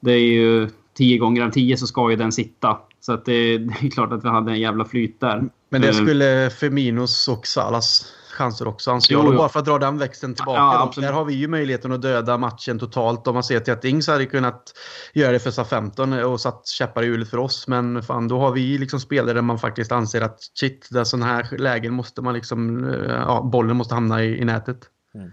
det 0.00 0.12
är 0.12 0.18
ju 0.18 0.68
10 0.94 1.18
gånger 1.18 1.42
av 1.42 1.50
10 1.50 1.76
så 1.76 1.86
ska 1.86 2.10
ju 2.10 2.16
den 2.16 2.32
sitta. 2.32 2.78
Så 3.02 3.12
att 3.12 3.24
det, 3.24 3.58
det, 3.58 3.86
är 3.86 3.90
klart 3.90 4.12
att 4.12 4.24
vi 4.24 4.28
hade 4.28 4.52
en 4.52 4.60
jävla 4.60 4.84
flyt 4.84 5.20
där. 5.20 5.44
Men 5.68 5.80
det 5.80 5.88
eh, 5.88 5.94
skulle 5.94 6.50
Feminos 6.50 7.28
och 7.28 7.46
Salas 7.46 8.14
chanser 8.32 8.68
också 8.68 8.90
anser 8.90 9.14
jag. 9.14 9.36
Bara 9.36 9.48
för 9.48 9.58
att 9.58 9.64
dra 9.64 9.78
den 9.78 9.98
växeln 9.98 10.34
tillbaka. 10.34 10.58
Ja, 10.58 10.92
där 10.96 11.12
har 11.12 11.24
vi 11.24 11.34
ju 11.34 11.48
möjligheten 11.48 11.92
att 11.92 12.02
döda 12.02 12.38
matchen 12.38 12.78
totalt. 12.78 13.26
Om 13.26 13.34
man 13.34 13.42
ser 13.42 13.60
till 13.60 13.72
att 13.72 13.84
Ings 13.84 14.08
hade 14.08 14.26
kunnat 14.26 14.72
göra 15.14 15.32
det 15.32 15.38
för 15.38 15.50
sa 15.50 15.64
15 15.64 16.12
och 16.12 16.40
satt 16.40 16.68
käppar 16.68 17.02
i 17.02 17.06
hjulet 17.06 17.30
för 17.30 17.38
oss. 17.38 17.68
Men 17.68 18.02
fan, 18.02 18.28
då 18.28 18.38
har 18.38 18.52
vi 18.52 18.78
liksom 18.78 19.00
spelare 19.00 19.34
där 19.34 19.42
man 19.42 19.58
faktiskt 19.58 19.92
anser 19.92 20.20
att 20.20 20.38
shit, 20.54 20.88
där 20.90 21.04
sådana 21.04 21.26
här 21.26 21.58
lägen 21.58 21.94
måste 21.94 22.22
man 22.22 22.34
liksom... 22.34 22.84
Eh, 22.84 23.10
ja, 23.10 23.42
bollen 23.52 23.76
måste 23.76 23.94
hamna 23.94 24.24
i, 24.24 24.40
i 24.40 24.44
nätet. 24.44 24.78
Mm. 25.14 25.30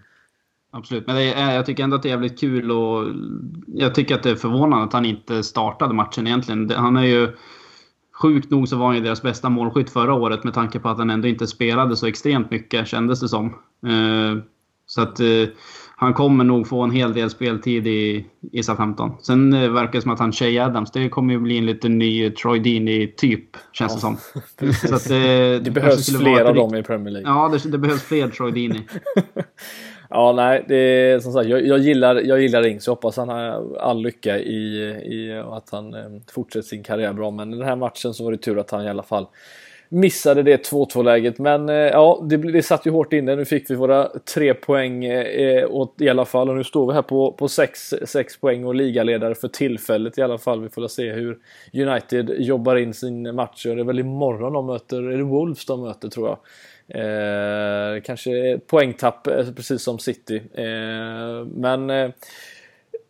Absolut, 0.72 1.08
men 1.08 1.18
är, 1.18 1.56
jag 1.56 1.66
tycker 1.66 1.84
ändå 1.84 1.96
att 1.96 2.04
det 2.04 2.10
är 2.10 2.12
jävligt 2.12 2.40
kul 2.40 2.72
och 2.72 3.06
jag 3.68 3.96
tycker 3.96 4.16
att 4.16 4.24
det 4.24 4.30
är 4.30 4.36
förvånande 4.36 4.86
att 4.86 4.94
han 4.94 5.06
inte 5.06 5.44
startade 5.44 5.94
matchen 5.94 6.28
egentligen. 6.28 6.72
Han 6.76 6.98
är 6.98 7.04
ju 7.04 7.38
Sjukt 8.22 8.52
nog 8.52 8.68
så 8.68 8.78
var 8.78 8.86
han 8.86 8.96
ju 8.96 9.02
deras 9.02 9.22
bästa 9.22 9.50
målskytt 9.50 9.90
förra 9.90 10.14
året 10.14 10.44
med 10.44 10.54
tanke 10.54 10.80
på 10.80 10.90
att 10.90 10.98
han 10.98 11.10
ändå 11.10 11.28
inte 11.28 11.48
spelade 11.48 11.98
så 11.98 12.08
extremt 12.08 12.52
mycket 12.52 12.88
kändes 12.88 13.20
det 13.20 13.30
som. 13.30 13.46
Eh, 13.88 14.44
så 14.86 15.02
att 15.02 15.20
eh, 15.20 15.48
han 15.96 16.14
kommer 16.14 16.44
nog 16.44 16.68
få 16.68 16.82
en 16.84 16.92
hel 16.92 17.14
del 17.14 17.30
speltid 17.30 17.88
i, 17.88 18.26
i 18.52 18.64
SA-15. 18.64 19.12
Sen 19.22 19.54
eh, 19.54 19.72
verkar 19.72 19.92
det 19.92 20.02
som 20.02 20.12
att 20.12 20.20
han 20.20 20.32
Shay 20.32 20.60
Adams, 20.60 20.92
det 20.92 21.10
kommer 21.10 21.34
ju 21.34 21.40
bli 21.40 21.58
en 21.58 21.66
liten 21.66 21.98
ny 21.98 22.30
Troy 22.30 22.60
Deeney-typ, 22.60 23.58
känns 23.74 23.96
det 23.96 24.00
som. 24.00 24.18
Så 24.88 24.96
att, 24.96 25.08
det 25.64 25.74
behövs 25.74 26.18
fler 26.18 26.44
av 26.44 26.56
dem 26.56 26.76
i 26.76 26.84
Premier 26.84 27.14
League. 27.14 27.30
Ja, 27.32 27.50
det, 27.50 27.72
det 27.72 27.78
behövs 27.78 28.04
fler 28.04 28.28
Troy 28.30 28.52
Deeney. 28.52 28.82
Ja, 30.10 30.34
nej, 30.34 30.66
det 30.68 30.76
är 30.76 31.20
som 31.20 31.34
sagt, 31.34 31.50
jag, 31.50 31.66
jag, 31.66 31.80
gillar, 31.80 32.16
jag 32.16 32.42
gillar 32.42 32.68
Ings. 32.68 32.88
Jag 32.88 32.92
hoppas 32.96 33.18
han 33.18 33.30
har 33.30 33.78
all 33.78 34.02
lycka 34.02 34.40
i, 34.40 34.80
i 35.06 35.44
att 35.52 35.70
han 35.70 35.94
eh, 35.94 36.22
fortsätter 36.32 36.68
sin 36.68 36.84
karriär 36.84 37.14
bra. 37.14 37.32
Men 37.32 37.54
i 37.54 37.58
den 37.58 37.68
här 37.68 37.76
matchen 37.76 38.14
så 38.14 38.24
var 38.24 38.32
det 38.32 38.38
tur 38.38 38.60
att 38.60 38.72
han 38.72 38.86
i 38.86 38.90
alla 38.90 39.04
fall 39.04 39.28
missade 39.90 40.44
det 40.44 40.72
2-2 40.72 41.04
läget. 41.04 41.40
Men 41.40 41.70
eh, 41.70 41.76
ja, 41.76 42.26
det, 42.30 42.38
det 42.38 42.64
satt 42.64 42.86
ju 42.86 42.92
hårt 42.92 43.14
inne. 43.14 43.36
Nu 43.36 43.46
fick 43.46 43.70
vi 43.70 43.76
våra 43.76 44.10
tre 44.34 44.54
poäng 44.54 45.06
eh, 45.06 45.26
eh, 45.26 45.72
åt, 45.72 46.02
i 46.02 46.10
alla 46.10 46.26
fall. 46.26 46.50
Och 46.50 46.56
nu 46.56 46.64
står 46.64 46.88
vi 46.88 46.94
här 46.94 47.02
på, 47.02 47.32
på 47.32 47.48
sex, 47.48 47.94
sex 48.06 48.40
poäng 48.40 48.66
och 48.66 48.76
ligaledare 48.76 49.36
för 49.36 49.48
tillfället 49.48 50.18
i 50.18 50.22
alla 50.22 50.38
fall. 50.38 50.62
Vi 50.62 50.70
får 50.70 50.88
se 50.88 51.12
hur 51.12 51.38
United 51.74 52.36
jobbar 52.38 52.76
in 52.76 52.94
sin 52.94 53.36
match. 53.36 53.66
Och 53.66 53.76
det 53.76 53.82
är 53.82 53.86
väl 53.86 54.00
imorgon 54.00 54.54
de 54.54 54.66
möter, 54.66 55.12
är 55.12 55.18
det 55.18 55.24
Wolves 55.24 55.66
de 55.66 55.82
möter 55.82 56.10
tror 56.10 56.28
jag. 56.28 56.38
Eh, 56.90 58.02
kanske 58.04 58.60
poängtapp 58.68 59.28
eh, 59.28 59.52
precis 59.56 59.82
som 59.82 60.00
City. 60.00 60.42
Eh, 60.54 61.46
men 61.56 61.90
eh, 61.90 62.10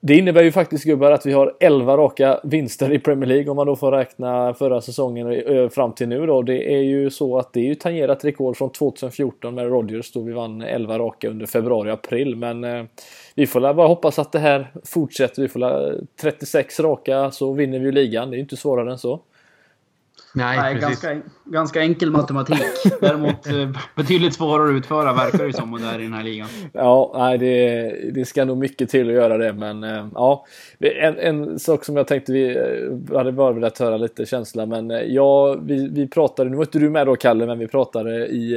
det 0.02 0.18
innebär 0.18 0.44
ju 0.44 0.52
faktiskt 0.52 0.84
gubbar 0.84 1.12
att 1.12 1.26
vi 1.26 1.32
har 1.32 1.56
11 1.60 1.98
raka 1.98 2.40
vinster 2.44 2.94
i 2.94 3.00
Premier 3.00 3.28
League 3.28 3.50
om 3.50 3.56
man 3.56 3.68
då 3.68 3.76
får 3.76 3.92
räkna 3.92 4.54
förra 4.54 4.82
säsongen 4.82 5.32
eh, 5.32 5.70
fram 5.70 5.94
till 5.94 6.08
nu 6.08 6.26
då. 6.26 6.42
Det 6.42 6.74
är 6.74 6.82
ju 6.82 7.10
så 7.10 7.38
att 7.38 7.54
det 7.54 7.60
är 7.60 7.66
ju 7.66 7.76
tangerat 7.76 8.26
rekord 8.26 8.58
från 8.58 8.72
2014 8.72 9.56
med 9.56 9.68
Rodgers 9.68 10.12
då 10.12 10.22
vi 10.22 10.34
vann 10.34 10.62
11 10.62 11.00
raka 11.00 11.30
under 11.30 11.46
februari-april. 11.46 12.36
Men 12.36 12.64
eh, 12.64 12.84
vi 13.36 13.48
får 13.48 13.74
bara 13.74 13.88
hoppas 13.88 14.20
att 14.20 14.32
det 14.32 14.40
här 14.40 14.68
fortsätter. 14.86 15.42
Vi 15.42 15.48
får 15.48 15.94
36 16.22 16.80
eh, 16.80 16.84
raka 16.84 17.32
så 17.32 17.54
vinner 17.54 17.80
vi 17.80 17.86
ju 17.86 17.92
ligan. 17.92 18.30
Det 18.30 18.36
är 18.36 18.38
ju 18.38 18.44
inte 18.44 18.58
svårare 18.58 18.92
än 18.92 18.98
så. 18.98 19.20
Nej, 20.34 20.58
Nej 20.58 20.76
ganska, 20.76 21.18
ganska 21.46 21.82
enkel 21.82 22.12
matematik. 22.12 22.64
Däremot 23.02 23.48
eh, 23.48 23.70
betydligt 23.96 24.34
svårare 24.34 24.70
att 24.70 24.78
utföra 24.78 25.14
verkar 25.14 25.48
det 25.48 25.54
som 25.54 25.82
där 25.82 26.00
i 26.00 26.04
den 26.04 26.14
här 26.14 26.24
ligan. 26.24 26.48
Ja, 26.74 27.12
nej, 27.16 27.38
det, 27.38 28.12
det 28.12 28.26
ska 28.26 28.46
nog 28.46 28.58
mycket 28.58 28.90
till 28.90 29.08
att 29.08 29.16
göra 29.16 29.38
det. 29.38 29.54
Men 29.54 29.84
eh, 29.84 30.08
ja, 30.14 30.46
en, 30.80 31.18
en 31.18 31.60
sak 31.60 31.86
som 31.86 31.98
jag 31.98 32.08
tänkte 32.08 32.32
vi 32.32 32.58
eh, 32.58 33.18
hade 33.18 33.32
bara 33.32 33.52
velat 33.52 33.80
höra 33.80 33.98
lite 33.98 34.26
känsla. 34.26 34.66
Men 34.66 35.14
ja, 35.14 35.54
vi, 35.54 35.88
vi 35.88 36.08
pratade, 36.08 36.50
nu 36.50 36.56
var 36.56 36.64
inte 36.64 36.80
du 36.80 36.90
med 36.90 37.08
då 37.08 37.16
Kalle, 37.16 37.46
men 37.46 37.60
vi 37.60 37.68
pratade 37.68 38.28
i 38.28 38.56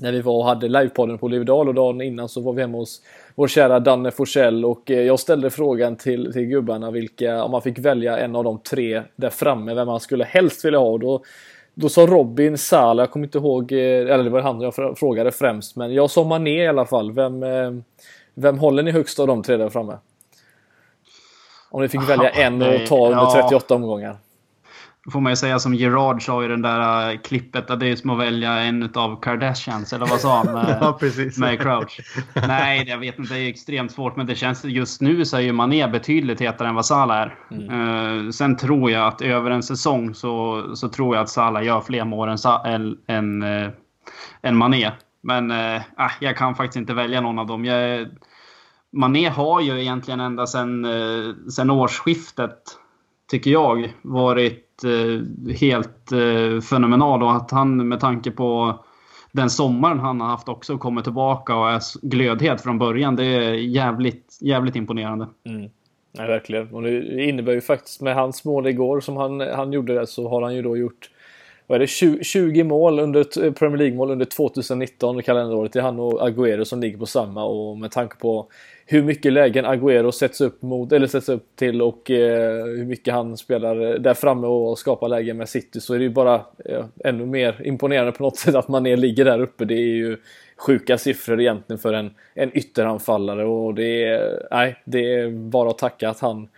när 0.00 0.12
vi 0.12 0.20
var 0.20 0.34
och 0.34 0.44
hade 0.44 0.68
livepodden 0.68 1.18
på 1.18 1.28
Livedal 1.28 1.68
och 1.68 1.74
dagen 1.74 2.00
innan 2.00 2.28
så 2.28 2.40
var 2.40 2.52
vi 2.52 2.60
hemma 2.60 2.78
hos 2.78 3.02
vår 3.40 3.48
kära 3.48 3.80
Danne 3.80 4.10
Forsell 4.10 4.64
och 4.64 4.90
eh, 4.90 5.00
jag 5.00 5.20
ställde 5.20 5.50
frågan 5.50 5.96
till, 5.96 6.32
till 6.32 6.42
gubbarna 6.42 6.90
vilka, 6.90 7.44
om 7.44 7.50
man 7.50 7.62
fick 7.62 7.78
välja 7.78 8.18
en 8.18 8.36
av 8.36 8.44
de 8.44 8.58
tre 8.58 9.02
där 9.16 9.30
framme, 9.30 9.74
vem 9.74 9.86
man 9.86 10.00
skulle 10.00 10.24
helst 10.24 10.64
vilja 10.64 10.78
ha. 10.78 10.86
Och 10.86 11.00
då, 11.00 11.22
då 11.74 11.88
sa 11.88 12.06
Robin 12.06 12.58
Salah, 12.58 13.02
jag 13.02 13.10
kommer 13.10 13.26
inte 13.26 13.38
ihåg, 13.38 13.72
eh, 13.72 13.78
eller 13.78 14.24
det 14.24 14.30
var 14.30 14.40
han 14.40 14.60
jag 14.60 14.74
frågade 14.74 15.32
främst, 15.32 15.76
men 15.76 15.94
jag 15.94 16.10
sa 16.10 16.24
Mané 16.24 16.64
i 16.64 16.66
alla 16.66 16.86
fall. 16.86 17.12
Vem, 17.12 17.42
eh, 17.42 17.70
vem 18.34 18.58
håller 18.58 18.82
ni 18.82 18.90
högst 18.90 19.20
av 19.20 19.26
de 19.26 19.42
tre 19.42 19.56
där 19.56 19.68
framme? 19.68 19.98
Om 21.70 21.82
ni 21.82 21.88
fick 21.88 22.08
välja 22.08 22.30
en 22.46 22.62
och 22.62 22.86
ta 22.88 23.06
under 23.06 23.42
38 23.42 23.74
omgångar 23.74 24.16
får 25.12 25.20
man 25.20 25.32
ju 25.32 25.36
säga 25.36 25.58
som 25.58 25.74
Gerard 25.74 26.24
sa 26.24 26.44
i 26.44 26.48
den 26.48 26.62
där 26.62 27.10
äh, 27.10 27.18
klippet, 27.18 27.70
att 27.70 27.80
det 27.80 27.86
är 27.86 27.96
som 27.96 28.10
att 28.10 28.18
välja 28.18 28.52
en 28.52 28.90
av 28.94 29.20
Kardashians, 29.20 29.92
eller 29.92 30.06
vad 30.06 30.20
sa 30.20 30.36
han? 30.36 30.54
Med, 30.54 30.78
ja, 30.80 30.96
precis. 31.00 31.38
med 31.38 31.60
Crouch. 31.60 32.00
Nej, 32.34 32.84
jag 32.88 32.98
vet 32.98 33.18
inte, 33.18 33.34
det 33.34 33.40
är 33.40 33.48
extremt 33.48 33.92
svårt, 33.92 34.16
men 34.16 34.26
det 34.26 34.34
känns 34.34 34.64
just 34.64 35.00
nu 35.00 35.24
så 35.24 35.36
är 35.36 35.40
ju 35.40 35.52
Mané 35.52 35.88
betydligt 35.88 36.40
hetare 36.40 36.68
än 36.68 36.74
vad 36.74 36.86
Salah 36.86 37.16
är. 37.16 37.34
Mm. 37.50 37.70
Uh, 37.70 38.30
sen 38.30 38.56
tror 38.56 38.90
jag 38.90 39.06
att 39.06 39.22
över 39.22 39.50
en 39.50 39.62
säsong 39.62 40.14
så, 40.14 40.64
så 40.76 40.88
tror 40.88 41.16
jag 41.16 41.22
att 41.22 41.30
Salah 41.30 41.64
gör 41.64 41.80
fler 41.80 42.04
mål 42.04 42.28
än, 42.28 42.96
än, 43.06 43.42
uh, 43.42 43.70
än 44.42 44.56
Mané. 44.56 44.90
Men 45.22 45.50
uh, 45.50 45.82
jag 46.20 46.36
kan 46.36 46.54
faktiskt 46.54 46.76
inte 46.76 46.94
välja 46.94 47.20
någon 47.20 47.38
av 47.38 47.46
dem. 47.46 47.64
Jag, 47.64 48.08
Mané 48.92 49.28
har 49.28 49.60
ju 49.60 49.80
egentligen 49.80 50.20
ända 50.20 50.46
sedan, 50.46 50.86
sedan 51.50 51.70
årsskiftet, 51.70 52.58
tycker 53.30 53.50
jag, 53.50 53.92
varit 54.02 54.69
Eh, 54.69 54.69
Eh, 54.84 55.52
helt 55.52 56.12
eh, 56.12 56.60
fenomenal 56.60 57.22
och 57.22 57.36
att 57.36 57.50
han 57.50 57.88
med 57.88 58.00
tanke 58.00 58.30
på 58.30 58.78
den 59.32 59.50
sommaren 59.50 59.98
han 59.98 60.20
har 60.20 60.28
haft 60.28 60.48
också 60.48 60.78
kommer 60.78 61.02
tillbaka 61.02 61.56
och 61.56 61.70
är 61.70 61.80
glödhet 62.02 62.60
från 62.60 62.78
början. 62.78 63.16
Det 63.16 63.24
är 63.24 63.52
jävligt, 63.52 64.38
jävligt 64.40 64.76
imponerande. 64.76 65.26
Mm. 65.46 65.70
Ja, 66.12 66.26
verkligen. 66.26 66.74
Och 66.74 66.82
det 66.82 67.24
innebär 67.24 67.52
ju 67.52 67.60
faktiskt 67.60 68.00
med 68.00 68.14
hans 68.14 68.44
mål 68.44 68.66
igår 68.66 69.00
som 69.00 69.16
han, 69.16 69.40
han 69.40 69.72
gjorde 69.72 69.94
det 69.94 70.06
så 70.06 70.28
har 70.28 70.42
han 70.42 70.54
ju 70.54 70.62
då 70.62 70.76
gjort 70.76 71.10
vad 71.66 71.76
är 71.76 71.80
det, 71.80 71.86
20, 71.86 72.24
20 72.24 72.64
mål 72.64 73.00
under 73.00 73.44
eh, 73.44 73.52
Premier 73.52 73.78
League-mål 73.78 74.10
under 74.10 74.24
2019 74.24 75.22
kalenderåret. 75.22 75.72
Det 75.72 75.78
är 75.78 75.82
han 75.82 76.00
och 76.00 76.28
Agüero 76.28 76.64
som 76.64 76.80
ligger 76.80 76.98
på 76.98 77.06
samma 77.06 77.44
och 77.44 77.78
med 77.78 77.90
tanke 77.90 78.16
på 78.16 78.48
hur 78.90 79.02
mycket 79.02 79.32
lägen 79.32 79.66
Agüero 79.66 80.10
sätts 80.10 80.40
upp 80.40 80.62
mot, 80.62 80.92
eller 80.92 81.06
sätts 81.06 81.28
upp 81.28 81.56
till 81.56 81.82
och 81.82 82.10
eh, 82.10 82.64
hur 82.64 82.84
mycket 82.84 83.14
han 83.14 83.36
spelar 83.36 83.98
där 83.98 84.14
framme 84.14 84.46
och 84.46 84.78
skapar 84.78 85.08
lägen 85.08 85.36
med 85.36 85.48
City 85.48 85.80
så 85.80 85.94
är 85.94 85.98
det 85.98 86.04
ju 86.04 86.10
bara 86.10 86.34
eh, 86.64 86.84
ännu 87.04 87.26
mer 87.26 87.66
imponerande 87.66 88.12
på 88.12 88.22
något 88.22 88.36
sätt 88.36 88.54
att 88.54 88.68
man 88.68 88.84
ligger 88.84 89.24
där 89.24 89.40
uppe. 89.40 89.64
Det 89.64 89.74
är 89.74 89.94
ju 89.94 90.16
sjuka 90.56 90.98
siffror 90.98 91.40
egentligen 91.40 91.78
för 91.78 91.92
en, 91.92 92.10
en 92.34 92.56
ytteranfallare 92.56 93.44
och 93.44 93.74
det 93.74 94.04
är, 94.04 94.46
nej, 94.50 94.82
det 94.84 95.14
är 95.14 95.30
bara 95.30 95.70
att 95.70 95.78
tacka 95.78 96.10
att 96.10 96.20
han 96.20 96.48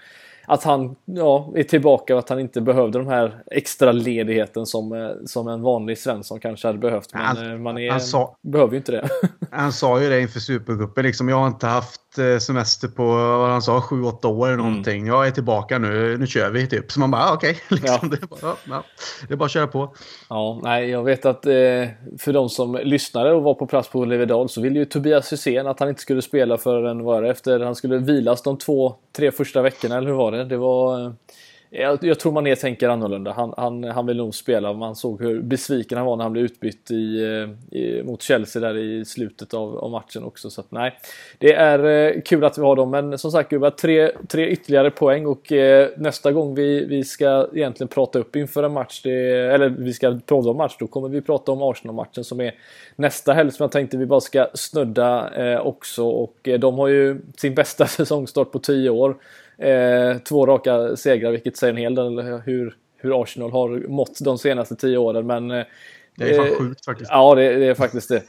att 0.46 0.64
han 0.64 0.96
ja, 1.04 1.52
är 1.56 1.62
tillbaka 1.62 2.14
och 2.14 2.18
att 2.18 2.28
han 2.28 2.40
inte 2.40 2.60
behövde 2.60 2.98
de 2.98 3.08
här 3.08 3.42
extra 3.50 3.92
ledigheten 3.92 4.66
som, 4.66 4.92
eh, 4.92 5.10
som 5.26 5.48
en 5.48 5.62
vanlig 5.62 5.98
Svensson 5.98 6.40
kanske 6.40 6.68
hade 6.68 6.78
behövt. 6.78 7.14
Men 7.14 7.22
han, 7.22 7.50
eh, 7.50 7.58
man 7.58 7.78
är, 7.78 7.98
sa, 7.98 8.36
behöver 8.42 8.72
ju 8.72 8.76
inte 8.76 8.92
det. 8.92 9.08
han 9.50 9.72
sa 9.72 10.02
ju 10.02 10.08
det 10.08 10.20
inför 10.20 10.40
Supercupen, 10.40 11.04
liksom, 11.04 11.28
jag 11.28 11.36
har 11.36 11.46
inte 11.46 11.66
haft 11.66 12.01
eh, 12.18 12.38
semester 12.38 12.88
på 12.88 13.04
vad 13.14 13.50
han 13.50 13.62
sa, 13.62 13.80
7-8 13.80 14.26
år 14.26 14.46
eller 14.46 14.54
mm. 14.54 14.66
någonting. 14.66 15.00
Mm. 15.00 15.06
Jag 15.06 15.26
är 15.26 15.30
tillbaka 15.30 15.78
nu, 15.78 16.18
nu 16.18 16.26
kör 16.26 16.50
vi 16.50 16.66
typ. 16.66 16.92
Så 16.92 17.00
man 17.00 17.10
bara, 17.10 17.22
ah, 17.22 17.34
okej, 17.34 17.50
okay. 17.50 17.62
liksom, 17.78 17.98
ja. 18.02 18.08
det, 18.08 18.36
ja, 18.42 18.56
ja, 18.64 18.84
det 19.28 19.34
är 19.34 19.36
bara 19.36 19.44
att 19.44 19.50
köra 19.50 19.66
på. 19.66 19.94
Ja, 20.28 20.60
nej, 20.62 20.90
jag 20.90 21.04
vet 21.04 21.26
att 21.26 21.46
eh, 21.46 21.52
för 22.18 22.32
de 22.32 22.48
som 22.48 22.80
lyssnade 22.82 23.32
och 23.32 23.42
var 23.42 23.54
på 23.54 23.66
plats 23.66 23.88
på 23.88 24.04
Levedal 24.04 24.48
så 24.48 24.60
ville 24.60 24.78
ju 24.78 24.84
Tobias 24.84 25.32
Hysén 25.32 25.66
att 25.66 25.80
han 25.80 25.88
inte 25.88 26.00
skulle 26.00 26.22
spela 26.22 26.58
förrän 26.58 27.04
var 27.04 27.22
det, 27.22 27.30
efter 27.30 27.60
han 27.60 27.74
skulle 27.74 27.98
vilas 27.98 28.42
de 28.42 28.58
två, 28.58 28.94
tre 29.16 29.30
första 29.30 29.62
veckorna, 29.62 29.96
eller 29.96 30.08
hur 30.08 30.16
var 30.16 30.32
det? 30.32 30.44
Det 30.44 30.56
var 30.56 31.14
jag, 31.74 32.04
jag 32.04 32.20
tror 32.20 32.32
Mané 32.32 32.56
tänker 32.56 32.88
annorlunda. 32.88 33.32
Han, 33.32 33.54
han, 33.56 33.84
han 33.84 34.06
vill 34.06 34.16
nog 34.16 34.34
spela. 34.34 34.72
Man 34.72 34.96
såg 34.96 35.22
hur 35.22 35.42
besviken 35.42 35.98
han 35.98 36.06
var 36.06 36.16
när 36.16 36.24
han 36.24 36.32
blev 36.32 36.44
utbytt 36.44 36.90
i, 36.90 37.24
eh, 37.24 37.78
i, 37.78 38.02
mot 38.02 38.22
Chelsea 38.22 38.62
där 38.62 38.76
i 38.76 39.04
slutet 39.04 39.54
av, 39.54 39.78
av, 39.78 39.90
matchen 39.90 40.24
också. 40.24 40.50
Så 40.50 40.60
att, 40.60 40.70
nej, 40.70 40.98
det 41.38 41.54
är 41.54 41.84
eh, 41.84 42.22
kul 42.22 42.44
att 42.44 42.58
vi 42.58 42.62
har 42.62 42.76
dem. 42.76 42.90
Men 42.90 43.18
som 43.18 43.30
sagt, 43.30 43.50
Gubbar, 43.50 43.70
tre, 43.70 44.10
tre 44.28 44.48
ytterligare 44.48 44.90
poäng 44.90 45.26
och 45.26 45.52
eh, 45.52 45.88
nästa 45.96 46.32
gång 46.32 46.54
vi, 46.54 46.84
vi 46.84 47.04
ska 47.04 47.48
egentligen 47.54 47.88
prata 47.88 48.18
upp 48.18 48.36
inför 48.36 48.62
en 48.62 48.72
match, 48.72 49.00
det, 49.02 49.12
eller 49.54 49.68
vi 49.68 49.92
ska 49.92 50.18
prata 50.26 50.50
om 50.50 50.56
match, 50.56 50.76
då 50.78 50.86
kommer 50.86 51.08
vi 51.08 51.20
prata 51.20 51.52
om 51.52 51.62
Arsenal-matchen 51.62 52.24
som 52.24 52.40
är 52.40 52.54
nästa 52.96 53.32
helg 53.32 53.50
som 53.50 53.64
jag 53.64 53.72
tänkte 53.72 53.96
vi 53.96 54.06
bara 54.06 54.20
ska 54.20 54.46
snudda 54.54 55.34
eh, 55.34 55.66
också. 55.66 56.04
Och 56.04 56.48
eh, 56.48 56.58
de 56.58 56.78
har 56.78 56.88
ju 56.88 57.20
sin 57.36 57.54
bästa 57.54 57.86
säsongstart 57.86 58.52
på 58.52 58.58
tio 58.58 58.90
år. 58.90 59.16
Eh, 59.62 60.18
två 60.18 60.46
raka 60.46 60.96
segrar, 60.96 61.30
vilket 61.30 61.56
säger 61.56 61.72
en 61.72 61.76
hel 61.76 61.94
del 61.94 62.20
hur, 62.20 62.74
hur 62.96 63.22
Arsenal 63.22 63.50
har 63.50 63.88
mått 63.88 64.18
de 64.20 64.38
senaste 64.38 64.76
tio 64.76 64.98
åren. 64.98 65.26
Men, 65.26 65.50
eh, 65.50 65.64
det 66.16 66.30
är 66.30 66.34
fan 66.34 66.46
eh, 66.46 66.58
sjukt 66.58 66.84
faktiskt. 66.84 67.10
Ja, 67.10 67.34
det, 67.34 67.54
det 67.54 67.66
är 67.66 67.74
faktiskt 67.74 68.08
det. 68.08 68.22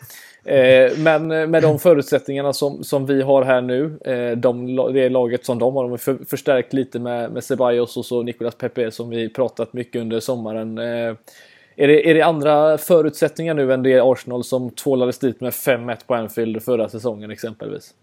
Eh, 0.45 0.97
men 0.97 1.27
med 1.27 1.63
de 1.63 1.79
förutsättningarna 1.79 2.53
som, 2.53 2.84
som 2.84 3.05
vi 3.05 3.21
har 3.21 3.43
här 3.43 3.61
nu, 3.61 3.99
eh, 4.05 4.38
de, 4.38 4.75
det 4.75 5.09
laget 5.09 5.45
som 5.45 5.59
de 5.59 5.75
har, 5.75 5.84
de 5.84 5.91
har 5.91 5.97
för, 5.97 6.17
förstärkt 6.29 6.73
lite 6.73 6.99
med, 6.99 7.31
med 7.31 7.43
Ceballos 7.43 7.97
och 7.97 8.05
så 8.05 8.23
Nicolas 8.23 8.55
Pepe 8.55 8.91
som 8.91 9.09
vi 9.09 9.29
pratat 9.29 9.73
mycket 9.73 10.01
under 10.01 10.19
sommaren. 10.19 10.77
Eh, 10.77 11.15
är 11.75 11.88
det, 11.88 12.09
är 12.09 12.13
det 12.13 12.21
andra 12.21 12.77
förutsättningar 12.77 13.53
nu 13.53 13.73
än 13.73 13.84
det 13.84 13.99
Arsenal 13.99 14.43
som 14.43 14.71
tvålades 14.71 15.19
dit 15.19 15.41
med 15.41 15.51
5-1 15.51 15.97
på 16.07 16.15
Anfield 16.15 16.63
förra 16.63 16.89
säsongen 16.89 17.31
exempelvis? 17.31 17.93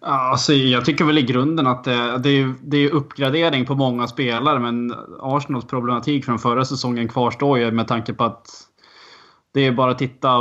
Alltså, 0.00 0.52
jag 0.52 0.84
tycker 0.84 1.04
väl 1.04 1.18
i 1.18 1.22
grunden 1.22 1.66
att 1.66 1.84
det, 1.84 2.18
det, 2.18 2.28
är, 2.28 2.54
det 2.62 2.76
är 2.76 2.90
uppgradering 2.90 3.66
på 3.66 3.74
många 3.74 4.06
spelare, 4.06 4.58
men 4.58 4.94
Arsenals 5.20 5.64
problematik 5.64 6.24
från 6.24 6.38
förra 6.38 6.64
säsongen 6.64 7.08
kvarstår 7.08 7.58
ju 7.58 7.70
med 7.70 7.88
tanke 7.88 8.14
på 8.14 8.24
att 8.24 8.46
det 9.54 9.66
är 9.66 9.72
bara 9.72 9.90
att 9.90 9.98
titta 9.98 10.38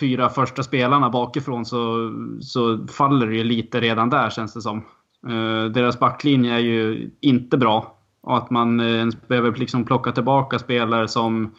fyra 0.00 0.28
första 0.28 0.62
spelarna 0.62 1.10
bakifrån 1.10 1.64
så, 1.64 2.12
så 2.40 2.86
faller 2.86 3.26
det 3.26 3.36
ju 3.36 3.44
lite 3.44 3.80
redan 3.80 4.10
där 4.10 4.30
känns 4.30 4.54
det 4.54 4.60
som. 4.60 4.78
Eh, 5.28 5.64
deras 5.64 5.98
backlinje 5.98 6.54
är 6.54 6.58
ju 6.58 7.10
inte 7.20 7.56
bra. 7.56 7.94
Och 8.20 8.36
att 8.36 8.50
man 8.50 8.80
eh, 8.80 8.86
ens 8.86 9.28
behöver 9.28 9.52
liksom 9.52 9.84
plocka 9.84 10.12
tillbaka 10.12 10.58
spelare 10.58 11.08
som 11.08 11.54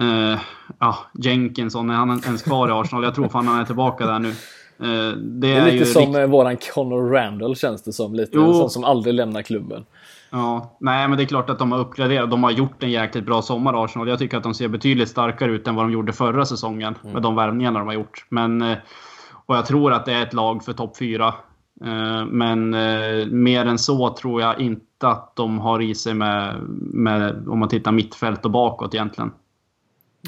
uh, 0.00 0.38
ja, 0.78 0.98
Jenkinson, 1.14 1.90
är 1.90 1.94
han 1.94 2.10
ens 2.24 2.42
kvar 2.42 2.68
i 2.68 2.72
Arsenal? 2.72 3.04
Jag 3.04 3.14
tror 3.14 3.28
fan 3.28 3.46
han 3.46 3.60
är 3.60 3.64
tillbaka 3.64 4.06
där 4.06 4.18
nu. 4.18 4.34
Eh, 4.82 4.88
det, 4.88 5.16
det 5.16 5.52
är, 5.52 5.66
är 5.66 5.72
lite 5.72 5.86
som 5.86 6.14
rikt... 6.14 6.30
våran 6.30 6.56
Connor 6.74 7.10
Randall 7.10 7.56
känns 7.56 7.82
det 7.82 7.92
som. 7.92 8.14
Lite, 8.14 8.38
en 8.38 8.54
sån 8.54 8.70
som 8.70 8.84
aldrig 8.84 9.14
lämnar 9.14 9.42
klubben. 9.42 9.84
Ja, 10.30 10.76
nej 10.80 11.08
men 11.08 11.18
det 11.18 11.24
är 11.24 11.26
klart 11.26 11.50
att 11.50 11.58
de 11.58 11.72
har 11.72 11.78
uppgraderat. 11.78 12.30
De 12.30 12.44
har 12.44 12.50
gjort 12.50 12.82
en 12.82 12.90
jäkligt 12.90 13.26
bra 13.26 13.42
sommar 13.42 13.84
Arsenal. 13.84 14.08
Jag 14.08 14.18
tycker 14.18 14.36
att 14.36 14.42
de 14.42 14.54
ser 14.54 14.68
betydligt 14.68 15.08
starkare 15.08 15.50
ut 15.52 15.68
än 15.68 15.74
vad 15.74 15.84
de 15.84 15.92
gjorde 15.92 16.12
förra 16.12 16.44
säsongen. 16.44 16.94
Mm. 17.02 17.12
Med 17.12 17.22
de 17.22 17.36
värvningarna 17.36 17.78
de 17.78 17.88
har 17.88 17.94
gjort. 17.94 18.26
Men, 18.28 18.62
eh, 18.62 18.78
och 19.46 19.56
jag 19.56 19.66
tror 19.66 19.92
att 19.92 20.04
det 20.04 20.12
är 20.12 20.22
ett 20.22 20.34
lag 20.34 20.64
för 20.64 20.72
topp 20.72 20.96
4. 20.96 21.34
Eh, 21.84 22.26
men 22.26 22.70
mer 23.42 23.66
än 23.66 23.78
så 23.78 24.14
tror 24.14 24.40
jag 24.40 24.60
inte 24.60 25.08
att 25.08 25.36
de 25.36 25.58
har 25.58 25.82
i 25.82 25.94
sig 25.94 26.14
med, 26.14 26.56
med 26.92 27.48
om 27.48 27.58
man 27.58 27.68
tittar 27.68 27.92
mittfält 27.92 28.44
och 28.44 28.50
bakåt 28.50 28.94
egentligen. 28.94 29.30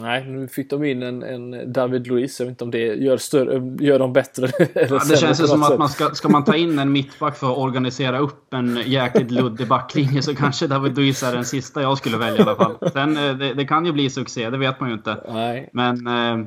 Nej, 0.00 0.26
nu 0.26 0.48
fick 0.48 0.70
de 0.70 0.84
in 0.84 1.02
en, 1.02 1.22
en 1.22 1.72
David 1.72 2.06
Luiz. 2.06 2.40
Jag 2.40 2.46
vet 2.46 2.50
inte 2.50 2.64
om 2.64 2.70
det 2.70 2.78
gör, 2.78 3.16
större, 3.16 3.84
gör 3.84 3.98
dem 3.98 4.12
bättre. 4.12 4.46
Eller 4.74 4.96
ja, 4.96 5.02
det 5.10 5.16
känns 5.16 5.40
ju 5.40 5.46
som 5.46 5.62
sätt. 5.62 5.72
att 5.72 5.78
man 5.78 5.88
ska, 5.88 6.10
ska 6.10 6.28
man 6.28 6.44
ta 6.44 6.56
in 6.56 6.78
en 6.78 6.92
mittback 6.92 7.36
för 7.36 7.52
att 7.52 7.58
organisera 7.58 8.18
upp 8.18 8.54
en 8.54 8.82
jäkligt 8.86 9.30
luddig 9.30 9.68
backlinje 9.68 10.22
så 10.22 10.34
kanske 10.34 10.66
David 10.66 10.96
Luiz 10.96 11.22
är 11.22 11.32
den 11.32 11.44
sista 11.44 11.82
jag 11.82 11.98
skulle 11.98 12.16
välja 12.16 12.38
i 12.38 12.42
alla 12.42 12.56
fall. 12.56 12.90
Sen, 12.92 13.16
eh, 13.16 13.34
det, 13.34 13.54
det 13.54 13.64
kan 13.64 13.86
ju 13.86 13.92
bli 13.92 14.10
succé, 14.10 14.50
det 14.50 14.58
vet 14.58 14.80
man 14.80 14.88
ju 14.88 14.94
inte. 14.94 15.24
Nej. 15.28 15.70
Men, 15.72 16.06
eh, 16.06 16.46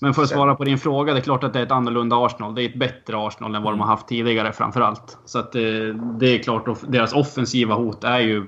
men 0.00 0.14
för 0.14 0.22
att 0.22 0.28
svara 0.28 0.54
på 0.54 0.64
din 0.64 0.78
fråga, 0.78 1.12
det 1.12 1.18
är 1.18 1.22
klart 1.22 1.44
att 1.44 1.52
det 1.52 1.58
är 1.58 1.62
ett 1.62 1.72
annorlunda 1.72 2.16
Arsenal. 2.16 2.54
Det 2.54 2.62
är 2.62 2.68
ett 2.68 2.78
bättre 2.78 3.26
Arsenal 3.26 3.54
än 3.54 3.62
vad 3.62 3.72
de 3.72 3.80
har 3.80 3.86
haft 3.86 4.08
tidigare 4.08 4.52
framförallt. 4.52 5.18
Så 5.24 5.38
att 5.38 5.52
det, 5.52 5.88
eh, 5.88 5.94
det 5.94 6.26
är 6.26 6.38
klart, 6.38 6.80
deras 6.88 7.12
offensiva 7.12 7.74
hot 7.74 8.04
är 8.04 8.20
ju 8.20 8.46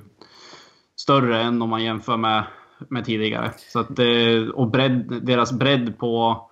större 0.97 1.43
än 1.43 1.63
om 1.63 1.71
man 1.71 1.85
jämför 1.85 2.17
med 2.17 2.45
med 2.89 3.05
tidigare. 3.05 3.53
Så 3.73 3.79
att, 3.79 3.99
eh, 3.99 4.49
och 4.55 4.71
bredd, 4.71 5.21
deras 5.23 5.53
bredd 5.53 5.99
på, 5.99 6.47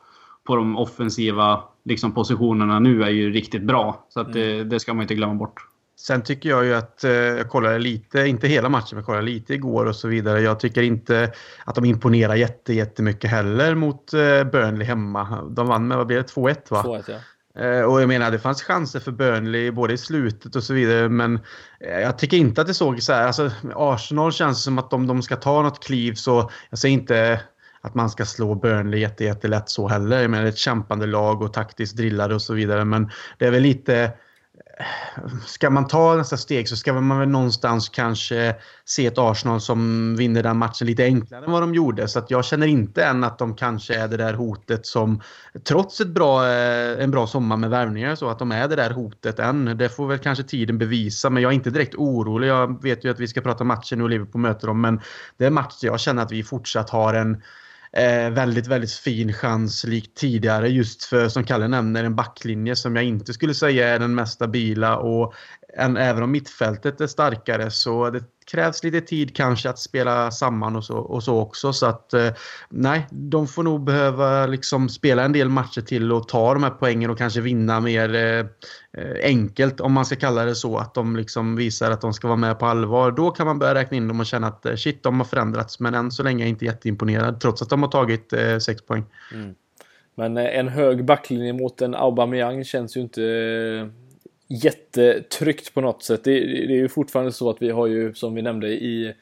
på 0.44 0.56
de 0.56 0.76
offensiva 0.76 1.62
liksom, 1.84 2.12
positionerna 2.14 2.78
nu 2.78 3.02
är 3.02 3.10
ju 3.10 3.32
riktigt 3.32 3.62
bra. 3.62 4.06
Så 4.08 4.20
att, 4.20 4.26
mm. 4.26 4.38
det, 4.38 4.64
det 4.64 4.80
ska 4.80 4.94
man 4.94 5.02
inte 5.02 5.14
glömma 5.14 5.34
bort. 5.34 5.64
Sen 5.96 6.22
tycker 6.22 6.48
jag 6.48 6.64
ju 6.64 6.74
att, 6.74 7.04
eh, 7.04 7.10
jag 7.12 7.48
kollade 7.48 7.78
lite, 7.78 8.26
inte 8.26 8.48
hela 8.48 8.68
matchen, 8.68 8.96
men 8.96 9.04
kollade 9.04 9.24
lite 9.24 9.54
igår 9.54 9.86
och 9.86 9.96
så 9.96 10.08
vidare. 10.08 10.40
Jag 10.40 10.60
tycker 10.60 10.82
inte 10.82 11.32
att 11.64 11.74
de 11.74 11.84
imponerar 11.84 12.34
jätte, 12.34 12.72
jättemycket 12.72 13.30
heller 13.30 13.74
mot 13.74 14.14
eh, 14.14 14.44
Burnley 14.44 14.86
hemma. 14.86 15.42
De 15.50 15.66
vann 15.66 15.88
med, 15.88 15.96
vad 15.96 16.06
blev 16.06 16.22
det, 16.22 16.28
2-1 16.28 16.56
va? 16.68 16.82
2-1 16.82 17.02
ja. 17.06 17.18
Eh, 17.58 17.82
och 17.82 18.00
jag 18.02 18.08
menar, 18.08 18.30
det 18.30 18.38
fanns 18.38 18.62
chanser 18.62 19.00
för 19.00 19.12
Burnley 19.12 19.70
både 19.70 19.94
i 19.94 19.98
slutet 19.98 20.56
och 20.56 20.62
så 20.62 20.74
vidare. 20.74 21.08
Men 21.08 21.40
eh, 21.80 22.00
jag 22.00 22.18
tycker 22.18 22.36
inte 22.36 22.60
att 22.60 22.66
det 22.66 22.74
såg 22.74 23.02
så 23.02 23.12
här. 23.12 23.26
Alltså, 23.26 23.50
Arsenal 23.74 24.32
känns 24.32 24.62
som 24.62 24.78
att 24.78 24.92
om 24.92 25.06
de 25.06 25.22
ska 25.22 25.36
ta 25.36 25.62
något 25.62 25.84
kliv 25.84 26.14
så... 26.14 26.50
Jag 26.70 26.78
säger 26.78 26.94
inte 26.94 27.40
att 27.80 27.94
man 27.94 28.10
ska 28.10 28.24
slå 28.24 28.54
Burnley 28.54 29.00
jättelätt 29.18 29.70
så 29.70 29.88
heller. 29.88 30.20
Jag 30.20 30.30
menar 30.30 30.44
det 30.44 30.48
är 30.48 30.52
ett 30.52 30.58
kämpande 30.58 31.06
lag 31.06 31.42
och 31.42 31.52
taktiskt 31.52 31.96
drillade 31.96 32.34
och 32.34 32.42
så 32.42 32.54
vidare. 32.54 32.84
Men 32.84 33.10
det 33.38 33.46
är 33.46 33.50
väl 33.50 33.62
lite 33.62 34.12
ska 35.46 35.70
man 35.70 35.86
ta 35.86 36.16
nästa 36.16 36.36
steg 36.36 36.68
så 36.68 36.76
ska 36.76 36.92
man 36.92 37.18
väl 37.18 37.28
någonstans 37.28 37.88
kanske 37.88 38.56
se 38.84 39.06
ett 39.06 39.18
Arsenal 39.18 39.60
som 39.60 40.16
vinner 40.16 40.42
den 40.42 40.56
matchen 40.56 40.86
lite 40.86 41.04
enklare 41.04 41.44
än 41.44 41.52
vad 41.52 41.62
de 41.62 41.74
gjorde. 41.74 42.08
Så 42.08 42.18
att 42.18 42.30
jag 42.30 42.44
känner 42.44 42.66
inte 42.66 43.04
än 43.04 43.24
att 43.24 43.38
de 43.38 43.54
kanske 43.54 43.94
är 43.94 44.08
det 44.08 44.16
där 44.16 44.34
hotet 44.34 44.86
som, 44.86 45.20
trots 45.64 46.00
ett 46.00 46.08
bra, 46.08 46.46
eh, 46.46 47.02
en 47.02 47.10
bra 47.10 47.26
sommar 47.26 47.56
med 47.56 47.70
värvningar, 47.70 48.14
så 48.14 48.28
att 48.28 48.38
de 48.38 48.52
är 48.52 48.68
det 48.68 48.76
där 48.76 48.90
hotet 48.90 49.38
än. 49.38 49.78
Det 49.78 49.88
får 49.88 50.06
väl 50.06 50.18
kanske 50.18 50.44
tiden 50.44 50.78
bevisa, 50.78 51.30
men 51.30 51.42
jag 51.42 51.50
är 51.50 51.54
inte 51.54 51.70
direkt 51.70 51.94
orolig. 51.94 52.48
Jag 52.48 52.82
vet 52.82 53.04
ju 53.04 53.10
att 53.10 53.20
vi 53.20 53.28
ska 53.28 53.40
prata 53.40 53.64
matchen 53.64 53.98
nu 53.98 54.04
och 54.04 54.10
Liverpool 54.10 54.40
möter 54.40 54.66
dem, 54.66 54.80
men 54.80 55.00
det 55.36 55.46
är 55.46 55.50
matcher 55.50 55.86
jag 55.86 56.00
känner 56.00 56.22
att 56.22 56.32
vi 56.32 56.42
fortsatt 56.42 56.90
har 56.90 57.14
en 57.14 57.42
eh, 57.92 58.30
väldigt, 58.30 58.66
väldigt 58.66 58.92
fin 58.92 59.32
chans 59.32 59.84
likt 59.84 60.16
tidigare 60.16 60.68
just 60.68 61.04
för, 61.04 61.28
som 61.28 61.44
Kalle 61.44 61.68
nämner, 61.68 62.04
en 62.04 62.16
backlinje 62.16 62.76
som 62.76 62.96
jag 62.96 63.04
inte 63.04 63.32
skulle 63.32 63.54
säga 63.54 63.88
är 63.88 63.98
den 63.98 64.14
mest 64.14 64.32
stabila 64.32 64.96
och 64.96 65.34
än 65.78 65.96
även 65.96 66.22
om 66.22 66.30
mittfältet 66.30 67.00
är 67.00 67.06
starkare 67.06 67.70
så 67.70 68.10
det 68.10 68.22
krävs 68.50 68.84
lite 68.84 69.00
tid 69.00 69.36
kanske 69.36 69.70
att 69.70 69.78
spela 69.78 70.30
samman 70.30 70.76
och 70.76 70.84
så, 70.84 70.96
och 70.98 71.22
så 71.22 71.38
också. 71.38 71.72
Så 71.72 71.86
att 71.86 72.14
eh, 72.14 72.28
nej, 72.68 73.06
de 73.10 73.46
får 73.46 73.62
nog 73.62 73.84
behöva 73.84 74.46
liksom 74.46 74.88
spela 74.88 75.24
en 75.24 75.32
del 75.32 75.48
matcher 75.48 75.80
till 75.80 76.12
och 76.12 76.28
ta 76.28 76.54
de 76.54 76.62
här 76.62 76.70
poängen 76.70 77.10
och 77.10 77.18
kanske 77.18 77.40
vinna 77.40 77.80
mer 77.80 78.14
eh, 78.14 78.38
eh, 79.02 79.16
enkelt 79.22 79.80
om 79.80 79.92
man 79.92 80.04
ska 80.04 80.16
kalla 80.16 80.44
det 80.44 80.54
så. 80.54 80.78
Att 80.78 80.94
de 80.94 81.16
liksom 81.16 81.56
visar 81.56 81.90
att 81.90 82.00
de 82.00 82.12
ska 82.12 82.28
vara 82.28 82.36
med 82.36 82.58
på 82.58 82.66
allvar. 82.66 83.10
Då 83.10 83.30
kan 83.30 83.46
man 83.46 83.58
börja 83.58 83.74
räkna 83.74 83.96
in 83.96 84.08
dem 84.08 84.20
och 84.20 84.26
känna 84.26 84.46
att 84.46 84.66
eh, 84.66 84.74
shit, 84.74 85.02
de 85.02 85.20
har 85.20 85.24
förändrats. 85.24 85.80
Men 85.80 85.94
än 85.94 86.10
så 86.10 86.22
länge 86.22 86.42
är 86.42 86.46
jag 86.46 86.50
inte 86.50 86.64
jätteimponerad 86.64 87.40
trots 87.40 87.62
att 87.62 87.70
de 87.70 87.82
har 87.82 87.90
tagit 87.90 88.32
eh, 88.32 88.58
sex 88.58 88.82
poäng. 88.82 89.04
Mm. 89.34 89.54
Men 90.14 90.36
en 90.36 90.68
hög 90.68 91.04
backlinje 91.04 91.52
mot 91.52 91.82
en 91.82 91.94
Aubameyang 91.94 92.64
känns 92.64 92.96
ju 92.96 93.00
inte 93.00 93.20
jättetryggt 94.48 95.74
på 95.74 95.80
något 95.80 96.02
sätt. 96.02 96.24
Det, 96.24 96.30
det, 96.40 96.72
är 96.72 96.78
ju 96.78 96.88
fortfarande 96.88 97.32
så 97.32 97.50
att 97.50 97.62
vi 97.62 97.70
har 97.70 97.86
ju, 97.86 98.14
som 98.14 98.34
vi 98.34 98.42
nämnde 98.42 98.68
i 98.68 99.14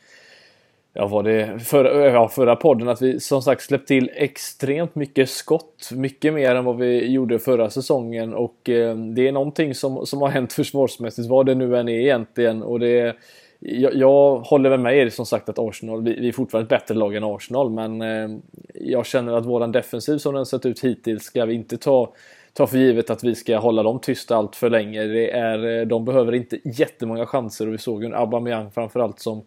ja, 0.93 1.07
var 1.07 1.23
det 1.23 1.59
förra, 1.59 2.11
ja, 2.11 2.29
förra 2.29 2.57
podden, 2.57 2.89
att 2.89 3.03
vi 3.03 3.21
som 3.21 3.43
sagt 3.43 3.63
släppt 3.63 3.89
till 3.89 4.11
extremt 4.15 4.95
mycket 4.95 5.31
skott. 5.31 5.91
Mycket 5.93 6.35
mer 6.35 6.55
än 6.55 6.65
vad 6.65 6.77
vi 6.77 7.07
gjorde 7.07 7.39
förra 7.39 7.71
säsongen 7.71 8.35
och 8.35 8.69
eh, 8.69 8.97
det 8.97 9.29
är 9.29 9.33
någonting 9.33 9.75
som, 9.75 10.07
som 10.07 10.21
har 10.21 10.29
hänt 10.29 10.53
försvarsmässigt, 10.53 11.29
vad 11.29 11.47
det 11.47 11.55
nu 11.55 11.77
än 11.77 11.89
är 11.89 12.01
egentligen. 12.01 12.63
Och 12.63 12.81
det, 12.81 13.17
jag, 13.59 13.95
jag 13.95 14.37
håller 14.37 14.79
med 14.79 14.99
er 14.99 15.09
som 15.09 15.27
sagt 15.27 15.49
att 15.49 15.59
Arsenal, 15.59 16.03
vi, 16.03 16.21
vi 16.21 16.29
är 16.29 16.33
fortfarande 16.33 16.75
ett 16.75 16.81
bättre 16.81 16.95
lag 16.95 17.15
än 17.15 17.25
Arsenal, 17.25 17.71
men 17.71 18.03
eh, 18.03 18.39
jag 18.75 19.07
känner 19.07 19.33
att 19.33 19.47
våran 19.47 19.73
defensiv 19.73 20.19
som 20.19 20.35
den 20.35 20.47
sett 20.47 20.67
ut 20.67 20.85
hittills 20.85 21.23
ska 21.23 21.45
vi 21.45 21.55
inte 21.55 21.77
ta 21.77 22.13
ta 22.57 22.67
för 22.67 22.79
givet 22.79 23.11
att 23.11 23.25
vi 23.25 23.35
ska 23.35 23.59
hålla 23.59 23.83
dem 23.83 24.01
tysta 24.01 24.37
allt 24.37 24.57
för 24.57 24.71
länge. 24.71 25.05
Det 25.05 25.31
är, 25.31 25.81
eh, 25.81 25.87
de 25.87 26.05
behöver 26.05 26.35
inte 26.35 26.59
jättemånga 26.65 27.27
chanser 27.27 27.67
och 27.67 27.73
vi 27.73 27.79
såg 27.79 28.03
ju 28.03 28.07
en 28.07 28.15
Aubameyang 28.15 28.71
framförallt 28.71 29.21
som 29.21 29.43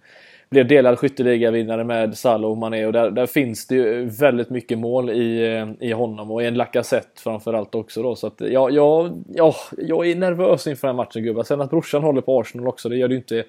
blev 0.50 0.68
delad 0.68 1.00
skytteligavinnare 1.00 1.84
med 1.84 2.18
Salah 2.18 2.52
och 2.52 2.58
Mané 2.58 2.86
och 2.86 2.93
där, 2.93 3.12
där, 3.12 3.26
finns 3.26 3.68
det 3.68 3.76
ju 3.76 4.06
väldigt 4.06 4.50
mycket 4.50 4.80
mål 4.80 5.10
i, 5.10 5.56
eh, 5.56 5.88
i 5.89 5.91
honom 5.91 6.32
och 6.32 6.43
i 6.43 6.45
en 6.45 6.54
Lacazette 6.54 7.22
framförallt 7.22 7.76
också 7.76 8.04
då. 8.04 8.16
Så 8.16 8.28
att 8.28 8.41
ja, 8.41 8.70
ja, 8.70 9.10
ja, 9.36 9.56
jag 9.78 10.08
är 10.08 10.16
nervös 10.16 10.68
inför 10.68 10.88
den 10.88 10.95
här 10.95 11.04
matchen 11.04 11.24
gubbar. 11.24 11.43
Sen 11.43 11.62
att 11.62 11.70
brorsan 11.70 12.04
håller 12.04 12.22
på 12.22 12.39
Arsenal 12.39 12.68
också, 12.68 12.89
det 12.89 12.97
gör 12.97 13.08
det 13.08 13.14
ju 13.14 13.20
inte 13.20 13.43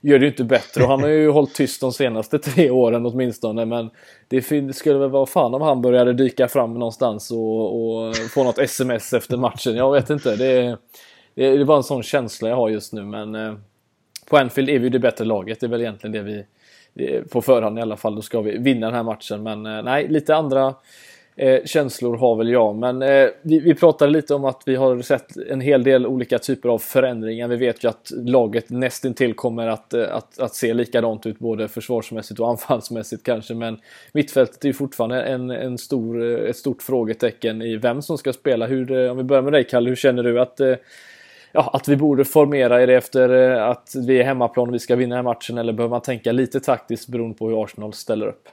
gör 0.00 0.18
det 0.18 0.26
inte 0.26 0.44
bättre. 0.44 0.82
Och 0.82 0.88
han 0.88 1.02
har 1.02 1.08
ju 1.08 1.30
hållit 1.30 1.54
tyst 1.54 1.80
de 1.80 1.92
senaste 1.92 2.38
tre 2.38 2.70
åren 2.70 3.06
åtminstone. 3.06 3.64
Men 3.64 3.90
det 4.28 4.42
skulle 4.76 4.98
väl 4.98 5.10
vara 5.10 5.26
fan 5.26 5.54
om 5.54 5.62
han 5.62 5.82
började 5.82 6.12
dyka 6.12 6.48
fram 6.48 6.74
någonstans 6.74 7.30
och, 7.30 8.06
och 8.06 8.16
få 8.16 8.44
något 8.44 8.58
sms 8.58 9.12
efter 9.12 9.36
matchen. 9.36 9.76
Jag 9.76 9.92
vet 9.92 10.10
inte. 10.10 10.36
Det 10.36 10.46
är, 10.46 10.76
det 11.34 11.46
är 11.46 11.64
bara 11.64 11.76
en 11.76 11.82
sån 11.82 12.02
känsla 12.02 12.48
jag 12.48 12.56
har 12.56 12.68
just 12.68 12.92
nu. 12.92 13.02
Men 13.02 13.34
eh, 13.34 13.54
på 14.28 14.36
Anfield 14.36 14.68
är 14.68 14.78
vi 14.78 14.84
ju 14.84 14.90
det 14.90 14.98
bättre 14.98 15.24
laget. 15.24 15.60
Det 15.60 15.66
är 15.66 15.70
väl 15.70 15.80
egentligen 15.80 16.12
det 16.12 16.22
vi 16.22 16.44
på 17.30 17.42
förhand 17.42 17.78
i 17.78 17.82
alla 17.82 17.96
fall. 17.96 18.14
Då 18.14 18.22
ska 18.22 18.40
vi 18.40 18.58
vinna 18.58 18.86
den 18.86 18.94
här 18.94 19.02
matchen. 19.02 19.42
Men 19.42 19.66
eh, 19.66 19.82
nej, 19.82 20.08
lite 20.08 20.36
andra 20.36 20.74
eh, 21.36 21.64
känslor 21.64 22.16
har 22.16 22.36
väl 22.36 22.48
jag. 22.48 22.76
Men 22.76 23.02
eh, 23.02 23.28
vi, 23.42 23.58
vi 23.58 23.74
pratade 23.74 24.12
lite 24.12 24.34
om 24.34 24.44
att 24.44 24.62
vi 24.66 24.76
har 24.76 25.02
sett 25.02 25.36
en 25.36 25.60
hel 25.60 25.84
del 25.84 26.06
olika 26.06 26.38
typer 26.38 26.68
av 26.68 26.78
förändringar. 26.78 27.48
Vi 27.48 27.56
vet 27.56 27.84
ju 27.84 27.88
att 27.88 28.12
laget 28.16 28.70
nästintill 28.70 29.34
kommer 29.34 29.66
att, 29.66 29.94
eh, 29.94 30.14
att, 30.14 30.38
att 30.38 30.54
se 30.54 30.74
likadant 30.74 31.26
ut 31.26 31.38
både 31.38 31.68
försvarsmässigt 31.68 32.40
och 32.40 32.48
anfallsmässigt 32.48 33.22
kanske. 33.22 33.54
Men 33.54 33.78
mittfältet 34.12 34.64
är 34.64 34.68
ju 34.68 34.74
fortfarande 34.74 35.22
en, 35.22 35.50
en 35.50 35.78
stor, 35.78 36.22
eh, 36.22 36.50
ett 36.50 36.56
stort 36.56 36.82
frågetecken 36.82 37.62
i 37.62 37.76
vem 37.76 38.02
som 38.02 38.18
ska 38.18 38.32
spela. 38.32 38.66
Hur, 38.66 39.10
om 39.10 39.16
vi 39.16 39.22
börjar 39.22 39.42
med 39.42 39.52
dig 39.52 39.64
Kalle, 39.64 39.88
hur 39.88 39.96
känner 39.96 40.22
du 40.22 40.40
att 40.40 40.60
ja, 41.56 41.70
att 41.72 41.88
vi 41.88 41.96
borde 41.96 42.24
formera 42.24 42.82
er 42.82 42.88
efter 42.88 43.52
eh, 43.52 43.68
att 43.68 43.92
vi 44.06 44.20
är 44.20 44.24
hemmaplan 44.24 44.68
och 44.68 44.74
vi 44.74 44.78
ska 44.78 44.96
vinna 44.96 45.16
den 45.16 45.26
här 45.26 45.32
matchen 45.32 45.58
eller 45.58 45.72
behöver 45.72 45.90
man 45.90 46.00
tänka 46.00 46.32
lite 46.32 46.60
taktiskt 46.60 47.08
beroende 47.08 47.36
på 47.38 47.48
hur 47.48 47.64
Arsenal 47.64 47.92
ställer 47.92 48.26
upp? 48.26 48.48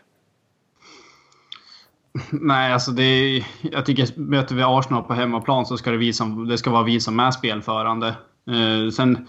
Nej, 2.31 2.73
alltså 2.73 2.91
det 2.91 3.03
är, 3.03 3.43
jag 3.61 3.85
tycker 3.85 4.19
möter 4.19 4.55
vi 4.55 4.63
Arsenal 4.63 5.03
på 5.03 5.13
hemmaplan 5.13 5.65
så 5.65 5.77
ska 5.77 5.91
det, 5.91 5.97
vi 5.97 6.13
som, 6.13 6.47
det 6.47 6.57
ska 6.57 6.71
vara 6.71 6.83
vi 6.83 6.99
som 6.99 7.19
är 7.19 7.31
spelförande. 7.31 8.07
Eh, 8.47 8.91
sen 8.91 9.27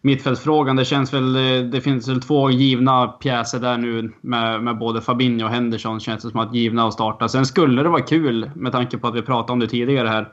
mittfältsfrågan, 0.00 0.76
det 0.76 0.84
känns 0.84 1.14
väl... 1.14 1.36
Eh, 1.36 1.70
det 1.70 1.80
finns 1.80 2.08
väl 2.08 2.22
två 2.22 2.50
givna 2.50 3.06
pjäser 3.06 3.58
där 3.58 3.76
nu 3.76 4.12
med, 4.20 4.62
med 4.62 4.78
både 4.78 5.00
Fabinho 5.00 5.46
och 5.46 5.52
Henderson. 5.52 6.00
Känns 6.00 6.22
det 6.22 6.30
som 6.30 6.40
att 6.40 6.54
givna 6.54 6.86
att 6.86 6.94
starta. 6.94 7.28
Sen 7.28 7.46
skulle 7.46 7.82
det 7.82 7.88
vara 7.88 8.02
kul, 8.02 8.50
med 8.54 8.72
tanke 8.72 8.98
på 8.98 9.06
att 9.08 9.14
vi 9.14 9.22
pratade 9.22 9.52
om 9.52 9.58
det 9.58 9.68
tidigare 9.68 10.08
här, 10.08 10.28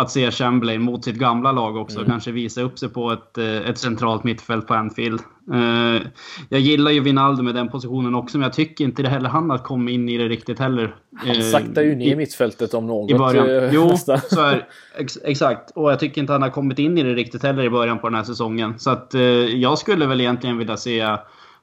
att 0.00 0.10
se 0.10 0.30
Chamberlain 0.30 0.82
mot 0.82 1.04
sitt 1.04 1.16
gamla 1.16 1.52
lag 1.52 1.76
också. 1.76 1.98
Mm. 1.98 2.10
Kanske 2.10 2.32
visa 2.32 2.62
upp 2.62 2.78
sig 2.78 2.88
på 2.88 3.12
ett, 3.12 3.38
eh, 3.38 3.68
ett 3.70 3.78
centralt 3.78 4.24
mittfält 4.24 4.66
på 4.66 4.74
Anfield. 4.74 5.20
Uh, 5.52 6.02
jag 6.48 6.60
gillar 6.60 6.90
ju 6.90 7.00
Wijnaldum 7.00 7.44
med 7.44 7.54
den 7.54 7.68
positionen 7.68 8.14
också, 8.14 8.38
men 8.38 8.42
jag 8.44 8.52
tycker 8.52 8.84
inte 8.84 9.02
det 9.02 9.08
heller 9.08 9.28
han 9.28 9.50
har 9.50 9.58
kommit 9.58 9.92
in 9.92 10.08
i 10.08 10.18
det 10.18 10.28
riktigt 10.28 10.58
heller. 10.58 10.94
Han 11.16 11.36
uh, 11.36 11.42
saktar 11.42 11.82
ju 11.82 11.94
ner 11.94 12.12
i, 12.12 12.16
mittfältet 12.16 12.74
om 12.74 12.86
något. 12.86 13.10
I 13.10 13.14
början. 13.14 13.70
Jo, 13.72 13.96
så 13.96 14.40
är, 14.40 14.68
ex, 14.98 15.18
exakt. 15.24 15.70
Och 15.70 15.92
jag 15.92 15.98
tycker 15.98 16.20
inte 16.20 16.32
han 16.32 16.42
har 16.42 16.50
kommit 16.50 16.78
in 16.78 16.98
i 16.98 17.02
det 17.02 17.14
riktigt 17.14 17.42
heller 17.42 17.64
i 17.64 17.70
början 17.70 17.98
på 17.98 18.08
den 18.08 18.14
här 18.14 18.24
säsongen. 18.24 18.78
Så 18.78 18.90
att 18.90 19.14
jag 19.54 19.78
skulle 19.78 20.06
väl 20.06 20.20
egentligen 20.20 20.58
vilja 20.58 20.76
se 20.76 21.16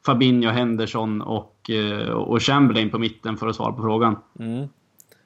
Fabinho, 0.05 0.51
Henderson 0.51 1.21
och, 1.21 1.69
och 2.13 2.41
Chamberlain 2.41 2.89
på 2.89 2.99
mitten 2.99 3.37
för 3.37 3.47
att 3.47 3.55
svara 3.55 3.71
på 3.71 3.81
frågan. 3.81 4.15
Mm. 4.39 4.67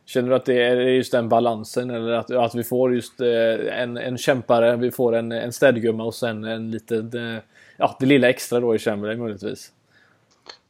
Känner 0.06 0.30
du 0.30 0.36
att 0.36 0.46
det 0.46 0.64
är 0.64 0.76
just 0.76 1.12
den 1.12 1.30
balansen 1.30 1.90
eller 1.90 2.12
att, 2.12 2.32
att 2.32 2.56
vi 2.56 2.64
får 2.64 2.96
just 2.96 3.22
eh, 3.22 3.82
en, 3.82 3.98
en 3.98 4.18
kämpare, 4.18 4.76
vi 4.76 4.92
får 4.92 5.16
en, 5.16 5.32
en 5.32 5.54
städgumma 5.54 6.04
och 6.04 6.16
sen 6.16 6.44
en 6.44 6.72
liten, 6.72 7.36
eh, 7.36 7.42
ja 7.78 7.98
det 8.00 8.06
lilla 8.06 8.30
extra 8.30 8.60
då 8.60 8.76
i 8.76 8.80
Chamberlain 8.80 9.20
möjligtvis? 9.20 9.72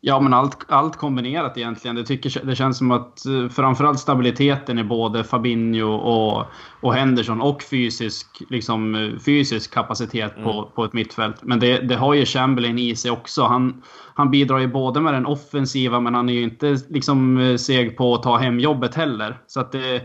Ja, 0.04 0.20
men 0.20 0.34
allt, 0.34 0.66
allt 0.68 0.96
kombinerat 0.96 1.58
egentligen. 1.58 1.96
Det, 1.96 2.04
tycker, 2.04 2.46
det 2.46 2.56
känns 2.56 2.78
som 2.78 2.92
att 2.92 3.26
eh, 3.26 3.50
framförallt 3.50 4.00
stabiliteten 4.00 4.80
i 4.80 4.84
både 4.84 5.24
Fabinho 5.24 5.88
och, 5.88 6.46
och 6.82 6.94
Henderson 6.94 7.42
och 7.42 7.64
fysisk, 7.64 8.28
liksom, 8.50 9.12
fysisk 9.26 9.74
kapacitet 9.74 10.38
mm. 10.38 10.44
på, 10.44 10.72
på 10.76 10.84
ett 10.84 10.94
mittfält. 10.94 11.36
Men 11.42 11.60
det, 11.60 11.78
det 11.78 11.96
har 11.96 12.14
ju 12.14 12.26
Chamberlain 12.26 12.80
i 12.80 12.96
sig 12.96 13.12
också. 13.12 13.44
Han, 13.44 13.82
han 14.14 14.32
bidrar 14.32 14.58
ju 14.58 14.68
både 14.68 15.02
med 15.02 15.14
den 15.14 15.26
offensiva, 15.26 16.00
men 16.00 16.16
han 16.16 16.30
är 16.30 16.34
ju 16.34 16.44
inte 16.44 16.78
liksom 16.90 17.38
eh, 17.38 17.56
seg 17.56 17.98
på 17.98 18.14
att 18.16 18.24
ta 18.24 18.38
hem 18.38 18.60
jobbet 18.60 18.96
heller. 18.96 19.38
Så 19.48 19.60
att 19.60 19.72
det, 19.72 20.02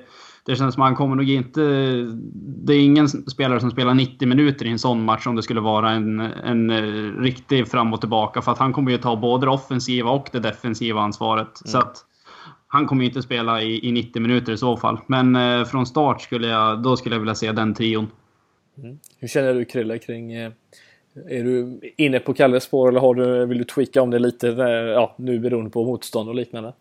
det 0.47 0.57
känns 0.57 0.75
som 0.75 0.83
att 0.83 0.89
han 0.89 0.97
kommer 0.97 1.17
nog 1.17 1.31
inte... 1.31 1.61
Det 2.35 2.75
är 2.75 2.81
ingen 2.81 3.09
spelare 3.09 3.61
som 3.61 3.71
spelar 3.71 3.95
90 3.95 4.29
minuter 4.29 4.67
i 4.67 4.71
en 4.71 4.79
sån 4.79 5.05
match 5.05 5.27
om 5.27 5.37
det 5.37 5.43
skulle 5.43 5.61
vara 5.61 5.91
en, 5.91 6.21
en 6.21 6.71
eh, 6.71 7.21
riktig 7.21 7.69
fram 7.69 7.93
och 7.93 8.01
tillbaka. 8.01 8.43
För 8.43 8.53
att 8.53 8.59
han 8.59 8.73
kommer 8.73 8.91
ju 8.91 8.99
ta 8.99 9.17
både 9.17 9.47
det 9.47 9.51
offensiva 9.51 10.11
och 10.11 10.29
det 10.33 10.41
defensiva 10.41 11.01
ansvaret. 11.01 11.61
Mm. 11.65 11.71
Så 11.71 11.79
att 11.79 11.97
han 12.67 12.87
kommer 12.87 13.03
ju 13.03 13.09
inte 13.09 13.23
spela 13.23 13.63
i, 13.63 13.89
i 13.89 13.93
90 13.93 14.23
minuter 14.23 14.53
i 14.53 14.57
så 14.57 14.77
fall. 14.77 15.01
Men 15.07 15.37
eh, 15.37 15.65
från 15.65 15.87
start 15.87 16.23
skulle 16.23 16.47
jag, 16.47 16.83
då 16.83 16.97
skulle 16.97 17.15
jag 17.15 17.21
vilja 17.21 17.35
se 17.35 17.53
den 17.53 17.75
trion. 17.75 18.07
Mm. 18.79 18.99
Hur 19.19 19.29
känner 19.29 19.55
du 19.55 19.65
Krille 19.65 19.99
kring 19.99 20.33
eh 20.33 20.53
är 21.29 21.45
du 21.45 21.81
inne 21.97 22.19
på 22.19 22.35
Kalles 22.35 22.65
spår 22.65 22.89
eller 22.89 23.01
har 23.01 23.15
du, 23.15 23.47
vill 23.47 23.59
du 23.59 23.65
tweaka 23.65 24.03
om 24.03 24.11
det 24.11 24.19
lite 24.19 24.47
ja, 24.95 25.15
nu 25.19 25.39
beroende 25.39 25.71
på 25.71 25.85
motstånd 25.85 26.29
och 26.29 26.35
liknande? 26.35 26.73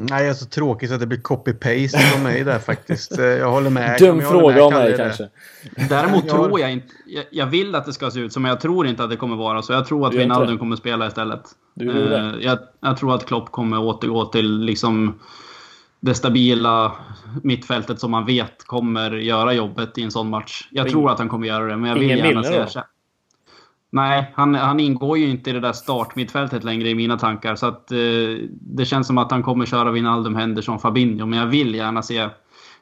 Nej, 0.00 0.24
det 0.24 0.30
är 0.30 0.34
så 0.34 0.46
tråkigt 0.46 0.92
att 0.92 1.00
det 1.00 1.06
blir 1.06 1.18
copy-paste 1.18 1.98
från 1.98 2.22
mig 2.22 2.44
där 2.44 2.58
faktiskt. 2.66 3.18
Jag 3.18 3.50
håller 3.50 3.70
med. 3.70 3.98
Dum 3.98 4.20
fråga 4.20 4.62
av 4.64 4.72
mig 4.72 4.96
kanske. 4.96 5.28
Däremot 5.88 6.24
jag... 6.26 6.34
tror 6.34 6.60
jag 6.60 6.72
inte... 6.72 6.86
Jag, 7.06 7.24
jag, 7.30 7.46
vill 7.46 7.74
att 7.74 7.86
det 7.86 7.92
ska 7.92 8.10
se 8.10 8.20
ut 8.20 8.32
så, 8.32 8.40
men 8.40 8.48
jag 8.48 8.60
tror 8.60 8.86
inte 8.86 9.04
att 9.04 9.10
det 9.10 9.16
kommer 9.16 9.36
vara 9.36 9.62
så. 9.62 9.72
Jag 9.72 9.86
tror 9.86 10.06
att 10.06 10.14
Wijnaldum 10.14 10.58
kommer 10.58 10.76
spela 10.76 11.06
istället. 11.06 11.42
Du 11.74 11.88
uh, 11.88 12.34
jag, 12.40 12.58
jag, 12.80 12.96
tror 12.96 13.14
att 13.14 13.26
Klopp 13.26 13.50
kommer 13.50 13.78
återgå 13.78 14.24
till 14.24 14.60
liksom 14.60 15.18
det 16.00 16.14
stabila 16.14 16.92
mittfältet 17.42 18.00
som 18.00 18.10
man 18.10 18.26
vet 18.26 18.64
kommer 18.66 19.10
göra 19.10 19.52
jobbet 19.52 19.98
i 19.98 20.02
en 20.02 20.10
sån 20.10 20.30
match. 20.30 20.68
Jag 20.70 20.88
tror 20.88 21.10
att 21.10 21.18
han 21.18 21.28
kommer 21.28 21.46
göra 21.46 21.64
det, 21.64 21.76
men 21.76 21.90
jag 21.90 21.98
vill 21.98 22.18
gärna 22.18 22.66
se... 22.66 22.80
Nej, 23.92 24.32
han, 24.34 24.54
han 24.54 24.80
ingår 24.80 25.18
ju 25.18 25.28
inte 25.28 25.50
i 25.50 25.52
det 25.52 25.60
där 25.60 25.72
startmittfältet 25.72 26.64
längre 26.64 26.88
i 26.88 26.94
mina 26.94 27.18
tankar. 27.18 27.54
Så 27.56 27.66
att, 27.66 27.92
eh, 27.92 27.98
det 28.50 28.84
känns 28.84 29.06
som 29.06 29.18
att 29.18 29.30
han 29.30 29.42
kommer 29.42 29.66
köra 29.66 29.90
Wijnaldum, 29.90 30.34
Henderson, 30.34 30.78
Fabinho. 30.78 31.26
Men 31.26 31.38
jag 31.38 31.46
vill 31.46 31.74
gärna 31.74 32.02
se, 32.02 32.28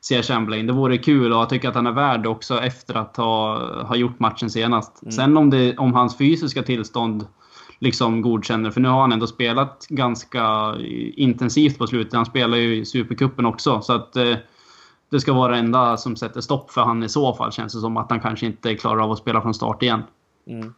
se 0.00 0.22
Chamberlain. 0.22 0.66
Det 0.66 0.72
vore 0.72 0.98
kul 0.98 1.32
och 1.32 1.38
jag 1.40 1.48
tycker 1.48 1.68
att 1.68 1.74
han 1.74 1.86
är 1.86 1.92
värd 1.92 2.26
också 2.26 2.60
efter 2.60 2.94
att 2.94 3.16
ha, 3.16 3.58
ha 3.82 3.96
gjort 3.96 4.20
matchen 4.20 4.50
senast. 4.50 5.02
Mm. 5.02 5.12
Sen 5.12 5.36
om, 5.36 5.50
det, 5.50 5.76
om 5.76 5.94
hans 5.94 6.18
fysiska 6.18 6.62
tillstånd 6.62 7.26
liksom 7.78 8.22
godkänner. 8.22 8.70
För 8.70 8.80
nu 8.80 8.88
har 8.88 9.00
han 9.00 9.12
ändå 9.12 9.26
spelat 9.26 9.86
ganska 9.88 10.74
intensivt 11.14 11.78
på 11.78 11.86
slutet. 11.86 12.14
Han 12.14 12.26
spelar 12.26 12.56
ju 12.56 12.76
i 12.76 12.84
Supercupen 12.84 13.46
också. 13.46 13.80
Så 13.80 13.92
att 13.92 14.16
eh, 14.16 14.34
det 15.10 15.20
ska 15.20 15.32
vara 15.32 15.52
det 15.52 15.58
enda 15.58 15.96
som 15.96 16.16
sätter 16.16 16.40
stopp 16.40 16.70
för 16.70 16.80
han 16.80 17.02
i 17.02 17.08
så 17.08 17.34
fall. 17.34 17.52
Känns 17.52 17.72
det 17.72 17.80
som 17.80 17.96
att 17.96 18.10
han 18.10 18.20
kanske 18.20 18.46
inte 18.46 18.74
klarar 18.74 19.02
av 19.02 19.12
att 19.12 19.18
spela 19.18 19.42
från 19.42 19.54
start 19.54 19.82
igen. 19.82 20.02
Mm. 20.46 20.74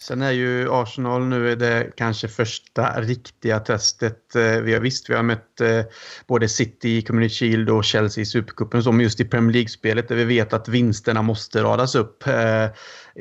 Sen 0.00 0.22
är 0.22 0.30
ju 0.30 0.72
Arsenal 0.72 1.26
nu 1.26 1.52
är 1.52 1.56
det 1.56 1.90
kanske 1.96 2.28
första 2.28 3.00
riktiga 3.00 3.60
testet. 3.60 4.36
Eh, 4.36 4.60
vi 4.60 4.72
har 4.72 4.80
visst, 4.80 5.10
vi 5.10 5.14
har 5.14 5.22
mött 5.22 5.60
eh, 5.60 5.80
både 6.26 6.48
City 6.48 6.96
i 6.96 7.02
Community 7.02 7.34
Shield 7.34 7.70
och 7.70 7.84
Chelsea 7.84 8.22
i 8.22 8.26
Supercupen 8.26 8.82
som 8.82 9.00
just 9.00 9.20
i 9.20 9.24
Premier 9.24 9.52
League-spelet 9.52 10.08
där 10.08 10.16
vi 10.16 10.24
vet 10.24 10.52
att 10.52 10.68
vinsterna 10.68 11.22
måste 11.22 11.62
radas 11.62 11.94
upp 11.94 12.26
eh, 12.26 12.66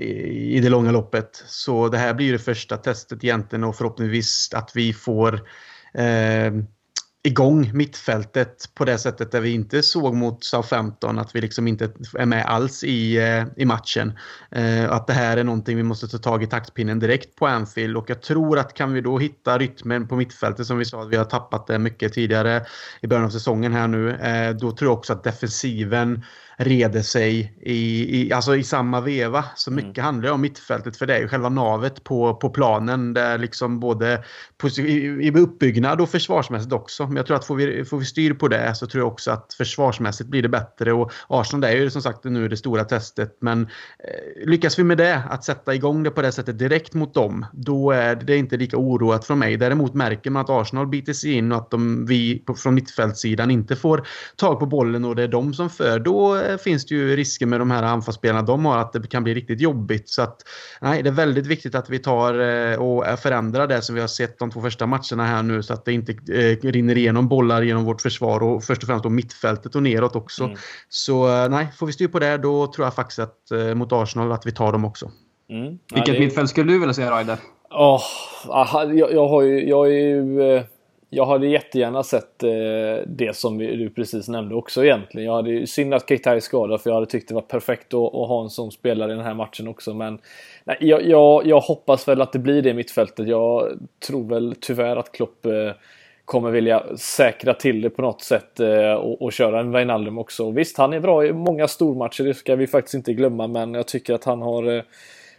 i 0.03 0.59
det 0.59 0.69
långa 0.69 0.91
loppet. 0.91 1.43
Så 1.47 1.89
det 1.89 1.97
här 1.97 2.13
blir 2.13 2.31
det 2.31 2.39
första 2.39 2.77
testet 2.77 3.23
egentligen 3.23 3.63
och 3.63 3.75
förhoppningsvis 3.75 4.53
att 4.53 4.71
vi 4.73 4.93
får 4.93 5.41
igång 7.23 7.71
mittfältet 7.73 8.69
på 8.75 8.85
det 8.85 8.97
sättet 8.97 9.31
där 9.31 9.41
vi 9.41 9.49
inte 9.49 9.83
såg 9.83 10.15
mot 10.15 10.43
Southampton 10.43 11.19
att 11.19 11.35
vi 11.35 11.41
liksom 11.41 11.67
inte 11.67 11.89
är 12.17 12.25
med 12.25 12.45
alls 12.45 12.83
i, 12.83 13.17
eh, 13.17 13.45
i 13.55 13.65
matchen. 13.65 14.17
Eh, 14.51 14.91
att 14.91 15.07
det 15.07 15.13
här 15.13 15.37
är 15.37 15.43
någonting 15.43 15.77
vi 15.77 15.83
måste 15.83 16.07
ta 16.07 16.17
tag 16.17 16.43
i 16.43 16.47
taktpinnen 16.47 16.99
direkt 16.99 17.35
på 17.35 17.47
Anfield 17.47 17.97
och 17.97 18.09
jag 18.09 18.21
tror 18.21 18.59
att 18.59 18.73
kan 18.73 18.93
vi 18.93 19.01
då 19.01 19.19
hitta 19.19 19.57
rytmen 19.57 20.07
på 20.07 20.15
mittfältet 20.15 20.67
som 20.67 20.77
vi 20.77 20.85
sa 20.85 21.01
att 21.01 21.09
vi 21.09 21.17
har 21.17 21.25
tappat 21.25 21.67
det 21.67 21.79
mycket 21.79 22.13
tidigare 22.13 22.65
i 23.01 23.07
början 23.07 23.25
av 23.25 23.29
säsongen 23.29 23.73
här 23.73 23.87
nu. 23.87 24.11
Eh, 24.11 24.55
då 24.55 24.71
tror 24.71 24.91
jag 24.91 24.97
också 24.97 25.13
att 25.13 25.23
defensiven 25.23 26.23
reder 26.57 27.01
sig 27.01 27.53
i, 27.61 28.21
i, 28.21 28.33
alltså 28.33 28.55
i 28.55 28.63
samma 28.63 29.01
veva. 29.01 29.45
Så 29.55 29.71
mm. 29.71 29.85
mycket 29.85 29.97
mm. 29.97 30.05
handlar 30.05 30.31
om 30.31 30.41
mittfältet 30.41 30.97
för 30.97 31.05
det 31.05 31.15
är 31.15 31.19
ju 31.19 31.27
själva 31.27 31.49
navet 31.49 32.03
på, 32.03 32.35
på 32.35 32.49
planen. 32.49 33.13
Där 33.13 33.37
liksom 33.37 33.79
både 33.79 34.23
i, 34.77 34.81
i 34.81 35.31
uppbyggnad 35.31 36.01
och 36.01 36.09
försvarsmässigt 36.09 36.73
också. 36.73 37.07
Men 37.07 37.15
jag 37.15 37.25
tror 37.25 37.37
att 37.37 37.45
får 37.45 37.55
vi, 37.55 37.85
får 37.85 37.97
vi 37.97 38.05
styr 38.05 38.33
på 38.33 38.47
det 38.47 38.75
så 38.75 38.87
tror 38.87 39.01
jag 39.01 39.11
också 39.11 39.31
att 39.31 39.53
försvarsmässigt 39.53 40.29
blir 40.29 40.41
det 40.41 40.49
bättre. 40.49 40.93
Och 40.93 41.11
Arsenal 41.27 41.61
det 41.61 41.67
är 41.67 41.75
ju 41.75 41.89
som 41.89 42.01
sagt 42.01 42.23
nu 42.23 42.47
det 42.47 42.57
stora 42.57 42.83
testet. 42.83 43.37
Men 43.39 43.61
eh, 43.61 44.47
lyckas 44.47 44.79
vi 44.79 44.83
med 44.83 44.97
det, 44.97 45.21
att 45.29 45.43
sätta 45.43 45.75
igång 45.75 46.03
det 46.03 46.11
på 46.11 46.21
det 46.21 46.31
sättet 46.31 46.59
direkt 46.59 46.93
mot 46.93 47.13
dem, 47.13 47.45
då 47.53 47.91
är 47.91 48.15
det 48.15 48.37
inte 48.37 48.57
lika 48.57 48.77
oroat 48.77 49.25
från 49.25 49.39
mig. 49.39 49.57
Däremot 49.57 49.93
märker 49.93 50.29
man 50.29 50.41
att 50.41 50.49
Arsenal 50.49 50.87
biter 50.87 51.13
sig 51.13 51.31
in 51.31 51.51
och 51.51 51.57
att 51.57 51.71
de, 51.71 52.05
vi 52.05 52.39
på, 52.39 52.55
från 52.55 52.75
mittfältssidan 52.75 53.51
inte 53.51 53.75
får 53.75 54.07
tag 54.35 54.59
på 54.59 54.65
bollen 54.65 55.05
och 55.05 55.15
det 55.15 55.23
är 55.23 55.27
de 55.27 55.53
som 55.53 55.69
för. 55.69 55.99
Då 55.99 56.46
finns 56.63 56.85
det 56.85 56.95
ju 56.95 57.15
risker 57.15 57.45
med 57.45 57.59
de 57.59 57.71
här 57.71 57.83
anfallsspelarna 57.83 58.41
de 58.41 58.65
har 58.65 58.77
att 58.77 58.93
det 58.93 59.07
kan 59.07 59.23
bli 59.23 59.33
riktigt 59.33 59.61
jobbigt. 59.61 60.09
Så 60.09 60.21
att, 60.21 60.37
nej, 60.81 61.03
det 61.03 61.09
är 61.09 61.13
väldigt 61.13 61.47
viktigt 61.47 61.75
att 61.75 61.89
vi 61.89 61.99
tar 61.99 62.39
eh, 62.39 62.79
och 62.79 63.19
förändrar 63.19 63.67
det 63.67 63.81
som 63.81 63.95
vi 63.95 64.01
har 64.01 64.07
sett 64.07 64.39
de 64.39 64.51
två 64.51 64.61
första 64.61 64.85
matcherna 64.85 65.25
här 65.25 65.43
nu 65.43 65.63
så 65.63 65.73
att 65.73 65.85
det 65.85 65.93
inte 65.93 66.11
eh, 66.11 66.71
rinner 66.71 66.97
igenom 66.97 67.27
bollar 67.27 67.61
genom 67.61 67.85
vårt 67.85 68.01
försvar 68.01 68.43
och 68.43 68.63
först 68.63 68.81
och 68.81 68.87
främst 68.87 69.03
då 69.03 69.09
mittfältet 69.09 69.75
och 69.75 69.83
neråt 69.83 70.15
också. 70.15 70.43
Mm. 70.43 70.57
Så 70.89 71.43
eh, 71.43 71.49
nej, 71.49 71.67
får 71.77 71.87
vi 71.87 71.93
styr 71.93 72.07
på 72.07 72.19
det 72.19 72.37
då 72.37 72.67
tror 72.67 72.85
jag 72.85 72.95
faktiskt 72.95 73.19
att 73.19 73.75
mot 73.75 73.91
Arsenal 73.91 74.31
att 74.31 74.45
vi 74.45 74.51
tar 74.51 74.71
dem 74.71 74.85
också. 74.85 75.11
Mm. 75.49 75.77
Vilket 75.93 76.13
det... 76.13 76.19
mittfält 76.19 76.49
skulle 76.49 76.73
du 76.73 76.79
vilja 76.79 76.93
se 76.93 77.09
Raide? 77.09 77.37
Oh, 77.69 78.01
jag, 78.73 79.13
jag, 79.13 79.27
har 79.27 79.41
ju, 79.41 79.69
jag 79.69 79.87
är 79.87 79.91
ju 79.91 80.63
jag 81.09 81.25
hade 81.25 81.47
jättegärna 81.47 82.03
sett 82.03 82.43
eh, 82.43 82.49
det 83.07 83.35
som 83.35 83.57
du 83.57 83.89
precis 83.89 84.27
nämnde 84.27 84.55
också 84.55 84.85
egentligen. 84.85 85.27
Jag 85.27 85.35
hade 85.35 85.49
ju 85.49 85.67
synd 85.67 85.93
att 85.93 86.09
Keita 86.09 86.35
är 86.35 86.39
skadad 86.39 86.81
för 86.81 86.89
jag 86.89 86.95
hade 86.95 87.05
tyckt 87.05 87.27
det 87.27 87.35
var 87.35 87.41
perfekt 87.41 87.93
att, 87.93 88.15
att, 88.15 88.27
ha 88.27 88.43
en 88.43 88.49
sån 88.49 88.71
spelare 88.71 89.11
i 89.11 89.15
den 89.15 89.25
här 89.25 89.33
matchen 89.33 89.67
också. 89.67 89.93
Men 89.93 90.19
nej, 90.63 90.77
jag, 90.79 91.05
jag, 91.05 91.47
jag, 91.47 91.59
hoppas 91.59 92.07
väl 92.07 92.21
att 92.21 92.33
det 92.33 92.39
blir 92.39 92.61
det 92.61 92.73
mittfältet. 92.73 93.27
Jag 93.27 93.79
tror 94.07 94.29
väl 94.29 94.55
tyvärr 94.61 94.95
att 94.95 95.11
Klopp 95.11 95.45
eh, 95.45 95.71
kommer 96.25 96.51
vilja 96.51 96.83
säkra 96.97 97.53
till 97.53 97.81
det 97.81 97.89
på 97.89 98.01
något 98.01 98.21
sätt 98.21 98.59
eh, 98.59 98.93
och, 98.93 99.21
och, 99.21 99.33
köra 99.33 99.59
en 99.59 99.71
Wijnaldum 99.71 100.17
också. 100.17 100.51
Visst, 100.51 100.77
han 100.77 100.93
är 100.93 100.99
bra 100.99 101.25
i 101.25 101.33
många 101.33 101.67
stormatcher, 101.67 102.23
det 102.23 102.33
ska 102.33 102.55
vi 102.55 102.67
faktiskt 102.67 102.93
inte 102.93 103.13
glömma, 103.13 103.47
men 103.47 103.73
jag 103.73 103.87
tycker 103.87 104.13
att 104.13 104.23
han 104.23 104.41
har 104.41 104.75
eh, 104.75 104.83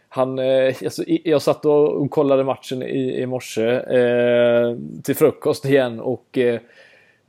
han, 0.08 0.38
eh, 0.38 0.74
alltså, 0.84 1.04
jag 1.06 1.42
satt 1.42 1.64
och 1.64 2.10
kollade 2.10 2.44
matchen 2.44 2.82
i, 2.82 3.20
i 3.20 3.26
morse 3.26 3.70
eh, 3.70 4.76
till 5.02 5.16
frukost 5.16 5.64
igen 5.64 6.00
och 6.00 6.38
eh, 6.38 6.60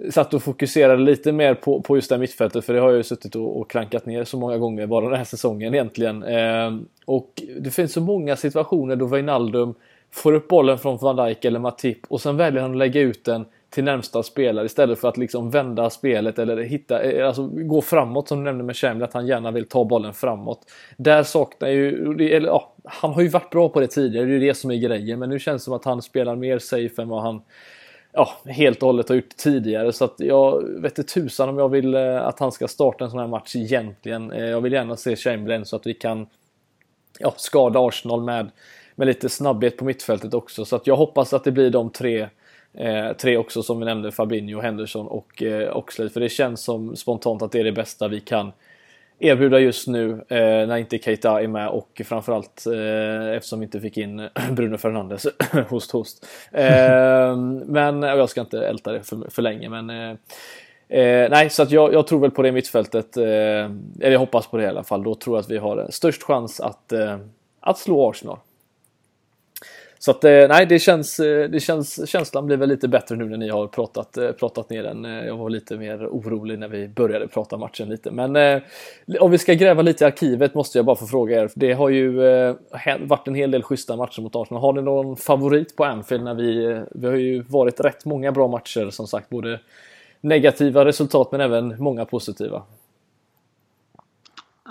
satt 0.09 0.33
och 0.33 0.43
fokuserade 0.43 1.03
lite 1.03 1.31
mer 1.31 1.53
på, 1.53 1.81
på 1.81 1.95
just 1.95 2.09
det 2.09 2.15
här 2.15 2.19
mittfältet 2.19 2.65
för 2.65 2.73
det 2.73 2.79
har 2.79 2.89
jag 2.89 2.97
ju 2.97 3.03
suttit 3.03 3.35
och, 3.35 3.59
och 3.59 3.69
klankat 3.69 4.05
ner 4.05 4.23
så 4.23 4.37
många 4.37 4.57
gånger 4.57 4.87
bara 4.87 5.05
den 5.05 5.17
här 5.17 5.23
säsongen 5.23 5.73
egentligen. 5.73 6.23
Eh, 6.23 6.77
och 7.05 7.41
det 7.59 7.71
finns 7.71 7.93
så 7.93 8.01
många 8.01 8.35
situationer 8.35 8.95
då 8.95 9.05
Wijnaldum 9.05 9.73
får 10.11 10.33
upp 10.33 10.47
bollen 10.47 10.77
från 10.77 10.97
Van 10.97 11.15
Dijk 11.15 11.45
eller 11.45 11.59
Matip 11.59 11.99
och 12.07 12.21
sen 12.21 12.37
väljer 12.37 12.61
han 12.61 12.71
att 12.71 12.77
lägga 12.77 13.01
ut 13.01 13.25
den 13.25 13.45
till 13.69 13.83
närmsta 13.83 14.23
spelare 14.23 14.65
istället 14.65 14.99
för 14.99 15.07
att 15.07 15.17
liksom 15.17 15.49
vända 15.51 15.89
spelet 15.89 16.39
eller 16.39 16.57
hitta, 16.57 17.01
eh, 17.01 17.27
alltså 17.27 17.47
gå 17.47 17.81
framåt 17.81 18.27
som 18.27 18.37
du 18.37 18.43
nämnde 18.43 18.63
med 18.63 18.77
Chamberlain, 18.77 19.03
att 19.03 19.13
han 19.13 19.27
gärna 19.27 19.51
vill 19.51 19.67
ta 19.67 19.85
bollen 19.85 20.13
framåt. 20.13 20.59
Där 20.97 21.23
saknar 21.23 21.69
ju, 21.69 22.13
eller 22.35 22.47
ja, 22.47 22.73
han 22.83 23.13
har 23.13 23.21
ju 23.21 23.27
varit 23.27 23.49
bra 23.49 23.69
på 23.69 23.79
det 23.79 23.87
tidigare, 23.87 24.25
det 24.25 24.31
är 24.31 24.39
ju 24.39 24.47
det 24.47 24.53
som 24.53 24.71
är 24.71 24.75
grejen, 24.75 25.19
men 25.19 25.29
nu 25.29 25.39
känns 25.39 25.61
det 25.61 25.65
som 25.65 25.73
att 25.73 25.85
han 25.85 26.01
spelar 26.01 26.35
mer 26.35 26.59
safe 26.59 27.01
än 27.01 27.09
vad 27.09 27.21
han 27.21 27.41
ja, 28.11 28.29
helt 28.45 28.81
och 28.81 28.87
hållet 28.87 29.09
har 29.09 29.15
gjort 29.15 29.37
tidigare. 29.37 29.93
Så 29.93 30.05
att 30.05 30.15
jag 30.17 30.63
vet 30.81 30.97
inte 30.97 31.13
tusan 31.13 31.49
om 31.49 31.57
jag 31.57 31.69
vill 31.69 31.95
eh, 31.95 32.27
att 32.27 32.39
han 32.39 32.51
ska 32.51 32.67
starta 32.67 33.03
en 33.03 33.11
sån 33.11 33.19
här 33.19 33.27
match 33.27 33.55
egentligen. 33.55 34.31
Eh, 34.31 34.45
jag 34.45 34.61
vill 34.61 34.73
gärna 34.73 34.95
se 34.95 35.15
Chamberlain 35.15 35.65
så 35.65 35.75
att 35.75 35.87
vi 35.87 35.93
kan 35.93 36.27
ja, 37.19 37.33
skada 37.37 37.79
Arsenal 37.79 38.23
med, 38.23 38.51
med 38.95 39.07
lite 39.07 39.29
snabbhet 39.29 39.77
på 39.77 39.85
mittfältet 39.85 40.33
också. 40.33 40.65
Så 40.65 40.75
att 40.75 40.87
jag 40.87 40.95
hoppas 40.95 41.33
att 41.33 41.43
det 41.43 41.51
blir 41.51 41.69
de 41.69 41.89
tre 41.89 42.29
Eh, 42.73 43.13
tre 43.13 43.37
också 43.37 43.63
som 43.63 43.79
vi 43.79 43.85
nämnde, 43.85 44.11
Fabinho, 44.11 44.61
Henderson 44.61 45.07
och 45.07 45.43
eh, 45.43 45.77
Oxlade. 45.77 46.09
För 46.09 46.19
det 46.19 46.29
känns 46.29 46.63
som 46.63 46.95
spontant 46.95 47.41
att 47.41 47.51
det 47.51 47.59
är 47.59 47.63
det 47.63 47.71
bästa 47.71 48.07
vi 48.07 48.19
kan 48.19 48.51
erbjuda 49.19 49.59
just 49.59 49.87
nu 49.87 50.11
eh, 50.11 50.67
när 50.67 50.77
inte 50.77 50.97
Keita 50.97 51.41
är 51.41 51.47
med 51.47 51.69
och 51.69 52.01
framförallt 52.05 52.65
eh, 52.65 53.35
eftersom 53.35 53.59
vi 53.59 53.65
inte 53.65 53.79
fick 53.79 53.97
in 53.97 54.29
Bruno 54.51 54.77
Fernandes. 54.77 55.27
host 55.69 55.91
host. 55.91 56.25
Eh, 56.51 57.37
men 57.65 58.03
eh, 58.03 58.09
jag 58.09 58.29
ska 58.29 58.41
inte 58.41 58.67
älta 58.67 58.91
det 58.91 59.03
för, 59.03 59.29
för 59.29 59.41
länge 59.41 59.69
men 59.69 59.89
eh, 59.89 60.09
eh, 60.99 61.29
nej, 61.29 61.49
så 61.49 61.63
att 61.63 61.71
jag, 61.71 61.93
jag, 61.93 62.07
tror 62.07 62.19
väl 62.19 62.31
på 62.31 62.41
det 62.41 62.51
mittfältet. 62.51 63.17
Eh, 63.17 63.23
eller 63.23 64.11
jag 64.11 64.19
hoppas 64.19 64.47
på 64.47 64.57
det 64.57 64.63
i 64.63 64.67
alla 64.67 64.83
fall. 64.83 65.03
Då 65.03 65.15
tror 65.15 65.37
jag 65.37 65.43
att 65.43 65.49
vi 65.49 65.57
har 65.57 65.77
eh, 65.77 65.87
störst 65.89 66.23
chans 66.23 66.59
att, 66.59 66.91
eh, 66.91 67.17
att 67.59 67.77
slå 67.77 68.09
Arsenal. 68.09 68.37
Så 70.01 70.11
att 70.11 70.23
eh, 70.23 70.31
nej, 70.31 70.65
det 70.65 70.79
känns, 70.79 71.19
eh, 71.19 71.49
det 71.49 71.59
känns, 71.59 72.09
känslan 72.09 72.45
blir 72.45 72.57
väl 72.57 72.69
lite 72.69 72.87
bättre 72.87 73.15
nu 73.15 73.25
när 73.25 73.37
ni 73.37 73.49
har 73.49 73.67
pratat, 73.67 74.17
eh, 74.17 74.31
pratat 74.31 74.69
ner 74.69 74.83
den. 74.83 75.03
Jag 75.03 75.37
var 75.37 75.49
lite 75.49 75.77
mer 75.77 76.07
orolig 76.07 76.59
när 76.59 76.67
vi 76.67 76.87
började 76.87 77.27
prata 77.27 77.57
matchen 77.57 77.89
lite. 77.89 78.11
Men 78.11 78.35
eh, 78.35 78.61
om 79.19 79.31
vi 79.31 79.37
ska 79.37 79.53
gräva 79.53 79.81
lite 79.81 80.03
i 80.03 80.07
arkivet 80.07 80.53
måste 80.53 80.77
jag 80.77 80.85
bara 80.85 80.95
få 80.95 81.07
fråga 81.07 81.43
er. 81.43 81.51
Det 81.55 81.73
har 81.73 81.89
ju 81.89 82.27
eh, 82.27 82.55
varit 82.99 83.27
en 83.27 83.35
hel 83.35 83.51
del 83.51 83.63
schyssta 83.63 83.95
matcher 83.95 84.21
mot 84.21 84.35
Arsenal. 84.35 84.61
Har 84.61 84.73
ni 84.73 84.81
någon 84.81 85.17
favorit 85.17 85.75
på 85.75 85.85
Anfield? 85.85 86.23
När 86.23 86.33
vi, 86.33 86.81
vi 86.91 87.07
har 87.07 87.15
ju 87.15 87.41
varit 87.41 87.79
rätt 87.79 88.05
många 88.05 88.31
bra 88.31 88.47
matcher 88.47 88.89
som 88.89 89.07
sagt. 89.07 89.29
Både 89.29 89.59
negativa 90.21 90.85
resultat 90.85 91.31
men 91.31 91.41
även 91.41 91.83
många 91.83 92.05
positiva. 92.05 92.61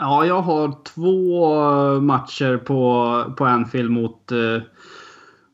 Ja, 0.01 0.27
jag 0.27 0.41
har 0.41 0.73
två 0.95 2.01
matcher 2.01 2.57
på, 2.57 3.25
på 3.37 3.45
Anfield 3.45 3.91
mot 3.91 4.33
eh 4.33 4.63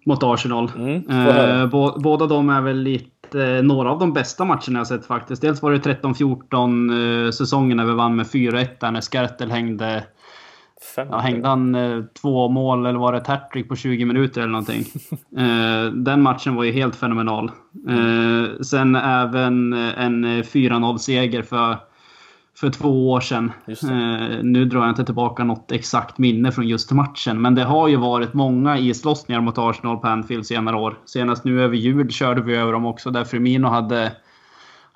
mot 0.05 0.23
Arsenal. 0.23 0.71
Mm, 0.77 1.11
eh, 1.11 1.67
båda 1.99 2.27
de 2.27 2.49
är 2.49 2.61
väl 2.61 2.79
lite, 2.79 3.45
eh, 3.45 3.63
några 3.63 3.91
av 3.91 3.99
de 3.99 4.13
bästa 4.13 4.45
matcherna 4.45 4.79
jag 4.79 4.87
sett 4.87 5.07
faktiskt. 5.07 5.43
Dels 5.43 5.63
var 5.63 5.73
det 5.73 5.79
13-14 5.79 7.25
eh, 7.27 7.31
säsongen 7.31 7.77
när 7.77 7.85
vi 7.85 7.93
vann 7.93 8.17
med 8.17 8.27
4-1 8.27 8.69
där 8.81 8.91
när 8.91 9.01
Skertel 9.01 9.51
hängde 9.51 10.05
Ja, 10.97 11.19
hängde 11.19 11.49
han 11.49 11.75
eh, 11.75 12.03
två 12.23 12.49
mål 12.49 12.87
eller 12.87 12.99
var 12.99 13.13
det 13.13 13.19
ett 13.19 13.27
hattrick 13.27 13.69
på 13.69 13.77
20 13.77 14.05
minuter 14.05 14.41
eller 14.41 14.53
någonting. 14.53 14.85
eh, 15.37 15.93
den 15.93 16.23
matchen 16.23 16.55
var 16.55 16.65
ju 16.65 16.73
helt 16.73 16.97
fenomenal. 16.97 17.51
Eh, 17.89 18.61
sen 18.63 18.97
även 18.97 19.73
en 19.73 20.25
4-0 20.25 20.99
seger 20.99 21.43
för 21.43 21.77
för 22.57 22.71
två 22.71 23.11
år 23.11 23.21
sedan. 23.21 23.53
Eh, 23.67 24.43
nu 24.43 24.65
drar 24.65 24.81
jag 24.81 24.89
inte 24.89 25.05
tillbaka 25.05 25.45
något 25.45 25.73
exakt 25.73 26.19
minne 26.19 26.53
från 26.53 26.69
just 26.69 26.93
matchen, 26.93 27.43
men 27.43 27.55
det 27.55 27.65
har 27.65 27.89
ju 27.89 27.97
varit 27.97 28.35
många 28.35 28.79
islossningar 28.79 29.41
mot 29.41 29.59
Arsenal 29.59 29.97
på 29.97 30.07
Anfield 30.07 30.47
senare 30.47 30.77
år. 30.77 30.99
Senast 31.05 31.45
nu 31.45 31.63
över 31.63 31.77
jul 31.77 32.11
körde 32.11 32.43
vi 32.43 32.57
över 32.57 32.73
dem 32.73 32.87
också, 32.87 33.11
där 33.11 33.25
Firmino 33.25 33.69
hade, 33.69 34.13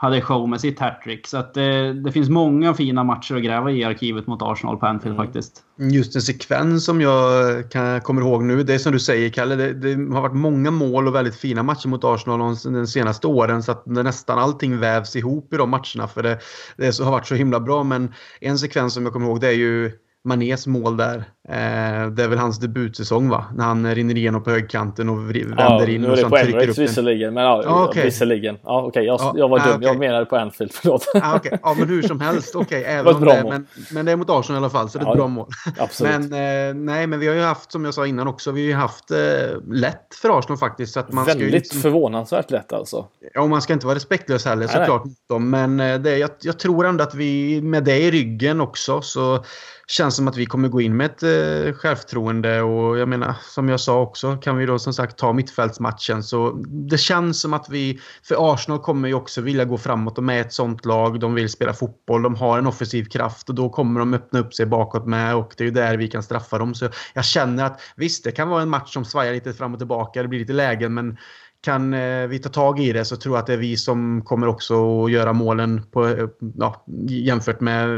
hade 0.00 0.20
show 0.20 0.48
med 0.48 0.60
sitt 0.60 0.78
hattrick. 0.78 1.26
Så 1.26 1.36
att 1.36 1.54
det, 1.54 1.92
det, 1.92 2.12
finns 2.12 2.28
många 2.28 2.74
fina 2.74 3.04
matcher 3.04 3.34
att 3.34 3.42
gräva 3.42 3.70
i 3.70 3.84
arkivet 3.84 4.26
mot 4.26 4.42
Arsenal 4.42 4.76
på 4.76 4.86
Anfield 4.86 5.16
mm. 5.16 5.26
faktiskt. 5.26 5.62
Just 5.76 6.16
en 6.16 6.22
sekvens 6.22 6.84
som 6.84 7.00
jag 7.00 7.70
kan, 7.70 8.00
kommer 8.00 8.22
ihåg 8.22 8.44
nu, 8.44 8.62
det 8.62 8.74
är 8.74 8.78
som 8.78 8.92
du 8.92 9.00
säger 9.00 9.30
Kalle, 9.30 9.56
det, 9.56 9.72
det, 9.72 10.14
har 10.14 10.22
varit 10.22 10.34
många 10.34 10.70
mål 10.70 11.08
och 11.08 11.14
väldigt 11.14 11.36
fina 11.36 11.62
matcher 11.62 11.88
mot 11.88 12.04
Arsenal 12.04 12.56
de 12.64 12.86
senaste 12.86 13.26
åren 13.26 13.62
så 13.62 13.72
att 13.72 13.86
nästan 13.86 14.38
allting 14.38 14.78
vävs 14.78 15.16
ihop 15.16 15.54
i 15.54 15.56
de 15.56 15.70
matcherna 15.70 16.08
för 16.08 16.22
det, 16.22 16.38
det 16.76 16.98
har 16.98 17.10
varit 17.10 17.26
så 17.26 17.34
himla 17.34 17.60
bra. 17.60 17.84
Men 17.84 18.14
en 18.40 18.58
sekvens 18.58 18.94
som 18.94 19.04
jag 19.04 19.12
kommer 19.12 19.26
ihåg 19.26 19.40
det 19.40 19.48
är 19.48 19.52
ju 19.52 19.92
Manés 20.24 20.66
mål 20.66 20.96
där. 20.96 21.24
Eh, 21.50 22.06
det 22.06 22.22
är 22.22 22.28
väl 22.28 22.38
hans 22.38 22.58
debutsäsong 22.58 23.28
va? 23.28 23.44
När 23.54 23.64
han 23.64 23.94
rinner 23.94 24.16
igenom 24.16 24.42
på 24.42 24.50
högkanten 24.50 25.08
och 25.08 25.30
vänder 25.30 25.54
ja, 25.58 25.86
in 25.88 26.04
och 26.04 26.18
sen 26.18 26.30
trycker 26.30 26.68
upp 26.68 26.76
den. 26.76 26.84
visserligen. 26.84 27.34
Men 27.34 27.44
ja, 27.44 27.64
ah, 27.66 27.88
okay. 27.88 28.04
visserligen. 28.04 28.58
Ja, 28.62 28.82
okay. 28.82 29.04
jag, 29.04 29.20
ja, 29.20 29.34
jag 29.36 29.48
var 29.48 29.58
dum. 29.58 29.76
Okay. 29.76 29.88
Jag 29.88 29.98
menade 29.98 30.24
på 30.24 30.36
Anfield. 30.36 30.72
Förlåt. 30.74 31.06
Ah, 31.14 31.36
okay. 31.36 31.58
Ja, 31.62 31.74
men 31.78 31.88
hur 31.88 32.02
som 32.02 32.20
helst. 32.20 32.54
Okej, 32.54 32.80
okay. 32.80 32.92
även 32.92 33.14
om 33.14 33.24
det, 33.24 33.44
men, 33.48 33.66
men 33.90 34.06
det 34.06 34.12
är 34.12 34.16
mot 34.16 34.30
Arsenal 34.30 34.62
i 34.62 34.64
alla 34.64 34.70
fall, 34.70 34.90
så 34.90 34.98
det 34.98 35.04
är 35.04 35.10
ett 35.10 35.16
bra 35.16 35.28
mål. 35.28 35.48
Absolut. 35.78 36.30
Men, 36.30 36.68
eh, 36.68 36.74
nej, 36.74 37.06
men 37.06 37.20
vi 37.20 37.28
har 37.28 37.34
ju 37.34 37.42
haft, 37.42 37.72
som 37.72 37.84
jag 37.84 37.94
sa 37.94 38.06
innan 38.06 38.28
också, 38.28 38.50
vi 38.50 38.60
har 38.60 38.68
ju 38.68 38.74
haft 38.74 39.10
eh, 39.10 39.18
lätt 39.70 40.14
för 40.22 40.38
Arsenal 40.38 40.58
faktiskt. 40.58 40.92
Så 40.92 41.00
att 41.00 41.12
man 41.12 41.24
Väldigt 41.24 41.46
ska 41.46 41.46
ju 41.46 41.58
liksom, 41.60 41.80
förvånansvärt 41.80 42.50
lätt 42.50 42.72
alltså. 42.72 43.06
Ja, 43.34 43.46
man 43.46 43.62
ska 43.62 43.72
inte 43.72 43.86
vara 43.86 43.96
respektlös 43.96 44.44
heller 44.44 44.66
såklart. 44.66 45.02
Men 45.40 45.80
eh, 45.80 45.98
det, 45.98 46.18
jag, 46.18 46.30
jag 46.40 46.58
tror 46.58 46.86
ändå 46.86 47.04
att 47.04 47.14
vi 47.14 47.60
med 47.62 47.84
det 47.84 47.98
i 47.98 48.10
ryggen 48.10 48.60
också 48.60 49.00
så 49.02 49.44
känns 49.86 50.16
som 50.16 50.28
att 50.28 50.36
vi 50.36 50.46
kommer 50.46 50.68
gå 50.68 50.80
in 50.80 50.96
med 50.96 51.06
ett 51.06 51.22
eh, 51.38 51.72
självförtroende 51.74 52.62
och 52.62 52.98
jag 52.98 53.08
menar 53.08 53.34
som 53.42 53.68
jag 53.68 53.80
sa 53.80 54.00
också 54.00 54.36
kan 54.36 54.56
vi 54.56 54.66
då 54.66 54.78
som 54.78 54.94
sagt 54.94 55.18
ta 55.18 55.32
mittfältsmatchen 55.32 56.22
så 56.22 56.50
det 56.66 56.98
känns 56.98 57.40
som 57.40 57.54
att 57.54 57.68
vi 57.68 58.00
för 58.22 58.54
Arsenal 58.54 58.78
kommer 58.78 59.08
ju 59.08 59.14
också 59.14 59.40
vilja 59.40 59.64
gå 59.64 59.78
framåt 59.78 60.16
De 60.16 60.28
är 60.30 60.40
ett 60.40 60.52
sånt 60.52 60.84
lag. 60.84 61.20
De 61.20 61.34
vill 61.34 61.48
spela 61.48 61.72
fotboll, 61.72 62.22
de 62.22 62.34
har 62.34 62.58
en 62.58 62.66
offensiv 62.66 63.04
kraft 63.04 63.48
och 63.48 63.54
då 63.54 63.68
kommer 63.68 64.00
de 64.00 64.14
öppna 64.14 64.40
upp 64.40 64.54
sig 64.54 64.66
bakåt 64.66 65.06
med 65.06 65.36
och 65.36 65.54
det 65.56 65.62
är 65.62 65.66
ju 65.66 65.70
där 65.70 65.96
vi 65.96 66.08
kan 66.08 66.22
straffa 66.22 66.58
dem. 66.58 66.74
Så 66.74 66.88
jag 67.14 67.24
känner 67.24 67.64
att 67.64 67.80
visst, 67.96 68.24
det 68.24 68.32
kan 68.32 68.48
vara 68.48 68.62
en 68.62 68.68
match 68.68 68.92
som 68.92 69.04
svajar 69.04 69.32
lite 69.32 69.52
fram 69.52 69.72
och 69.72 69.80
tillbaka. 69.80 70.22
Det 70.22 70.28
blir 70.28 70.38
lite 70.40 70.52
lägen 70.52 70.94
men 70.94 71.16
kan 71.60 71.94
eh, 71.94 72.26
vi 72.26 72.38
ta 72.38 72.48
tag 72.48 72.80
i 72.80 72.92
det 72.92 73.04
så 73.04 73.16
tror 73.16 73.34
jag 73.34 73.40
att 73.40 73.46
det 73.46 73.52
är 73.52 73.58
vi 73.58 73.76
som 73.76 74.22
kommer 74.24 74.46
också 74.46 75.04
att 75.04 75.10
göra 75.10 75.32
målen 75.32 75.82
på, 75.92 76.06
eh, 76.06 76.28
ja, 76.56 76.84
jämfört 77.08 77.60
med 77.60 77.88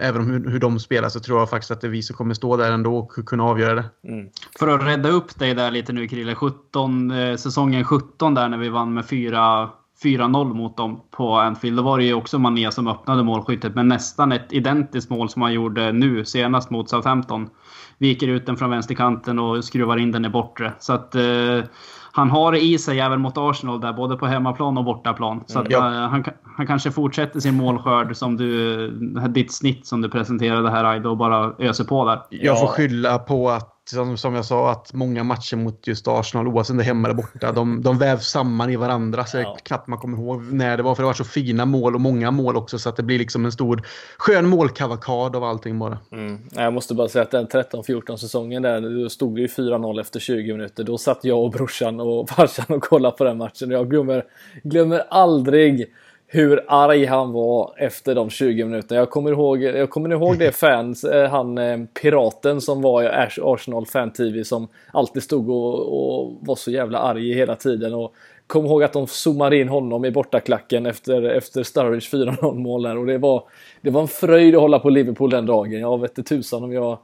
även 0.00 0.30
hur, 0.30 0.50
hur 0.50 0.58
de 0.58 0.78
spelar 0.78 1.08
så 1.08 1.20
tror 1.20 1.38
jag 1.38 1.50
faktiskt 1.50 1.70
att 1.70 1.80
det 1.80 1.86
är 1.86 1.90
vi 1.90 2.02
som 2.02 2.16
kommer 2.16 2.34
stå 2.34 2.56
där 2.56 2.72
ändå 2.72 2.98
och 2.98 3.26
kunna 3.26 3.44
avgöra 3.44 3.74
det. 3.74 3.84
Mm. 4.08 4.28
För 4.58 4.68
att 4.68 4.86
rädda 4.86 5.08
upp 5.08 5.38
dig 5.38 5.54
där 5.54 5.70
lite 5.70 5.92
nu 5.92 6.08
Krille. 6.08 6.34
17, 6.34 7.10
eh, 7.10 7.36
säsongen 7.36 7.84
17 7.84 8.34
där 8.34 8.48
när 8.48 8.58
vi 8.58 8.68
vann 8.68 8.94
med 8.94 9.06
4 9.06 9.70
4-0 10.02 10.54
mot 10.54 10.76
dem 10.76 11.00
på 11.10 11.34
Anfield. 11.34 11.76
Då 11.76 11.82
var 11.82 11.98
det 11.98 12.04
ju 12.04 12.14
också 12.14 12.38
Mané 12.38 12.72
som 12.72 12.88
öppnade 12.88 13.22
målskyttet 13.22 13.74
med 13.74 13.86
nästan 13.86 14.32
ett 14.32 14.52
identiskt 14.52 15.10
mål 15.10 15.28
som 15.28 15.42
han 15.42 15.52
gjorde 15.52 15.92
nu 15.92 16.24
senast 16.24 16.70
mot 16.70 16.90
Southampton. 16.90 17.50
Viker 17.98 18.28
ut 18.28 18.46
den 18.46 18.56
från 18.56 18.70
vänsterkanten 18.70 19.38
och 19.38 19.64
skruvar 19.64 19.96
in 19.96 20.12
den 20.12 20.24
i 20.24 20.28
bortre. 20.28 20.72
Så 20.78 20.92
att 20.92 21.14
eh, 21.14 21.64
han 22.12 22.30
har 22.30 22.52
det 22.52 22.60
i 22.60 22.78
sig 22.78 23.00
även 23.00 23.20
mot 23.20 23.34
Arsenal 23.36 23.80
där, 23.80 23.92
både 23.92 24.16
på 24.16 24.26
hemmaplan 24.26 24.78
och 24.78 24.84
bortaplan. 24.84 25.44
Så 25.46 25.58
att, 25.58 25.72
mm. 25.72 25.82
han, 25.82 26.24
han 26.56 26.66
kanske 26.66 26.90
fortsätter 26.90 27.40
sin 27.40 27.54
målskörd 27.54 28.16
som 28.16 28.36
du, 28.36 28.90
ditt 29.28 29.52
snitt 29.52 29.86
som 29.86 30.00
du 30.00 30.08
presenterade 30.08 30.70
här 30.70 30.84
Aido 30.84 31.10
och 31.10 31.16
bara 31.16 31.54
öser 31.58 31.84
på 31.84 32.04
där. 32.04 32.20
Jag 32.30 32.60
får 32.60 32.66
skylla 32.66 33.18
på 33.18 33.50
att 33.50 33.77
som, 33.88 34.16
som 34.16 34.34
jag 34.34 34.44
sa, 34.44 34.70
att 34.70 34.92
många 34.92 35.24
matcher 35.24 35.56
mot 35.56 35.86
just 35.86 36.08
Arsenal, 36.08 36.48
oavsett 36.48 36.70
om 36.70 36.76
det 36.76 36.82
är 36.82 36.86
hemma 36.86 37.08
eller 37.08 37.16
borta, 37.16 37.52
de, 37.52 37.82
de 37.82 37.98
vävs 37.98 38.28
samman 38.28 38.70
i 38.70 38.76
varandra. 38.76 39.24
Så 39.24 39.38
ja. 39.38 39.56
knappt 39.62 39.88
man 39.88 39.98
kommer 39.98 40.18
ihåg 40.18 40.42
när 40.52 40.76
det 40.76 40.82
var. 40.82 40.94
För 40.94 41.02
det 41.02 41.06
var 41.06 41.14
så 41.14 41.24
fina 41.24 41.64
mål 41.64 41.94
och 41.94 42.00
många 42.00 42.30
mål 42.30 42.56
också. 42.56 42.78
Så 42.78 42.88
att 42.88 42.96
det 42.96 43.02
blir 43.02 43.18
liksom 43.18 43.44
en 43.44 43.52
stor 43.52 43.82
skön 44.18 44.48
målkavakad 44.48 45.36
av 45.36 45.44
allting 45.44 45.78
bara. 45.78 45.98
Mm. 46.12 46.38
Jag 46.50 46.72
måste 46.72 46.94
bara 46.94 47.08
säga 47.08 47.22
att 47.22 47.30
den 47.30 47.46
13-14 47.46 48.16
säsongen 48.16 48.62
där, 48.62 49.02
då 49.02 49.08
stod 49.08 49.34
det 49.34 49.40
ju 49.40 49.46
4-0 49.46 50.00
efter 50.00 50.20
20 50.20 50.52
minuter. 50.52 50.84
Då 50.84 50.98
satt 50.98 51.24
jag 51.24 51.44
och 51.44 51.50
brorsan 51.50 52.00
och 52.00 52.30
farsan 52.30 52.76
och 52.76 52.82
kollade 52.82 53.16
på 53.16 53.24
den 53.24 53.38
matchen. 53.38 53.70
Jag 53.70 53.90
glömmer, 53.90 54.24
glömmer 54.62 55.02
aldrig 55.10 55.94
hur 56.30 56.64
arg 56.68 57.04
han 57.04 57.32
var 57.32 57.74
efter 57.76 58.14
de 58.14 58.30
20 58.30 58.64
minuterna. 58.64 58.98
Jag 58.98 59.10
kommer 59.10 59.30
ihåg, 59.30 59.62
jag 59.62 59.90
kommer 59.90 60.10
ihåg 60.12 60.38
det 60.38 60.52
fans, 60.56 61.04
eh, 61.04 61.30
han 61.30 61.58
eh, 61.58 61.78
piraten 62.02 62.60
som 62.60 62.82
var 62.82 63.02
i 63.02 63.06
Arsenal 63.42 63.86
Fan 63.86 64.12
TV 64.12 64.44
som 64.44 64.68
alltid 64.92 65.22
stod 65.22 65.50
och, 65.50 65.74
och 65.74 66.38
var 66.40 66.56
så 66.56 66.70
jävla 66.70 66.98
arg 66.98 67.34
hela 67.34 67.56
tiden. 67.56 67.94
Och 67.94 68.14
kom 68.46 68.66
ihåg 68.66 68.82
att 68.82 68.92
de 68.92 69.06
zoomade 69.06 69.56
in 69.56 69.68
honom 69.68 70.04
i 70.04 70.10
bortaklacken 70.10 70.86
efter, 70.86 71.22
efter 71.22 71.62
Sturridge 71.62 72.16
4-0 72.16 72.54
mål 72.54 72.82
där. 72.82 72.98
Och 72.98 73.06
det 73.06 73.18
var, 73.18 73.42
det 73.80 73.90
var 73.90 74.00
en 74.00 74.08
fröjd 74.08 74.54
att 74.54 74.60
hålla 74.60 74.78
på 74.78 74.90
Liverpool 74.90 75.30
den 75.30 75.46
dagen. 75.46 75.80
Jag 75.80 76.00
vet 76.00 76.18
inte 76.18 76.34
tusan 76.34 76.64
om 76.64 76.72
jag 76.72 76.98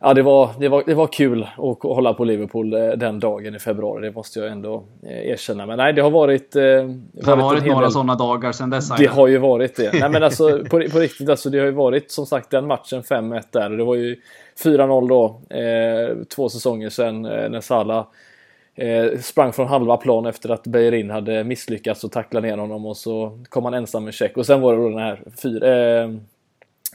Ja, 0.00 0.14
det 0.14 0.22
var, 0.22 0.50
det, 0.58 0.68
var, 0.68 0.82
det 0.86 0.94
var 0.94 1.06
kul 1.06 1.42
att 1.42 1.82
hålla 1.82 2.14
på 2.14 2.24
Liverpool 2.24 2.74
eh, 2.74 2.88
den 2.88 3.20
dagen 3.20 3.54
i 3.54 3.58
februari. 3.58 4.06
Det 4.06 4.14
måste 4.14 4.38
jag 4.38 4.52
ändå 4.52 4.84
eh, 5.02 5.30
erkänna. 5.30 5.66
Men 5.66 5.76
nej, 5.76 5.92
det 5.92 6.02
har 6.02 6.10
varit... 6.10 6.56
Eh, 6.56 6.62
det 6.62 7.26
har 7.26 7.36
varit 7.36 7.66
några 7.66 7.80
del... 7.80 7.90
sådana 7.90 8.14
dagar 8.14 8.52
sedan 8.52 8.70
dess. 8.70 8.88
Det 8.88 9.06
har 9.06 9.28
ju 9.28 9.38
varit 9.38 9.76
det. 9.76 9.92
nej, 9.92 10.10
men 10.10 10.22
alltså 10.22 10.58
på, 10.58 10.88
på 10.92 10.98
riktigt, 10.98 11.28
alltså, 11.28 11.50
det 11.50 11.58
har 11.58 11.66
ju 11.66 11.72
varit 11.72 12.10
som 12.10 12.26
sagt 12.26 12.50
den 12.50 12.66
matchen 12.66 13.02
5-1 13.02 13.42
där. 13.50 13.70
Det 13.70 13.84
var 13.84 13.94
ju 13.94 14.16
4-0 14.64 15.08
då, 15.08 15.40
eh, 15.56 16.24
två 16.36 16.48
säsonger 16.48 16.90
sedan 16.90 17.24
eh, 17.24 17.50
när 17.50 17.60
Salah 17.60 18.06
eh, 18.74 19.18
sprang 19.20 19.52
från 19.52 19.68
halva 19.68 19.96
plan 19.96 20.26
efter 20.26 20.48
att 20.48 20.66
Beirin 20.66 21.10
hade 21.10 21.44
misslyckats 21.44 22.04
och 22.04 22.12
tackla 22.12 22.40
ner 22.40 22.56
honom 22.56 22.86
och 22.86 22.96
så 22.96 23.38
kom 23.48 23.64
han 23.64 23.74
ensam 23.74 24.04
med 24.04 24.14
check. 24.14 24.36
Och 24.36 24.46
sen 24.46 24.60
var 24.60 24.72
det 24.72 24.82
då 24.82 24.88
den 24.88 24.98
här 24.98 25.22
fyra, 25.42 25.66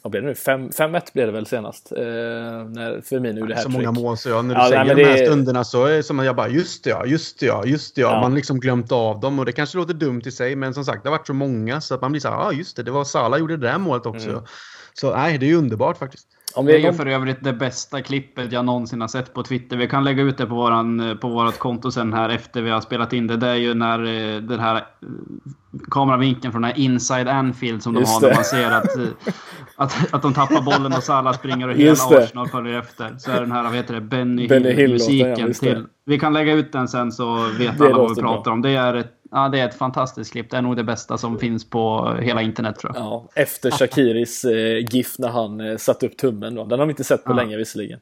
vad 0.01 0.11
blev 0.11 0.23
det 0.23 0.29
nu? 0.29 0.33
5-1 0.33 1.01
blev 1.13 1.27
det 1.27 1.33
väl 1.33 1.45
senast. 1.45 1.91
Eh, 1.91 2.01
när 2.01 3.01
Firmino 3.01 3.39
gjorde 3.39 3.55
hattrick. 3.55 3.73
Så 3.73 3.79
många 3.79 3.91
mål 3.91 4.17
så 4.17 4.29
jag, 4.29 4.45
när 4.45 4.55
du 4.55 4.61
ja, 4.61 4.67
säger 4.67 4.85
nej, 4.85 4.95
de 4.95 5.03
här 5.03 5.17
det... 5.17 5.25
stunderna 5.25 5.63
så 5.63 5.85
är 5.85 5.95
det 5.95 6.03
som 6.03 6.19
att 6.19 6.25
jag 6.25 6.35
bara 6.35 6.49
just 6.49 6.83
det 6.83 6.89
ja, 6.89 7.05
just 7.05 7.39
det 7.39 7.45
ja, 7.45 7.65
just 7.65 7.95
det 7.95 8.01
ja. 8.01 8.13
ja. 8.13 8.21
Man 8.21 8.35
liksom 8.35 8.59
glömt 8.59 8.91
av 8.91 9.19
dem 9.19 9.39
och 9.39 9.45
det 9.45 9.51
kanske 9.51 9.77
låter 9.77 9.93
dumt 9.93 10.21
i 10.25 10.31
sig 10.31 10.55
men 10.55 10.73
som 10.73 10.85
sagt 10.85 11.03
det 11.03 11.09
har 11.09 11.17
varit 11.17 11.27
så 11.27 11.33
många 11.33 11.81
så 11.81 11.95
att 11.95 12.01
man 12.01 12.11
blir 12.11 12.21
så 12.21 12.27
här, 12.27 12.35
ja 12.35 12.45
ah, 12.45 12.51
just 12.51 12.75
det, 12.75 12.83
det 12.83 12.91
var 12.91 13.03
Sala 13.03 13.37
gjorde 13.37 13.57
det 13.57 13.67
där 13.67 13.77
målet 13.77 14.05
också. 14.05 14.29
Mm. 14.29 14.43
Så 14.93 15.15
nej, 15.15 15.37
det 15.37 15.45
är 15.45 15.47
ju 15.47 15.55
underbart 15.55 15.97
faktiskt. 15.97 16.27
Om 16.55 16.65
det 16.65 16.75
är 16.75 16.79
ju 16.79 16.93
för 16.93 17.05
övrigt 17.05 17.43
det 17.43 17.53
bästa 17.53 18.01
klippet 18.01 18.51
jag 18.51 18.65
någonsin 18.65 19.01
har 19.01 19.07
sett 19.07 19.33
på 19.33 19.43
Twitter. 19.43 19.77
Vi 19.77 19.87
kan 19.87 20.03
lägga 20.03 20.23
ut 20.23 20.37
det 20.37 20.45
på, 20.45 20.55
våran, 20.55 21.17
på 21.21 21.29
vårat 21.29 21.59
konto 21.59 21.91
sen 21.91 22.13
här 22.13 22.29
efter 22.29 22.61
vi 22.61 22.69
har 22.69 22.81
spelat 22.81 23.13
in 23.13 23.27
det. 23.27 23.37
Det 23.37 23.47
är 23.47 23.55
ju 23.55 23.73
när 23.73 23.99
eh, 23.99 24.41
den 24.41 24.59
här 24.59 24.75
eh, 24.75 24.81
kameravinkeln 25.91 26.51
från 26.51 26.61
den 26.61 26.71
här 26.71 26.79
Inside 26.79 27.27
Anfield 27.27 27.83
som 27.83 27.93
de 27.93 27.99
Just 27.99 28.13
har. 28.13 28.21
Där 28.21 28.35
man 28.35 28.43
ser 28.43 28.71
att, 28.71 28.97
eh, 28.97 29.33
att, 29.75 30.13
att 30.13 30.21
de 30.21 30.33
tappar 30.33 30.61
bollen 30.61 30.93
och 30.93 31.03
Salah 31.03 31.33
springer 31.33 31.67
och 31.67 31.75
hela 31.75 31.93
Arsenal 31.93 32.47
följer 32.47 32.79
efter. 32.79 33.15
Så 33.17 33.31
är 33.31 33.41
den 33.41 33.51
här, 33.51 33.63
vad 33.63 33.75
heter 33.75 33.93
det, 33.93 34.01
Benny, 34.01 34.47
Benny 34.47 34.71
Hill-musiken 34.71 35.47
ja, 35.47 35.53
till. 35.53 35.85
Vi 36.05 36.19
kan 36.19 36.33
lägga 36.33 36.53
ut 36.53 36.71
den 36.71 36.87
sen 36.87 37.11
så 37.11 37.35
vet 37.59 37.81
alla 37.81 37.97
vad 37.97 38.15
vi 38.15 38.21
pratar 38.21 38.43
bra. 38.43 38.53
om. 38.53 38.61
Det 38.61 38.75
är 38.75 38.93
ett 38.93 39.18
Ja, 39.31 39.49
det 39.49 39.59
är 39.59 39.67
ett 39.67 39.75
fantastiskt 39.75 40.31
klipp. 40.31 40.51
Det 40.51 40.57
är 40.57 40.61
nog 40.61 40.75
det 40.75 40.83
bästa 40.83 41.17
som 41.17 41.39
finns 41.39 41.69
på 41.69 42.13
hela 42.21 42.41
internet 42.41 42.79
tror 42.79 42.93
jag. 42.95 43.03
Ja, 43.03 43.27
efter 43.35 43.71
Shakiris 43.71 44.45
eh, 44.45 44.77
GIF 44.91 45.19
när 45.19 45.29
han 45.29 45.61
eh, 45.61 45.77
satte 45.77 46.05
upp 46.05 46.17
tummen. 46.17 46.55
Då. 46.55 46.65
Den 46.65 46.79
har 46.79 46.85
vi 46.85 46.91
inte 46.91 47.03
sett 47.03 47.23
på 47.23 47.31
ja. 47.31 47.35
länge 47.35 47.57
visserligen. 47.57 47.99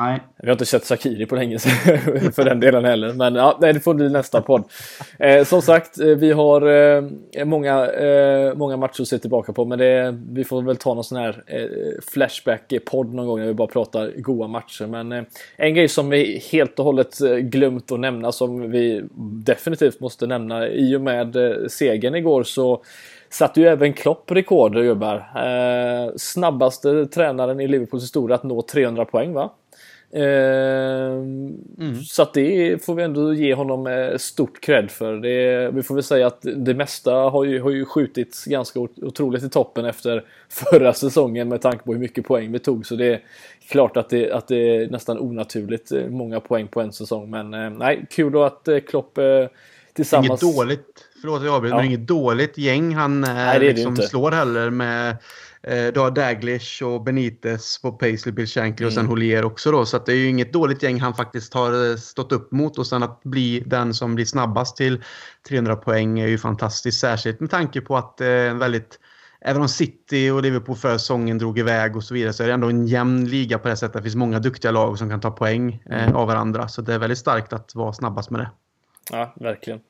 Nej. 0.00 0.20
Vi 0.42 0.48
har 0.48 0.52
inte 0.52 0.66
sett 0.66 0.84
Sakiri 0.84 1.26
på 1.26 1.34
länge 1.34 1.58
för 2.34 2.44
den 2.44 2.60
delen 2.60 2.84
heller. 2.84 3.12
Men 3.12 3.34
ja, 3.34 3.58
det 3.60 3.80
får 3.80 3.94
bli 3.94 4.08
nästa 4.08 4.42
podd. 4.42 4.64
Eh, 5.18 5.44
som 5.44 5.62
sagt, 5.62 6.00
eh, 6.00 6.06
vi 6.06 6.32
har 6.32 6.62
eh, 6.68 7.44
många, 7.44 7.86
eh, 7.86 8.54
många 8.54 8.76
matcher 8.76 9.02
att 9.02 9.08
se 9.08 9.18
tillbaka 9.18 9.52
på. 9.52 9.64
Men 9.64 9.78
det, 9.78 10.18
vi 10.30 10.44
får 10.44 10.62
väl 10.62 10.76
ta 10.76 10.94
någon 10.94 11.04
sån 11.04 11.18
här 11.18 11.42
eh, 11.46 11.66
Flashback-podd 12.12 13.14
någon 13.14 13.26
gång 13.26 13.38
när 13.38 13.46
vi 13.46 13.54
bara 13.54 13.68
pratar 13.68 14.12
goa 14.16 14.48
matcher. 14.48 14.86
Men 14.86 15.12
eh, 15.12 15.22
en 15.56 15.74
grej 15.74 15.88
som 15.88 16.10
vi 16.10 16.42
helt 16.52 16.78
och 16.78 16.84
hållet 16.84 17.20
eh, 17.20 17.36
glömt 17.36 17.92
att 17.92 18.00
nämna 18.00 18.32
som 18.32 18.70
vi 18.70 19.02
definitivt 19.44 20.00
måste 20.00 20.26
nämna. 20.26 20.68
I 20.68 20.96
och 20.96 21.00
med 21.00 21.36
eh, 21.36 21.66
segern 21.68 22.14
igår 22.14 22.42
så 22.42 22.82
satte 23.30 23.60
ju 23.60 23.66
även 23.66 23.92
Klopp 23.92 24.30
rekord 24.30 24.74
gubbar. 24.74 25.16
Eh, 25.16 26.12
snabbaste 26.16 27.06
tränaren 27.06 27.60
i 27.60 27.68
Liverpools 27.68 28.02
historia 28.02 28.34
att 28.34 28.42
nå 28.42 28.62
300 28.62 29.04
poäng 29.04 29.32
va? 29.32 29.50
Eh, 30.12 31.12
mm. 31.78 32.02
Så 32.04 32.22
att 32.22 32.34
det 32.34 32.84
får 32.84 32.94
vi 32.94 33.02
ändå 33.02 33.34
ge 33.34 33.54
honom 33.54 33.86
eh, 33.86 34.16
stort 34.16 34.60
cred 34.60 34.90
för. 34.90 35.16
Det, 35.16 35.70
vi 35.70 35.82
får 35.82 35.94
väl 35.94 36.04
säga 36.04 36.26
att 36.26 36.46
det 36.56 36.74
mesta 36.74 37.12
har 37.14 37.44
ju, 37.44 37.60
har 37.60 37.70
ju 37.70 37.84
skjutits 37.84 38.44
ganska 38.44 38.80
otroligt 38.80 39.42
i 39.42 39.48
toppen 39.48 39.84
efter 39.84 40.24
förra 40.48 40.92
säsongen 40.92 41.48
med 41.48 41.60
tanke 41.60 41.84
på 41.84 41.92
hur 41.92 42.00
mycket 42.00 42.26
poäng 42.26 42.52
vi 42.52 42.58
tog. 42.58 42.86
Så 42.86 42.94
det 42.94 43.06
är 43.06 43.20
klart 43.68 43.96
att 43.96 44.08
det, 44.08 44.32
att 44.32 44.48
det 44.48 44.76
är 44.76 44.90
nästan 44.90 45.18
onaturligt 45.18 45.92
eh, 45.92 46.06
många 46.06 46.40
poäng 46.40 46.68
på 46.68 46.80
en 46.80 46.92
säsong. 46.92 47.30
Men 47.30 47.78
nej, 47.78 48.06
kul 48.10 48.42
att 48.42 48.68
Klopp 48.88 49.18
tillsammans... 49.94 50.42
Inget 50.42 50.56
dåligt, 50.56 51.08
förlåt 51.20 51.44
jag 51.44 51.54
avbryter, 51.54 51.76
Ja. 51.76 51.82
men 51.82 51.86
inget 51.86 52.06
dåligt 52.06 52.58
gäng 52.58 52.94
han 52.94 53.24
eh, 53.24 53.34
Nej, 53.34 53.60
liksom 53.60 53.96
slår 53.96 54.30
heller 54.30 54.70
med 54.70 55.10
eh, 55.10 55.16
du 55.94 56.00
har 56.00 56.10
Daglish 56.10 56.82
och 56.82 57.02
Benitez 57.02 57.82
på 57.82 57.92
Paisley, 57.92 58.32
Bill 58.32 58.46
Shankly 58.46 58.86
och 58.86 58.92
sen 58.92 59.00
Mm. 59.00 59.10
Holier 59.10 59.44
också 59.44 59.70
då. 59.70 59.86
Så 59.86 59.96
att 59.96 60.06
det 60.06 60.12
är 60.12 60.16
ju 60.16 60.28
inget 60.28 60.52
dåligt 60.52 60.82
gäng 60.82 61.00
han 61.00 61.14
faktiskt 61.14 61.54
har 61.54 61.90
eh, 61.90 61.96
stått 61.96 62.32
upp 62.32 62.52
mot 62.52 62.78
och 62.78 62.86
sen 62.86 63.02
att 63.02 63.22
bli 63.22 63.62
den 63.66 63.94
som 63.94 64.14
blir 64.14 64.24
snabbast 64.24 64.76
till 64.76 65.02
300 65.48 65.76
poäng 65.76 66.20
är 66.20 66.26
ju 66.26 66.38
fantastiskt. 66.38 67.00
Särskilt 67.00 67.40
med 67.40 67.50
tanke 67.50 67.80
på 67.80 67.96
att 67.96 68.20
en 68.20 68.58
väldigt 68.58 68.98
Även 69.42 69.62
om 69.62 69.68
City 69.68 70.30
och 70.30 70.42
Liverpool 70.42 70.76
förra 70.76 70.98
säsongen 70.98 71.38
drog 71.38 71.58
iväg 71.58 71.96
och 71.96 72.04
så 72.04 72.14
vidare 72.14 72.32
så 72.32 72.42
är 72.42 72.46
det 72.46 72.54
ändå 72.54 72.68
en 72.68 72.86
jämn 72.86 73.24
liga 73.28 73.58
på 73.58 73.68
det 73.68 73.76
sättet. 73.76 73.96
Det 73.96 74.02
finns 74.02 74.14
många 74.16 74.38
duktiga 74.38 74.70
lag 74.70 74.98
som 74.98 75.10
kan 75.10 75.20
ta 75.20 75.30
poäng 75.30 75.82
eh, 75.90 76.02
Mm. 76.04 76.16
av 76.16 76.26
varandra. 76.26 76.68
Så 76.68 76.82
det 76.82 76.94
är 76.94 76.98
väldigt 76.98 77.18
starkt 77.18 77.52
att 77.52 77.74
vara 77.74 77.92
snabbast 77.92 78.30
med 78.30 78.40
det. 78.40 78.50
Ja, 79.10 79.34
verkligen. 79.40 79.80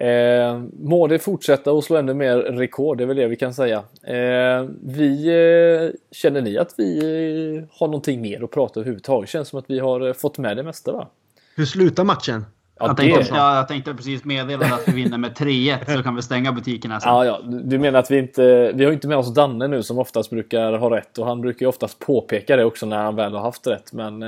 Eh, 0.00 0.60
må 0.80 1.06
det 1.06 1.18
fortsätta 1.18 1.72
och 1.72 1.84
slå 1.84 1.96
ännu 1.96 2.14
mer 2.14 2.36
rekord, 2.36 2.98
det 2.98 3.04
är 3.04 3.06
väl 3.06 3.16
det 3.16 3.26
vi 3.26 3.36
kan 3.36 3.54
säga. 3.54 3.76
Eh, 4.02 4.66
vi, 4.82 5.26
eh, 5.26 6.16
känner 6.16 6.40
ni 6.40 6.58
att 6.58 6.74
vi 6.76 6.98
eh, 6.98 7.78
har 7.78 7.86
någonting 7.86 8.20
mer 8.20 8.44
att 8.44 8.50
prata 8.50 8.80
överhuvudtaget? 8.80 9.30
Känns 9.30 9.48
som 9.48 9.58
att 9.58 9.64
vi 9.68 9.78
har 9.78 10.06
eh, 10.06 10.12
fått 10.12 10.38
med 10.38 10.56
det 10.56 10.62
mesta 10.62 10.92
va? 10.92 11.08
Hur 11.56 11.64
slutar 11.64 12.04
matchen? 12.04 12.44
Ja, 12.78 12.86
jag, 12.86 12.96
det... 12.96 13.02
tänkte, 13.02 13.34
jag, 13.34 13.56
jag 13.56 13.68
tänkte 13.68 13.94
precis 13.94 14.24
meddela 14.24 14.66
att 14.66 14.88
vi 14.88 14.92
vinner 14.92 15.18
med 15.18 15.32
3-1 15.32 15.96
så 15.96 16.02
kan 16.02 16.16
vi 16.16 16.22
stänga 16.22 16.52
butikerna 16.52 17.00
sen. 17.00 17.12
Ja, 17.12 17.24
ja, 17.24 17.40
du 17.44 17.78
menar 17.78 17.98
att 17.98 18.10
vi 18.10 18.18
inte... 18.18 18.72
Vi 18.74 18.84
har 18.84 18.92
inte 18.92 19.08
med 19.08 19.18
oss 19.18 19.34
Danne 19.34 19.68
nu 19.68 19.82
som 19.82 19.98
oftast 19.98 20.30
brukar 20.30 20.72
ha 20.72 20.96
rätt 20.96 21.18
och 21.18 21.26
han 21.26 21.40
brukar 21.40 21.66
ju 21.66 21.68
oftast 21.68 21.98
påpeka 21.98 22.56
det 22.56 22.64
också 22.64 22.86
när 22.86 23.02
han 23.02 23.16
väl 23.16 23.32
har 23.32 23.40
haft 23.40 23.66
rätt. 23.66 23.92
Men 23.92 24.22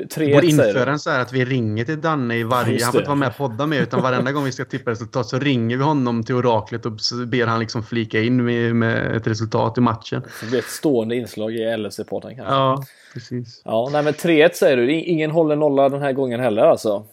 eh, 0.00 0.06
Vi 0.16 0.26
3-1 0.26 0.34
borde 0.34 0.46
införa 0.46 0.90
en 0.90 0.98
så 0.98 1.10
här 1.10 1.20
att 1.20 1.32
vi 1.32 1.44
ringer 1.44 1.84
till 1.84 2.00
Danne 2.00 2.36
i 2.36 2.42
varje... 2.42 2.84
Han 2.84 2.92
får 2.92 3.00
inte 3.00 3.08
vara 3.08 3.18
med 3.18 3.28
och 3.28 3.36
podda 3.36 3.66
med 3.66 3.82
utan 3.82 4.02
varenda 4.02 4.32
gång 4.32 4.44
vi 4.44 4.52
ska 4.52 4.64
tippa 4.64 4.90
resultat 4.90 5.26
så 5.26 5.38
ringer 5.38 5.76
vi 5.76 5.82
honom 5.82 6.24
till 6.24 6.34
oraklet 6.34 6.86
och 6.86 6.92
ber 7.26 7.46
han 7.46 7.60
liksom 7.60 7.82
flika 7.82 8.20
in 8.20 8.44
med, 8.44 8.76
med 8.76 9.16
ett 9.16 9.26
resultat 9.26 9.78
i 9.78 9.80
matchen. 9.80 10.22
Det 10.40 10.46
blir 10.46 10.58
ett 10.58 10.64
stående 10.64 11.16
inslag 11.16 11.54
i 11.54 11.58
LFC-podden 11.58 12.36
kanske. 12.36 12.54
Ja, 12.54 12.84
precis. 13.14 13.62
Ja, 13.64 13.88
nej 13.92 14.02
men 14.02 14.12
3-1 14.12 14.52
säger 14.52 14.76
du. 14.76 14.92
Ingen 14.92 15.30
håller 15.30 15.56
nolla 15.56 15.88
den 15.88 16.02
här 16.02 16.12
gången 16.12 16.40
heller 16.40 16.62
alltså. 16.62 17.04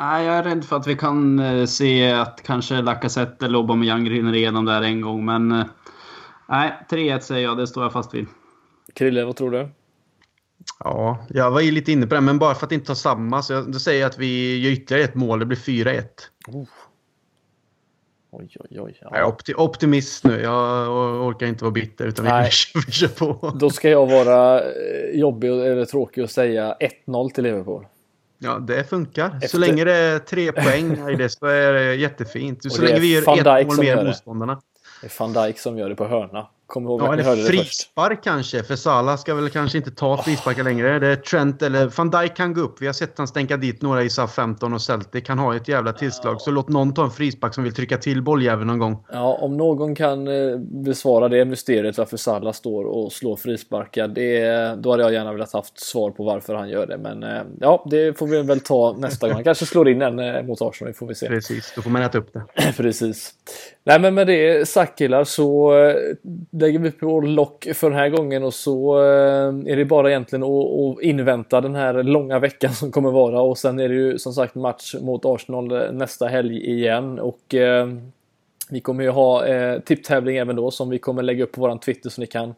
Nej, 0.00 0.26
jag 0.26 0.36
är 0.36 0.42
rädd 0.42 0.64
för 0.64 0.76
att 0.76 0.86
vi 0.86 0.94
kan 0.94 1.38
eh, 1.38 1.64
se 1.66 2.12
att 2.12 2.42
kanske 2.46 2.82
Lacazette 2.82 3.44
eller 3.44 3.58
Aubameyang 3.58 4.10
rinner 4.10 4.34
igenom 4.34 4.64
där 4.64 4.82
en 4.82 5.00
gång. 5.00 5.24
Men 5.24 5.52
eh, 5.52 5.64
nej, 6.48 6.72
3-1 6.90 7.20
säger 7.20 7.42
jag. 7.42 7.56
Det 7.56 7.66
står 7.66 7.82
jag 7.82 7.92
fast 7.92 8.14
vid. 8.14 8.26
Krille, 8.94 9.24
vad 9.24 9.36
tror 9.36 9.50
du? 9.50 9.68
Ja, 10.78 11.26
jag 11.28 11.50
var 11.50 11.60
ju 11.60 11.70
lite 11.70 11.92
inne 11.92 12.06
på 12.06 12.14
det, 12.14 12.20
men 12.20 12.38
bara 12.38 12.54
för 12.54 12.66
att 12.66 12.72
inte 12.72 12.86
ta 12.86 12.94
samma 12.94 13.42
så 13.42 13.52
jag, 13.52 13.72
då 13.72 13.78
säger 13.78 14.00
jag 14.00 14.08
att 14.08 14.18
vi 14.18 14.58
gör 14.58 14.70
ytterligare 14.72 15.04
ett 15.08 15.14
mål. 15.14 15.38
Det 15.38 15.46
blir 15.46 15.58
4-1. 15.58 16.02
Oj, 18.30 18.48
oj, 18.58 18.80
oj. 18.80 18.98
Jag 19.00 19.16
är 19.16 19.20
Ja. 19.20 19.26
opti 19.26 19.54
optimist 19.56 20.24
nu. 20.24 20.40
Jag 20.42 20.88
orkar 21.26 21.46
inte 21.46 21.64
vara 21.64 21.72
bitter 21.72 22.06
utan 22.06 22.24
vi, 22.24 22.30
Nej. 22.30 22.44
vi, 22.44 22.50
kör, 22.50 22.80
vi 22.86 22.92
kör 22.92 23.08
på. 23.08 23.50
Då 23.58 23.70
ska 23.70 23.90
jag 23.90 24.06
vara 24.06 24.60
eh, 24.60 24.66
jobbig 25.20 25.48
eller 25.48 25.84
tråkig 25.84 26.24
och 26.24 26.30
säga 26.30 26.76
1-0 27.06 27.30
till 27.30 27.44
Liverpool. 27.44 27.86
Ja, 28.38 28.58
det 28.58 28.84
funkar. 28.84 29.26
Efter- 29.36 29.48
Så 29.48 29.58
länge 29.58 29.84
det 29.84 29.94
är 29.94 30.18
tre 30.18 30.52
poäng 30.52 31.08
i 31.10 31.14
det 31.16 31.28
så 31.28 31.46
är 31.46 31.72
det 31.72 31.94
jättefint. 31.94 32.72
Så 32.72 32.82
länge 32.82 33.00
vi 33.00 33.12
gör 33.14 33.20
ett 33.58 33.66
mål 33.66 33.78
mer 33.78 33.96
än 33.96 34.06
motståndarna. 34.06 34.60
Det 35.00 35.06
är 35.06 35.12
van 35.18 35.32
Dijk 35.46 35.58
som 35.58 35.78
gör 35.78 35.88
det 35.88 35.94
på 35.96 36.04
hörna. 36.06 36.46
Kom 36.66 36.84
ihåg 36.84 37.00
Ja, 37.00 37.10
att 37.12 37.16
ni 37.18 37.22
hörde 37.22 37.36
det 37.42 37.46
först. 37.46 37.58
frispark 37.58 38.24
kanske. 38.24 38.62
För 38.62 38.76
Salah 38.76 39.16
ska 39.16 39.34
väl 39.34 39.50
kanske 39.50 39.78
inte 39.78 39.90
ta 39.90 40.22
frisparkar 40.22 40.64
längre. 40.64 40.98
Det 40.98 41.06
är 41.06 41.16
Trent 41.16 41.62
eller 41.62 41.92
Van 41.96 42.10
Dijk 42.10 42.36
kan 42.36 42.54
gå 42.54 42.60
upp. 42.60 42.82
Vi 42.82 42.86
har 42.86 42.92
sett 42.92 43.18
han 43.18 43.28
stänka 43.28 43.56
dit 43.56 43.82
några 43.82 44.02
i 44.02 44.10
SA 44.10 44.26
15 44.26 44.72
och 44.74 44.82
Celtic. 44.82 45.28
Han 45.28 45.38
har 45.38 45.54
ett 45.54 45.68
jävla 45.68 45.92
tillslag. 45.92 46.40
Så 46.40 46.50
låt 46.50 46.68
någon 46.68 46.94
ta 46.94 47.04
en 47.04 47.10
frispark 47.10 47.54
som 47.54 47.64
vill 47.64 47.74
trycka 47.74 47.96
till 47.98 48.22
bolljäveln 48.22 48.66
någon 48.66 48.78
gång. 48.78 49.04
Ja, 49.12 49.38
om 49.40 49.56
någon 49.56 49.94
kan 49.94 50.28
eh, 50.28 50.58
besvara 50.58 51.28
det 51.28 51.44
mysteriet 51.44 51.98
varför 51.98 52.16
Salah 52.16 52.52
står 52.52 52.84
och 52.84 53.12
slår 53.12 53.36
frisparkar, 53.36 54.08
det, 54.08 54.74
då 54.82 54.90
hade 54.90 55.02
jag 55.02 55.12
gärna 55.12 55.32
velat 55.32 55.52
haft 55.52 55.80
svar 55.80 56.10
på 56.10 56.24
varför 56.24 56.54
han 56.54 56.68
gör 56.68 56.86
det. 56.86 56.98
Men 56.98 57.22
eh, 57.22 57.42
ja, 57.60 57.86
det 57.90 58.18
får 58.18 58.26
vi 58.26 58.42
väl 58.42 58.60
ta 58.60 58.96
nästa 58.98 59.26
gång. 59.26 59.34
Han 59.34 59.44
kanske 59.44 59.66
slår 59.66 59.88
in 59.88 60.02
en 60.02 60.18
eh, 60.18 60.42
mot 60.42 60.62
Arsenal, 60.62 60.92
det 60.92 60.98
får 60.98 61.06
vi 61.06 61.14
se. 61.14 61.28
Precis, 61.28 61.72
då 61.76 61.82
får 61.82 61.90
man 61.90 62.02
äta 62.02 62.18
upp 62.18 62.32
det. 62.32 62.72
Precis. 62.76 63.34
Nej 63.88 64.00
men 64.00 64.14
med 64.14 64.26
det 64.26 64.68
sagt 64.68 64.98
killar 64.98 65.24
så 65.24 65.78
eh, 65.78 65.96
lägger 66.50 66.78
vi 66.78 66.90
på 66.90 67.20
lock 67.20 67.66
för 67.74 67.90
den 67.90 67.98
här 67.98 68.08
gången 68.08 68.42
och 68.42 68.54
så 68.54 68.98
eh, 68.98 69.72
är 69.72 69.76
det 69.76 69.84
bara 69.84 70.10
egentligen 70.10 70.42
att, 70.42 71.02
invänta 71.02 71.60
den 71.60 71.74
här 71.74 72.02
långa 72.02 72.38
veckan 72.38 72.74
som 72.74 72.92
kommer 72.92 73.10
vara. 73.10 73.40
Och 73.40 73.58
sen 73.58 73.78
är 73.78 73.88
det 73.88 73.94
ju 73.94 74.18
som 74.18 74.32
sagt 74.32 74.54
match 74.54 74.94
mot 75.00 75.24
Arsenal 75.24 75.72
eh, 75.72 75.92
nästa 75.92 76.26
helg 76.26 76.70
igen. 76.70 77.18
Och 77.18 77.54
vi 78.70 78.80
kommer 78.80 79.04
ju 79.04 79.10
ha 79.10 79.44
tipptävling 79.84 80.36
även 80.36 80.56
då 80.56 80.70
som 80.70 80.90
vi 80.90 80.98
kommer 80.98 81.22
lägga 81.22 81.44
upp 81.44 81.52
på 81.52 81.60
våran 81.60 81.78
Twitter 81.78 82.10
så 82.10 82.20
ni 82.20 82.26
kan 82.26 82.54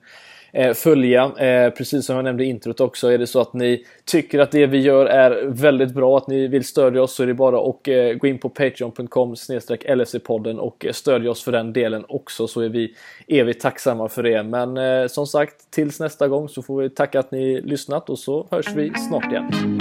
Eh, 0.53 0.75
följa. 0.75 1.33
Eh, 1.39 1.71
precis 1.71 2.07
som 2.07 2.17
jag 2.17 2.25
nämnde 2.25 2.45
i 2.45 2.47
introt 2.47 2.81
också, 2.81 3.09
är 3.09 3.19
det 3.19 3.27
så 3.27 3.41
att 3.41 3.53
ni 3.53 3.85
tycker 4.05 4.39
att 4.39 4.51
det 4.51 4.67
vi 4.67 4.79
gör 4.79 5.07
är 5.07 5.47
väldigt 5.47 5.95
bra, 5.95 6.17
att 6.17 6.29
ni 6.29 6.49
vill 6.49 6.65
stödja 6.65 7.03
oss 7.03 7.15
så 7.15 7.23
är 7.23 7.27
det 7.27 7.35
bara 7.35 7.71
att 7.71 7.89
eh, 7.89 8.19
gå 8.19 8.27
in 8.27 8.39
på 8.39 8.49
patreon.com 8.49 9.35
LSE-podden 9.35 10.59
och 10.59 10.87
stödja 10.93 11.31
oss 11.31 11.43
för 11.43 11.53
den 11.53 11.73
delen 11.73 12.05
också 12.09 12.47
så 12.47 12.61
är 12.61 12.69
vi 12.69 12.95
evigt 13.27 13.63
tacksamma 13.63 14.09
för 14.09 14.23
det. 14.23 14.43
Men 14.43 15.09
som 15.09 15.27
sagt, 15.27 15.71
tills 15.71 16.01
nästa 16.01 16.29
gång 16.29 16.49
så 16.49 16.63
får 16.63 16.83
vi 16.83 16.91
tacka 16.91 17.21
att 17.21 17.31
ni 17.31 17.61
lyssnat 17.61 18.11
och 18.11 18.19
så 18.19 18.47
hörs 18.51 18.75
vi 18.77 18.93
snart 19.09 19.25
igen. 19.25 19.79